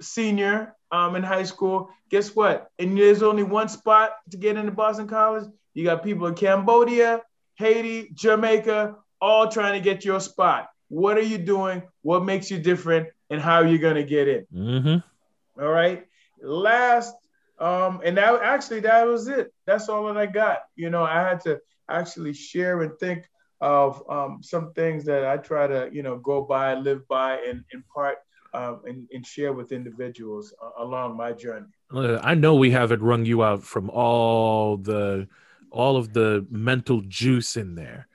senior 0.00 0.74
um, 0.90 1.16
in 1.16 1.22
high 1.22 1.44
school. 1.44 1.90
Guess 2.10 2.34
what? 2.34 2.70
And 2.78 2.96
there's 2.96 3.22
only 3.22 3.42
one 3.42 3.68
spot 3.68 4.12
to 4.30 4.36
get 4.36 4.56
into 4.56 4.72
Boston 4.72 5.06
College. 5.06 5.48
You 5.74 5.84
got 5.84 6.02
people 6.02 6.26
in 6.26 6.34
Cambodia, 6.34 7.22
Haiti, 7.54 8.10
Jamaica, 8.14 8.96
all 9.20 9.48
trying 9.48 9.74
to 9.74 9.80
get 9.80 10.04
your 10.04 10.20
spot. 10.20 10.68
What 10.88 11.16
are 11.16 11.22
you 11.22 11.38
doing? 11.38 11.82
What 12.02 12.24
makes 12.24 12.50
you 12.50 12.58
different? 12.58 13.08
And 13.28 13.40
how 13.40 13.56
are 13.56 13.66
you 13.66 13.78
going 13.78 13.94
to 13.94 14.02
get 14.02 14.26
in? 14.26 14.46
Mm-hmm. 14.52 15.62
All 15.62 15.70
right. 15.70 16.06
Last, 16.42 17.14
um, 17.60 18.00
and 18.04 18.16
that 18.16 18.42
actually 18.42 18.80
that 18.80 19.06
was 19.06 19.28
it. 19.28 19.52
That's 19.66 19.88
all 19.88 20.06
that 20.06 20.16
I 20.16 20.26
got. 20.26 20.62
You 20.74 20.90
know, 20.90 21.04
I 21.04 21.20
had 21.20 21.40
to 21.42 21.60
actually 21.90 22.32
share 22.32 22.82
and 22.82 22.98
think 22.98 23.28
of 23.60 24.02
um, 24.08 24.40
some 24.42 24.72
things 24.72 25.04
that 25.04 25.26
I 25.26 25.36
try 25.36 25.66
to, 25.66 25.90
you 25.92 26.02
know, 26.02 26.16
go 26.18 26.42
by, 26.42 26.74
live 26.74 27.06
by, 27.08 27.38
and 27.46 27.64
impart 27.72 28.18
um, 28.54 28.80
and, 28.86 29.06
and, 29.12 29.24
share 29.24 29.52
with 29.52 29.70
individuals 29.70 30.52
uh, 30.62 30.82
along 30.82 31.16
my 31.16 31.32
journey. 31.32 31.66
I 31.92 32.34
know 32.34 32.54
we 32.56 32.70
haven't 32.70 33.02
wrung 33.02 33.24
you 33.24 33.44
out 33.44 33.62
from 33.62 33.90
all 33.90 34.76
the 34.76 35.28
all 35.70 35.96
of 35.96 36.12
the 36.12 36.44
mental 36.50 37.00
juice 37.02 37.56
in 37.56 37.76
there, 37.76 38.08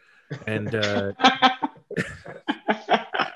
and 0.45 0.75
uh, 0.75 1.13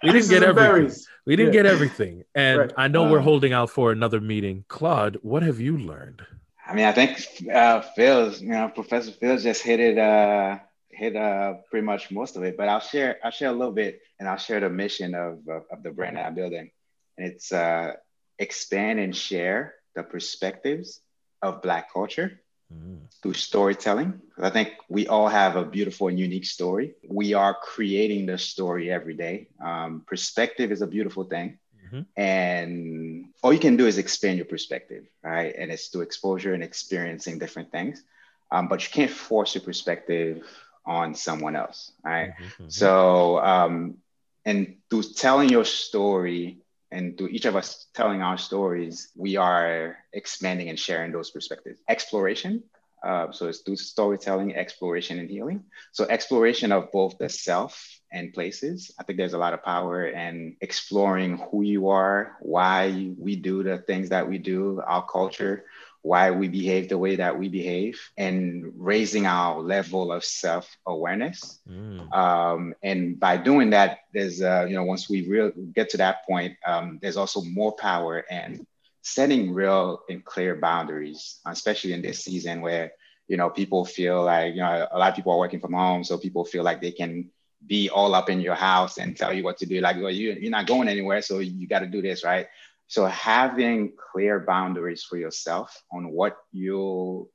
we 0.03 0.11
didn't 0.11 0.29
get 0.29 0.43
everything. 0.43 0.55
Berries. 0.55 1.07
We 1.25 1.35
didn't 1.35 1.53
yeah. 1.53 1.63
get 1.63 1.71
everything, 1.71 2.23
and 2.35 2.59
right. 2.59 2.73
I 2.75 2.87
know 2.87 3.09
we're 3.09 3.19
holding 3.19 3.53
out 3.53 3.69
for 3.69 3.91
another 3.91 4.19
meeting. 4.19 4.65
Claude, 4.67 5.17
what 5.21 5.43
have 5.43 5.59
you 5.59 5.77
learned? 5.77 6.21
I 6.69 6.75
mean, 6.75 6.85
I 6.85 6.91
think 6.91 7.17
uh, 7.51 7.81
Phil's, 7.95 8.41
you 8.41 8.49
know, 8.49 8.69
Professor 8.69 9.11
Phil 9.11 9.37
just 9.37 9.63
hit 9.63 9.79
it, 9.79 9.97
uh, 9.97 10.59
hit 10.89 11.15
uh, 11.15 11.55
pretty 11.71 11.83
much 11.83 12.11
most 12.11 12.35
of 12.35 12.43
it. 12.43 12.57
But 12.57 12.69
I'll 12.69 12.79
share, 12.79 13.17
I'll 13.23 13.31
share 13.31 13.49
a 13.49 13.53
little 13.53 13.73
bit, 13.73 14.01
and 14.19 14.29
I'll 14.29 14.37
share 14.37 14.59
the 14.59 14.69
mission 14.69 15.15
of 15.15 15.47
of, 15.47 15.63
of 15.71 15.81
the 15.81 15.89
brand 15.89 16.17
that 16.17 16.27
I'm 16.27 16.35
building, 16.35 16.69
and 17.17 17.27
it's 17.27 17.51
uh, 17.51 17.93
expand 18.37 18.99
and 18.99 19.15
share 19.15 19.73
the 19.95 20.03
perspectives 20.03 21.01
of 21.41 21.63
Black 21.63 21.91
culture 21.91 22.39
mm. 22.71 22.99
through 23.23 23.33
storytelling. 23.33 24.21
I 24.37 24.51
think 24.51 24.73
we 24.89 25.07
all 25.07 25.27
have 25.27 25.55
a 25.55 25.65
beautiful 25.65 26.07
and 26.07 26.19
unique 26.19 26.45
story. 26.45 26.93
We 27.07 27.33
are 27.33 27.55
creating 27.55 28.27
the 28.27 28.37
story 28.37 28.91
every 28.91 29.15
day. 29.15 29.47
Um, 29.59 30.03
perspective 30.05 30.71
is 30.71 30.83
a 30.83 30.87
beautiful 30.87 31.23
thing. 31.23 31.57
Mm-hmm. 31.89 32.21
And 32.21 33.25
all 33.41 33.51
you 33.53 33.59
can 33.59 33.77
do 33.77 33.87
is 33.87 33.97
expand 33.97 34.37
your 34.37 34.45
perspective, 34.45 35.05
right? 35.23 35.53
And 35.57 35.71
it's 35.71 35.87
through 35.87 36.01
exposure 36.01 36.53
and 36.53 36.63
experiencing 36.63 37.39
different 37.39 37.71
things. 37.71 38.03
Um, 38.51 38.67
but 38.67 38.83
you 38.83 38.89
can't 38.91 39.11
force 39.11 39.55
your 39.55 39.63
perspective 39.63 40.43
on 40.85 41.15
someone 41.15 41.55
else, 41.55 41.91
right? 42.03 42.31
Mm-hmm, 42.31 42.43
mm-hmm. 42.43 42.69
So, 42.69 43.39
um, 43.39 43.97
and 44.45 44.77
through 44.89 45.03
telling 45.03 45.49
your 45.49 45.65
story 45.65 46.59
and 46.91 47.17
through 47.17 47.27
each 47.27 47.45
of 47.45 47.55
us 47.55 47.87
telling 47.93 48.21
our 48.21 48.37
stories, 48.37 49.09
we 49.15 49.37
are 49.37 49.97
expanding 50.11 50.69
and 50.69 50.79
sharing 50.79 51.11
those 51.11 51.29
perspectives. 51.29 51.79
Exploration. 51.87 52.63
Uh, 53.03 53.31
so 53.31 53.47
it's 53.47 53.59
through 53.59 53.75
storytelling, 53.75 54.55
exploration, 54.55 55.19
and 55.19 55.29
healing. 55.29 55.63
So 55.91 56.05
exploration 56.05 56.71
of 56.71 56.91
both 56.91 57.17
the 57.17 57.29
self 57.29 57.99
and 58.11 58.33
places. 58.33 58.91
I 58.99 59.03
think 59.03 59.17
there's 59.17 59.33
a 59.33 59.37
lot 59.37 59.53
of 59.53 59.63
power 59.63 60.07
in 60.07 60.57
exploring 60.61 61.37
who 61.51 61.61
you 61.61 61.89
are, 61.89 62.37
why 62.41 63.11
we 63.17 63.35
do 63.35 63.63
the 63.63 63.77
things 63.79 64.09
that 64.09 64.27
we 64.27 64.37
do, 64.37 64.81
our 64.85 65.05
culture, 65.05 65.65
why 66.01 66.31
we 66.31 66.47
behave 66.47 66.89
the 66.89 66.97
way 66.97 67.17
that 67.17 67.37
we 67.37 67.49
behave, 67.49 67.99
and 68.17 68.71
raising 68.77 69.25
our 69.25 69.59
level 69.59 70.11
of 70.11 70.23
self 70.23 70.77
awareness. 70.85 71.59
Mm. 71.69 72.13
Um, 72.15 72.73
and 72.81 73.19
by 73.19 73.37
doing 73.37 73.71
that, 73.71 73.99
there's, 74.13 74.41
uh, 74.41 74.65
you 74.67 74.75
know, 74.75 74.83
once 74.83 75.09
we 75.09 75.27
real 75.27 75.51
get 75.73 75.89
to 75.89 75.97
that 75.97 76.25
point, 76.25 76.57
um, 76.65 76.99
there's 77.01 77.17
also 77.17 77.41
more 77.41 77.73
power 77.73 78.23
and 78.29 78.65
setting 79.13 79.53
real 79.53 80.01
and 80.09 80.23
clear 80.23 80.55
boundaries, 80.55 81.39
especially 81.45 81.93
in 81.93 82.01
this 82.01 82.23
season 82.23 82.61
where 82.61 82.91
you 83.27 83.37
know 83.37 83.49
people 83.49 83.85
feel 83.85 84.23
like 84.23 84.55
you 84.55 84.61
know 84.61 84.87
a 84.91 84.97
lot 84.97 85.09
of 85.09 85.15
people 85.15 85.33
are 85.33 85.37
working 85.37 85.59
from 85.59 85.73
home 85.73 86.03
so 86.03 86.17
people 86.17 86.43
feel 86.45 86.63
like 86.63 86.81
they 86.81 86.91
can 86.91 87.29
be 87.65 87.89
all 87.89 88.15
up 88.15 88.29
in 88.29 88.39
your 88.39 88.55
house 88.55 88.97
and 88.97 89.17
tell 89.17 89.33
you 89.33 89.43
what 89.43 89.57
to 89.57 89.65
do. 89.65 89.81
Like, 89.81 89.97
well, 89.97 90.11
you, 90.11 90.31
you're 90.39 90.51
not 90.51 90.67
going 90.67 90.87
anywhere, 90.87 91.21
so 91.21 91.39
you 91.39 91.67
got 91.67 91.79
to 91.79 91.87
do 91.87 92.01
this, 92.01 92.23
right? 92.23 92.47
So 92.87 93.05
having 93.05 93.93
clear 94.11 94.39
boundaries 94.39 95.03
for 95.03 95.17
yourself 95.17 95.83
on 95.91 96.11
what 96.11 96.37
you'll 96.51 97.29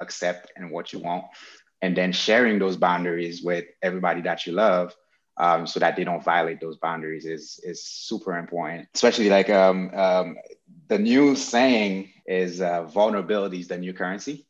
accept 0.00 0.52
and 0.56 0.70
what 0.70 0.92
you 0.92 0.98
won't, 0.98 1.24
and 1.82 1.96
then 1.96 2.12
sharing 2.12 2.58
those 2.58 2.76
boundaries 2.76 3.42
with 3.42 3.64
everybody 3.82 4.22
that 4.22 4.46
you 4.46 4.52
love, 4.52 4.94
um, 5.36 5.66
so 5.66 5.80
that 5.80 5.96
they 5.96 6.04
don't 6.04 6.24
violate 6.24 6.60
those 6.60 6.76
boundaries 6.76 7.24
is 7.24 7.60
is 7.62 7.84
super 7.84 8.36
important. 8.36 8.88
Especially 8.94 9.30
like 9.30 9.50
um, 9.50 9.90
um, 9.94 10.36
the 10.88 10.98
new 10.98 11.36
saying 11.36 12.10
is 12.26 12.60
uh, 12.60 12.84
vulnerability 12.84 13.60
is 13.60 13.68
the 13.68 13.78
new 13.78 13.92
currency. 13.92 14.46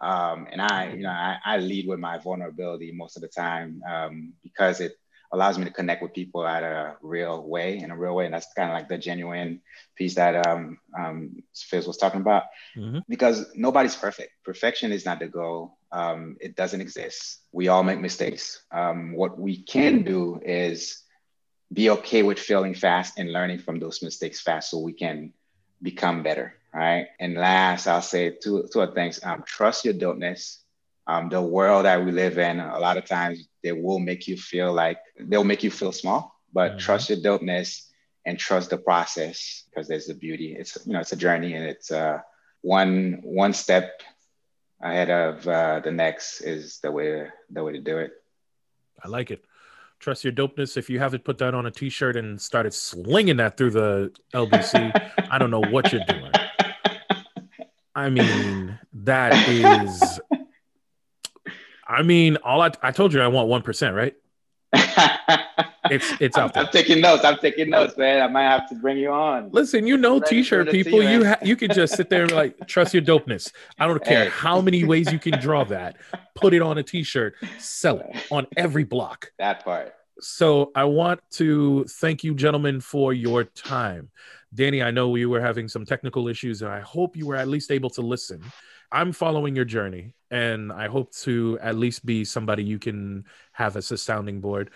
Um, 0.00 0.46
and 0.50 0.60
I, 0.60 0.92
you 0.92 1.02
know, 1.02 1.10
I, 1.10 1.38
I, 1.42 1.56
lead 1.56 1.88
with 1.88 1.98
my 1.98 2.18
vulnerability 2.18 2.92
most 2.92 3.16
of 3.16 3.22
the 3.22 3.28
time 3.28 3.80
um, 3.88 4.34
because 4.42 4.80
it 4.80 4.92
allows 5.32 5.58
me 5.58 5.64
to 5.64 5.70
connect 5.70 6.02
with 6.02 6.12
people 6.12 6.46
at 6.46 6.62
a 6.62 6.96
real 7.00 7.48
way, 7.48 7.78
in 7.78 7.90
a 7.90 7.96
real 7.96 8.14
way. 8.14 8.26
And 8.26 8.34
that's 8.34 8.52
kind 8.54 8.70
of 8.70 8.74
like 8.74 8.88
the 8.88 8.98
genuine 8.98 9.62
piece 9.96 10.14
that 10.16 10.46
um, 10.46 10.78
um, 10.98 11.42
Fizz 11.54 11.86
was 11.86 11.96
talking 11.96 12.20
about. 12.20 12.44
Mm-hmm. 12.76 13.00
Because 13.08 13.46
nobody's 13.54 13.96
perfect. 13.96 14.32
Perfection 14.44 14.92
is 14.92 15.04
not 15.04 15.18
the 15.18 15.28
goal. 15.28 15.75
Um, 15.92 16.36
it 16.40 16.56
doesn't 16.56 16.80
exist. 16.80 17.40
We 17.52 17.68
all 17.68 17.82
make 17.82 18.00
mistakes. 18.00 18.62
Um, 18.70 19.14
what 19.14 19.38
we 19.38 19.62
can 19.62 20.02
do 20.02 20.40
is 20.44 21.02
be 21.72 21.90
okay 21.90 22.22
with 22.22 22.38
failing 22.38 22.74
fast 22.74 23.18
and 23.18 23.32
learning 23.32 23.58
from 23.58 23.78
those 23.78 24.02
mistakes 24.02 24.40
fast 24.40 24.70
so 24.70 24.78
we 24.78 24.92
can 24.92 25.32
become 25.82 26.22
better 26.22 26.54
right? 26.76 27.08
And 27.18 27.34
last, 27.34 27.86
I'll 27.86 28.02
say 28.02 28.30
two, 28.30 28.68
two 28.70 28.82
other 28.82 28.92
things. 28.92 29.18
Um, 29.24 29.42
trust 29.46 29.84
your 29.84 29.94
dopeness. 29.94 30.58
Um, 31.06 31.30
the 31.30 31.40
world 31.40 31.86
that 31.86 32.04
we 32.04 32.12
live 32.12 32.36
in, 32.36 32.60
a 32.60 32.78
lot 32.78 32.98
of 32.98 33.06
times 33.06 33.48
they 33.62 33.72
will 33.72 33.98
make 33.98 34.28
you 34.28 34.36
feel 34.36 34.72
like 34.72 34.98
they'll 35.18 35.44
make 35.44 35.62
you 35.62 35.70
feel 35.70 35.92
small, 35.92 36.38
but 36.52 36.72
mm-hmm. 36.72 36.78
trust 36.78 37.08
your 37.08 37.18
dopeness 37.18 37.88
and 38.26 38.38
trust 38.38 38.70
the 38.70 38.76
process 38.76 39.64
because 39.70 39.88
there's 39.88 40.06
the 40.06 40.14
beauty. 40.14 40.54
It's 40.58 40.76
you 40.84 40.92
know 40.92 41.00
it's 41.00 41.12
a 41.12 41.16
journey 41.16 41.54
and 41.54 41.64
it's 41.64 41.90
uh, 41.90 42.18
one 42.60 43.20
one 43.22 43.54
step 43.54 44.02
ahead 44.80 45.10
of 45.10 45.46
uh, 45.48 45.80
the 45.80 45.90
next 45.90 46.40
is 46.40 46.78
the 46.80 46.90
way 46.90 47.26
the 47.50 47.64
way 47.64 47.72
to 47.72 47.80
do 47.80 47.98
it. 47.98 48.12
I 49.02 49.08
like 49.08 49.30
it. 49.30 49.44
Trust 49.98 50.24
your 50.24 50.32
dopeness. 50.32 50.76
If 50.76 50.90
you 50.90 50.98
haven't 50.98 51.24
put 51.24 51.38
that 51.38 51.54
on 51.54 51.66
a 51.66 51.70
t-shirt 51.70 52.16
and 52.16 52.40
started 52.40 52.74
slinging 52.74 53.38
that 53.38 53.56
through 53.56 53.70
the 53.70 54.12
LBC, 54.34 55.28
I 55.30 55.38
don't 55.38 55.50
know 55.50 55.62
what 55.62 55.90
you're 55.92 56.04
doing. 56.06 56.32
I 57.94 58.10
mean, 58.10 58.78
that 58.92 59.48
is. 59.48 60.20
I 61.88 62.02
mean, 62.02 62.36
all 62.44 62.60
I, 62.60 62.72
I 62.82 62.90
told 62.90 63.14
you 63.14 63.22
I 63.22 63.28
want 63.28 63.48
one 63.48 63.62
percent, 63.62 63.94
right? 63.94 64.14
it's 65.90 66.12
it's 66.20 66.36
out 66.36 66.54
there. 66.54 66.64
I'm 66.64 66.70
taking 66.70 67.00
notes. 67.00 67.24
I'm 67.24 67.38
taking 67.38 67.70
notes, 67.70 67.96
man. 67.96 68.22
I 68.22 68.28
might 68.28 68.44
have 68.44 68.68
to 68.68 68.74
bring 68.74 68.98
you 68.98 69.10
on. 69.10 69.50
Listen, 69.50 69.86
you 69.86 69.96
know, 69.96 70.20
t-shirt 70.20 70.70
people, 70.70 71.02
you 71.02 71.26
ha- 71.26 71.38
you 71.42 71.56
can 71.56 71.72
just 71.72 71.94
sit 71.94 72.10
there 72.10 72.22
and 72.22 72.32
like 72.32 72.66
trust 72.66 72.94
your 72.94 73.02
dopeness. 73.02 73.52
I 73.78 73.86
don't 73.86 74.02
care 74.04 74.24
hey. 74.24 74.30
how 74.30 74.60
many 74.60 74.84
ways 74.84 75.12
you 75.12 75.18
can 75.18 75.40
draw 75.40 75.64
that. 75.64 75.96
Put 76.34 76.54
it 76.54 76.62
on 76.62 76.78
a 76.78 76.82
t-shirt, 76.82 77.34
sell 77.58 78.00
it 78.00 78.16
on 78.30 78.46
every 78.56 78.84
block. 78.84 79.32
That 79.38 79.64
part. 79.64 79.94
So 80.20 80.72
I 80.74 80.84
want 80.84 81.20
to 81.32 81.84
thank 81.84 82.24
you, 82.24 82.34
gentlemen, 82.34 82.80
for 82.80 83.12
your 83.12 83.44
time. 83.44 84.10
Danny, 84.54 84.82
I 84.82 84.90
know 84.90 85.10
we 85.10 85.26
were 85.26 85.40
having 85.40 85.68
some 85.68 85.84
technical 85.84 86.28
issues, 86.28 86.62
and 86.62 86.70
I 86.70 86.80
hope 86.80 87.16
you 87.16 87.26
were 87.26 87.36
at 87.36 87.48
least 87.48 87.70
able 87.70 87.90
to 87.90 88.00
listen. 88.00 88.42
I'm 88.90 89.12
following 89.12 89.54
your 89.54 89.64
journey, 89.64 90.14
and 90.30 90.72
I 90.72 90.88
hope 90.88 91.12
to 91.16 91.58
at 91.60 91.76
least 91.76 92.06
be 92.06 92.24
somebody 92.24 92.64
you 92.64 92.78
can 92.78 93.24
have 93.52 93.76
as 93.76 93.90
a 93.90 93.98
sounding 93.98 94.40
board. 94.40 94.70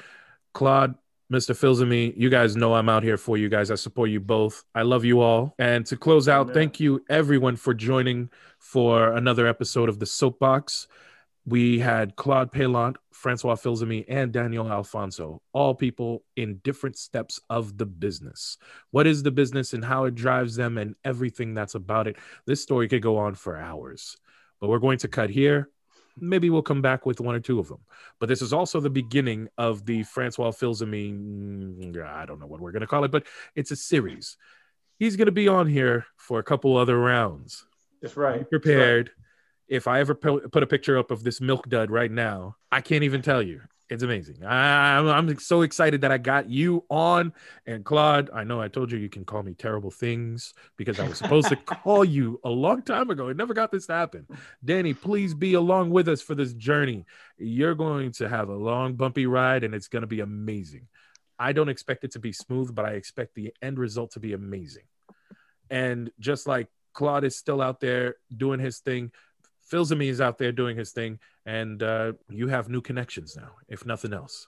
Claude, 0.53 0.95
Mr. 1.31 1.55
Filzami, 1.55 2.13
you 2.17 2.29
guys 2.29 2.57
know 2.57 2.75
I'm 2.75 2.89
out 2.89 3.05
here 3.05 3.17
for 3.17 3.37
you 3.37 3.49
guys. 3.49 3.71
I 3.71 3.77
support 3.77 4.11
you 4.11 4.19
both. 4.19 4.65
I 4.75 4.83
love 4.83 5.05
you 5.05 5.21
all. 5.21 5.55
And 5.61 5.87
to 5.87 5.97
close 5.97 6.29
out, 6.29 6.47
Amen. 6.47 6.55
thank 6.55 6.81
you 6.81 7.05
everyone 7.09 7.55
for 7.55 7.73
joining 7.73 8.31
for 8.59 9.13
another 9.13 9.47
episode 9.47 9.89
of 9.89 10.01
the 10.01 10.07
Soapbox. 10.07 10.89
we 11.47 11.79
had 11.79 12.17
Claude 12.17 12.53
Pellant, 12.53 12.97
Francois 13.13 13.55
Filzami, 13.55 14.05
and 14.09 14.33
Daniel 14.33 14.71
Alfonso, 14.71 15.41
all 15.53 15.75
people 15.75 16.23
in 16.37 16.61
different 16.65 16.99
steps 16.99 17.41
of 17.49 17.79
the 17.79 17.87
business. 17.87 18.59
What 18.91 19.07
is 19.07 19.23
the 19.23 19.31
business 19.31 19.73
and 19.73 19.85
how 19.85 20.05
it 20.05 20.15
drives 20.15 20.57
them 20.57 20.79
and 20.79 20.95
everything 21.05 21.55
that's 21.55 21.75
about 21.77 22.09
it. 22.09 22.17
This 22.47 22.63
story 22.63 22.89
could 22.89 23.03
go 23.03 23.17
on 23.19 23.35
for 23.37 23.57
hours, 23.57 24.17
but 24.61 24.69
we're 24.69 24.79
going 24.79 24.99
to 24.99 25.09
cut 25.09 25.31
here. 25.31 25.71
Maybe 26.19 26.51
we'll 26.51 26.63
come 26.63 26.83
back 26.83 27.07
with 27.07 27.21
one 27.21 27.35
or 27.35 27.41
two 27.41 27.59
of 27.59 27.69
them. 27.69 27.81
But 28.19 28.29
this 28.29 28.43
is 28.43 28.53
also 28.53 28.81
the 28.81 28.91
beginning 28.91 29.49
of 29.57 29.87
the 29.87 30.03
Francois 30.03 30.51
Filzami, 30.51 31.13
mm, 31.13 32.05
I 32.05 32.27
don't 32.27 32.41
know 32.41 32.47
what 32.47 32.61
we're 32.61 32.73
going 32.73 32.81
to 32.81 32.87
call 32.87 33.05
it, 33.05 33.11
but 33.11 33.27
it's 33.55 33.71
a 33.71 33.77
series. 33.77 34.37
He's 34.99 35.17
going 35.17 35.27
to 35.27 35.33
be 35.33 35.49
on 35.49 35.67
here 35.67 36.07
for 36.17 36.39
a 36.39 36.43
couple 36.43 36.77
other 36.77 36.99
rounds. 36.99 37.65
That's 38.03 38.17
right. 38.17 38.41
Be 38.41 38.59
prepared. 38.59 39.11
If 39.69 39.87
I 39.87 40.01
ever 40.01 40.15
put 40.15 40.63
a 40.63 40.67
picture 40.67 40.99
up 40.99 41.11
of 41.11 41.23
this 41.23 41.41
milk 41.41 41.69
dud 41.69 41.91
right 41.91 42.11
now, 42.11 42.57
I 42.73 42.81
can't 42.81 43.05
even 43.05 43.23
tell 43.23 43.41
you. 43.41 43.63
It's 43.91 44.05
amazing. 44.05 44.45
I, 44.45 44.99
I'm, 44.99 45.09
I'm 45.09 45.39
so 45.41 45.63
excited 45.63 46.03
that 46.03 46.13
I 46.13 46.19
got 46.19 46.49
you 46.49 46.85
on. 46.89 47.33
And 47.67 47.85
Claude, 47.85 48.31
I 48.33 48.45
know 48.45 48.61
I 48.61 48.69
told 48.69 48.93
you 48.93 48.99
you 48.99 49.09
can 49.09 49.25
call 49.25 49.43
me 49.43 49.53
terrible 49.53 49.91
things 49.91 50.55
because 50.77 51.01
I 51.01 51.09
was 51.09 51.19
supposed 51.19 51.49
to 51.49 51.57
call 51.67 52.05
you 52.05 52.41
a 52.45 52.49
long 52.49 52.83
time 52.83 53.11
ago. 53.11 53.29
It 53.29 53.37
never 53.37 53.53
got 53.53 53.73
this 53.73 53.87
to 53.87 53.95
happen. 53.95 54.29
Danny, 54.65 54.95
please 54.95 55.35
be 55.35 55.55
along 55.55 55.91
with 55.91 56.09
us 56.09 56.23
for 56.23 56.37
this 56.37 56.53
journey. 56.55 57.05
You're 57.37 57.75
going 57.75 58.13
to 58.13 58.29
have 58.29 58.49
a 58.49 58.55
long, 58.55 58.95
bumpy 58.95 59.27
ride, 59.27 59.65
and 59.65 59.75
it's 59.75 59.89
going 59.89 60.03
to 60.03 60.07
be 60.07 60.21
amazing. 60.21 60.87
I 61.37 61.53
don't 61.53 61.69
expect 61.69 62.05
it 62.05 62.13
to 62.13 62.21
be 62.21 62.33
smooth, 62.33 62.73
but 62.73 62.85
I 62.85 62.91
expect 62.91 63.35
the 63.35 63.53
end 63.61 63.81
result 63.81 64.13
to 64.13 64.21
be 64.21 64.35
amazing. 64.35 64.85
And 65.69 66.13
just 66.21 66.47
like 66.47 66.69
Claude 66.93 67.25
is 67.25 67.37
still 67.37 67.61
out 67.61 67.81
there 67.81 68.17
doing 68.37 68.61
his 68.61 68.79
thing, 68.79 69.11
Filzami 69.71 70.09
is 70.09 70.21
out 70.21 70.39
there 70.39 70.53
doing 70.53 70.77
his 70.77 70.91
thing, 70.91 71.19
and 71.51 71.83
uh, 71.83 72.13
you 72.29 72.47
have 72.47 72.69
new 72.69 72.81
connections 72.81 73.37
now, 73.37 73.53
if 73.69 73.85
nothing 73.85 74.13
else. 74.13 74.47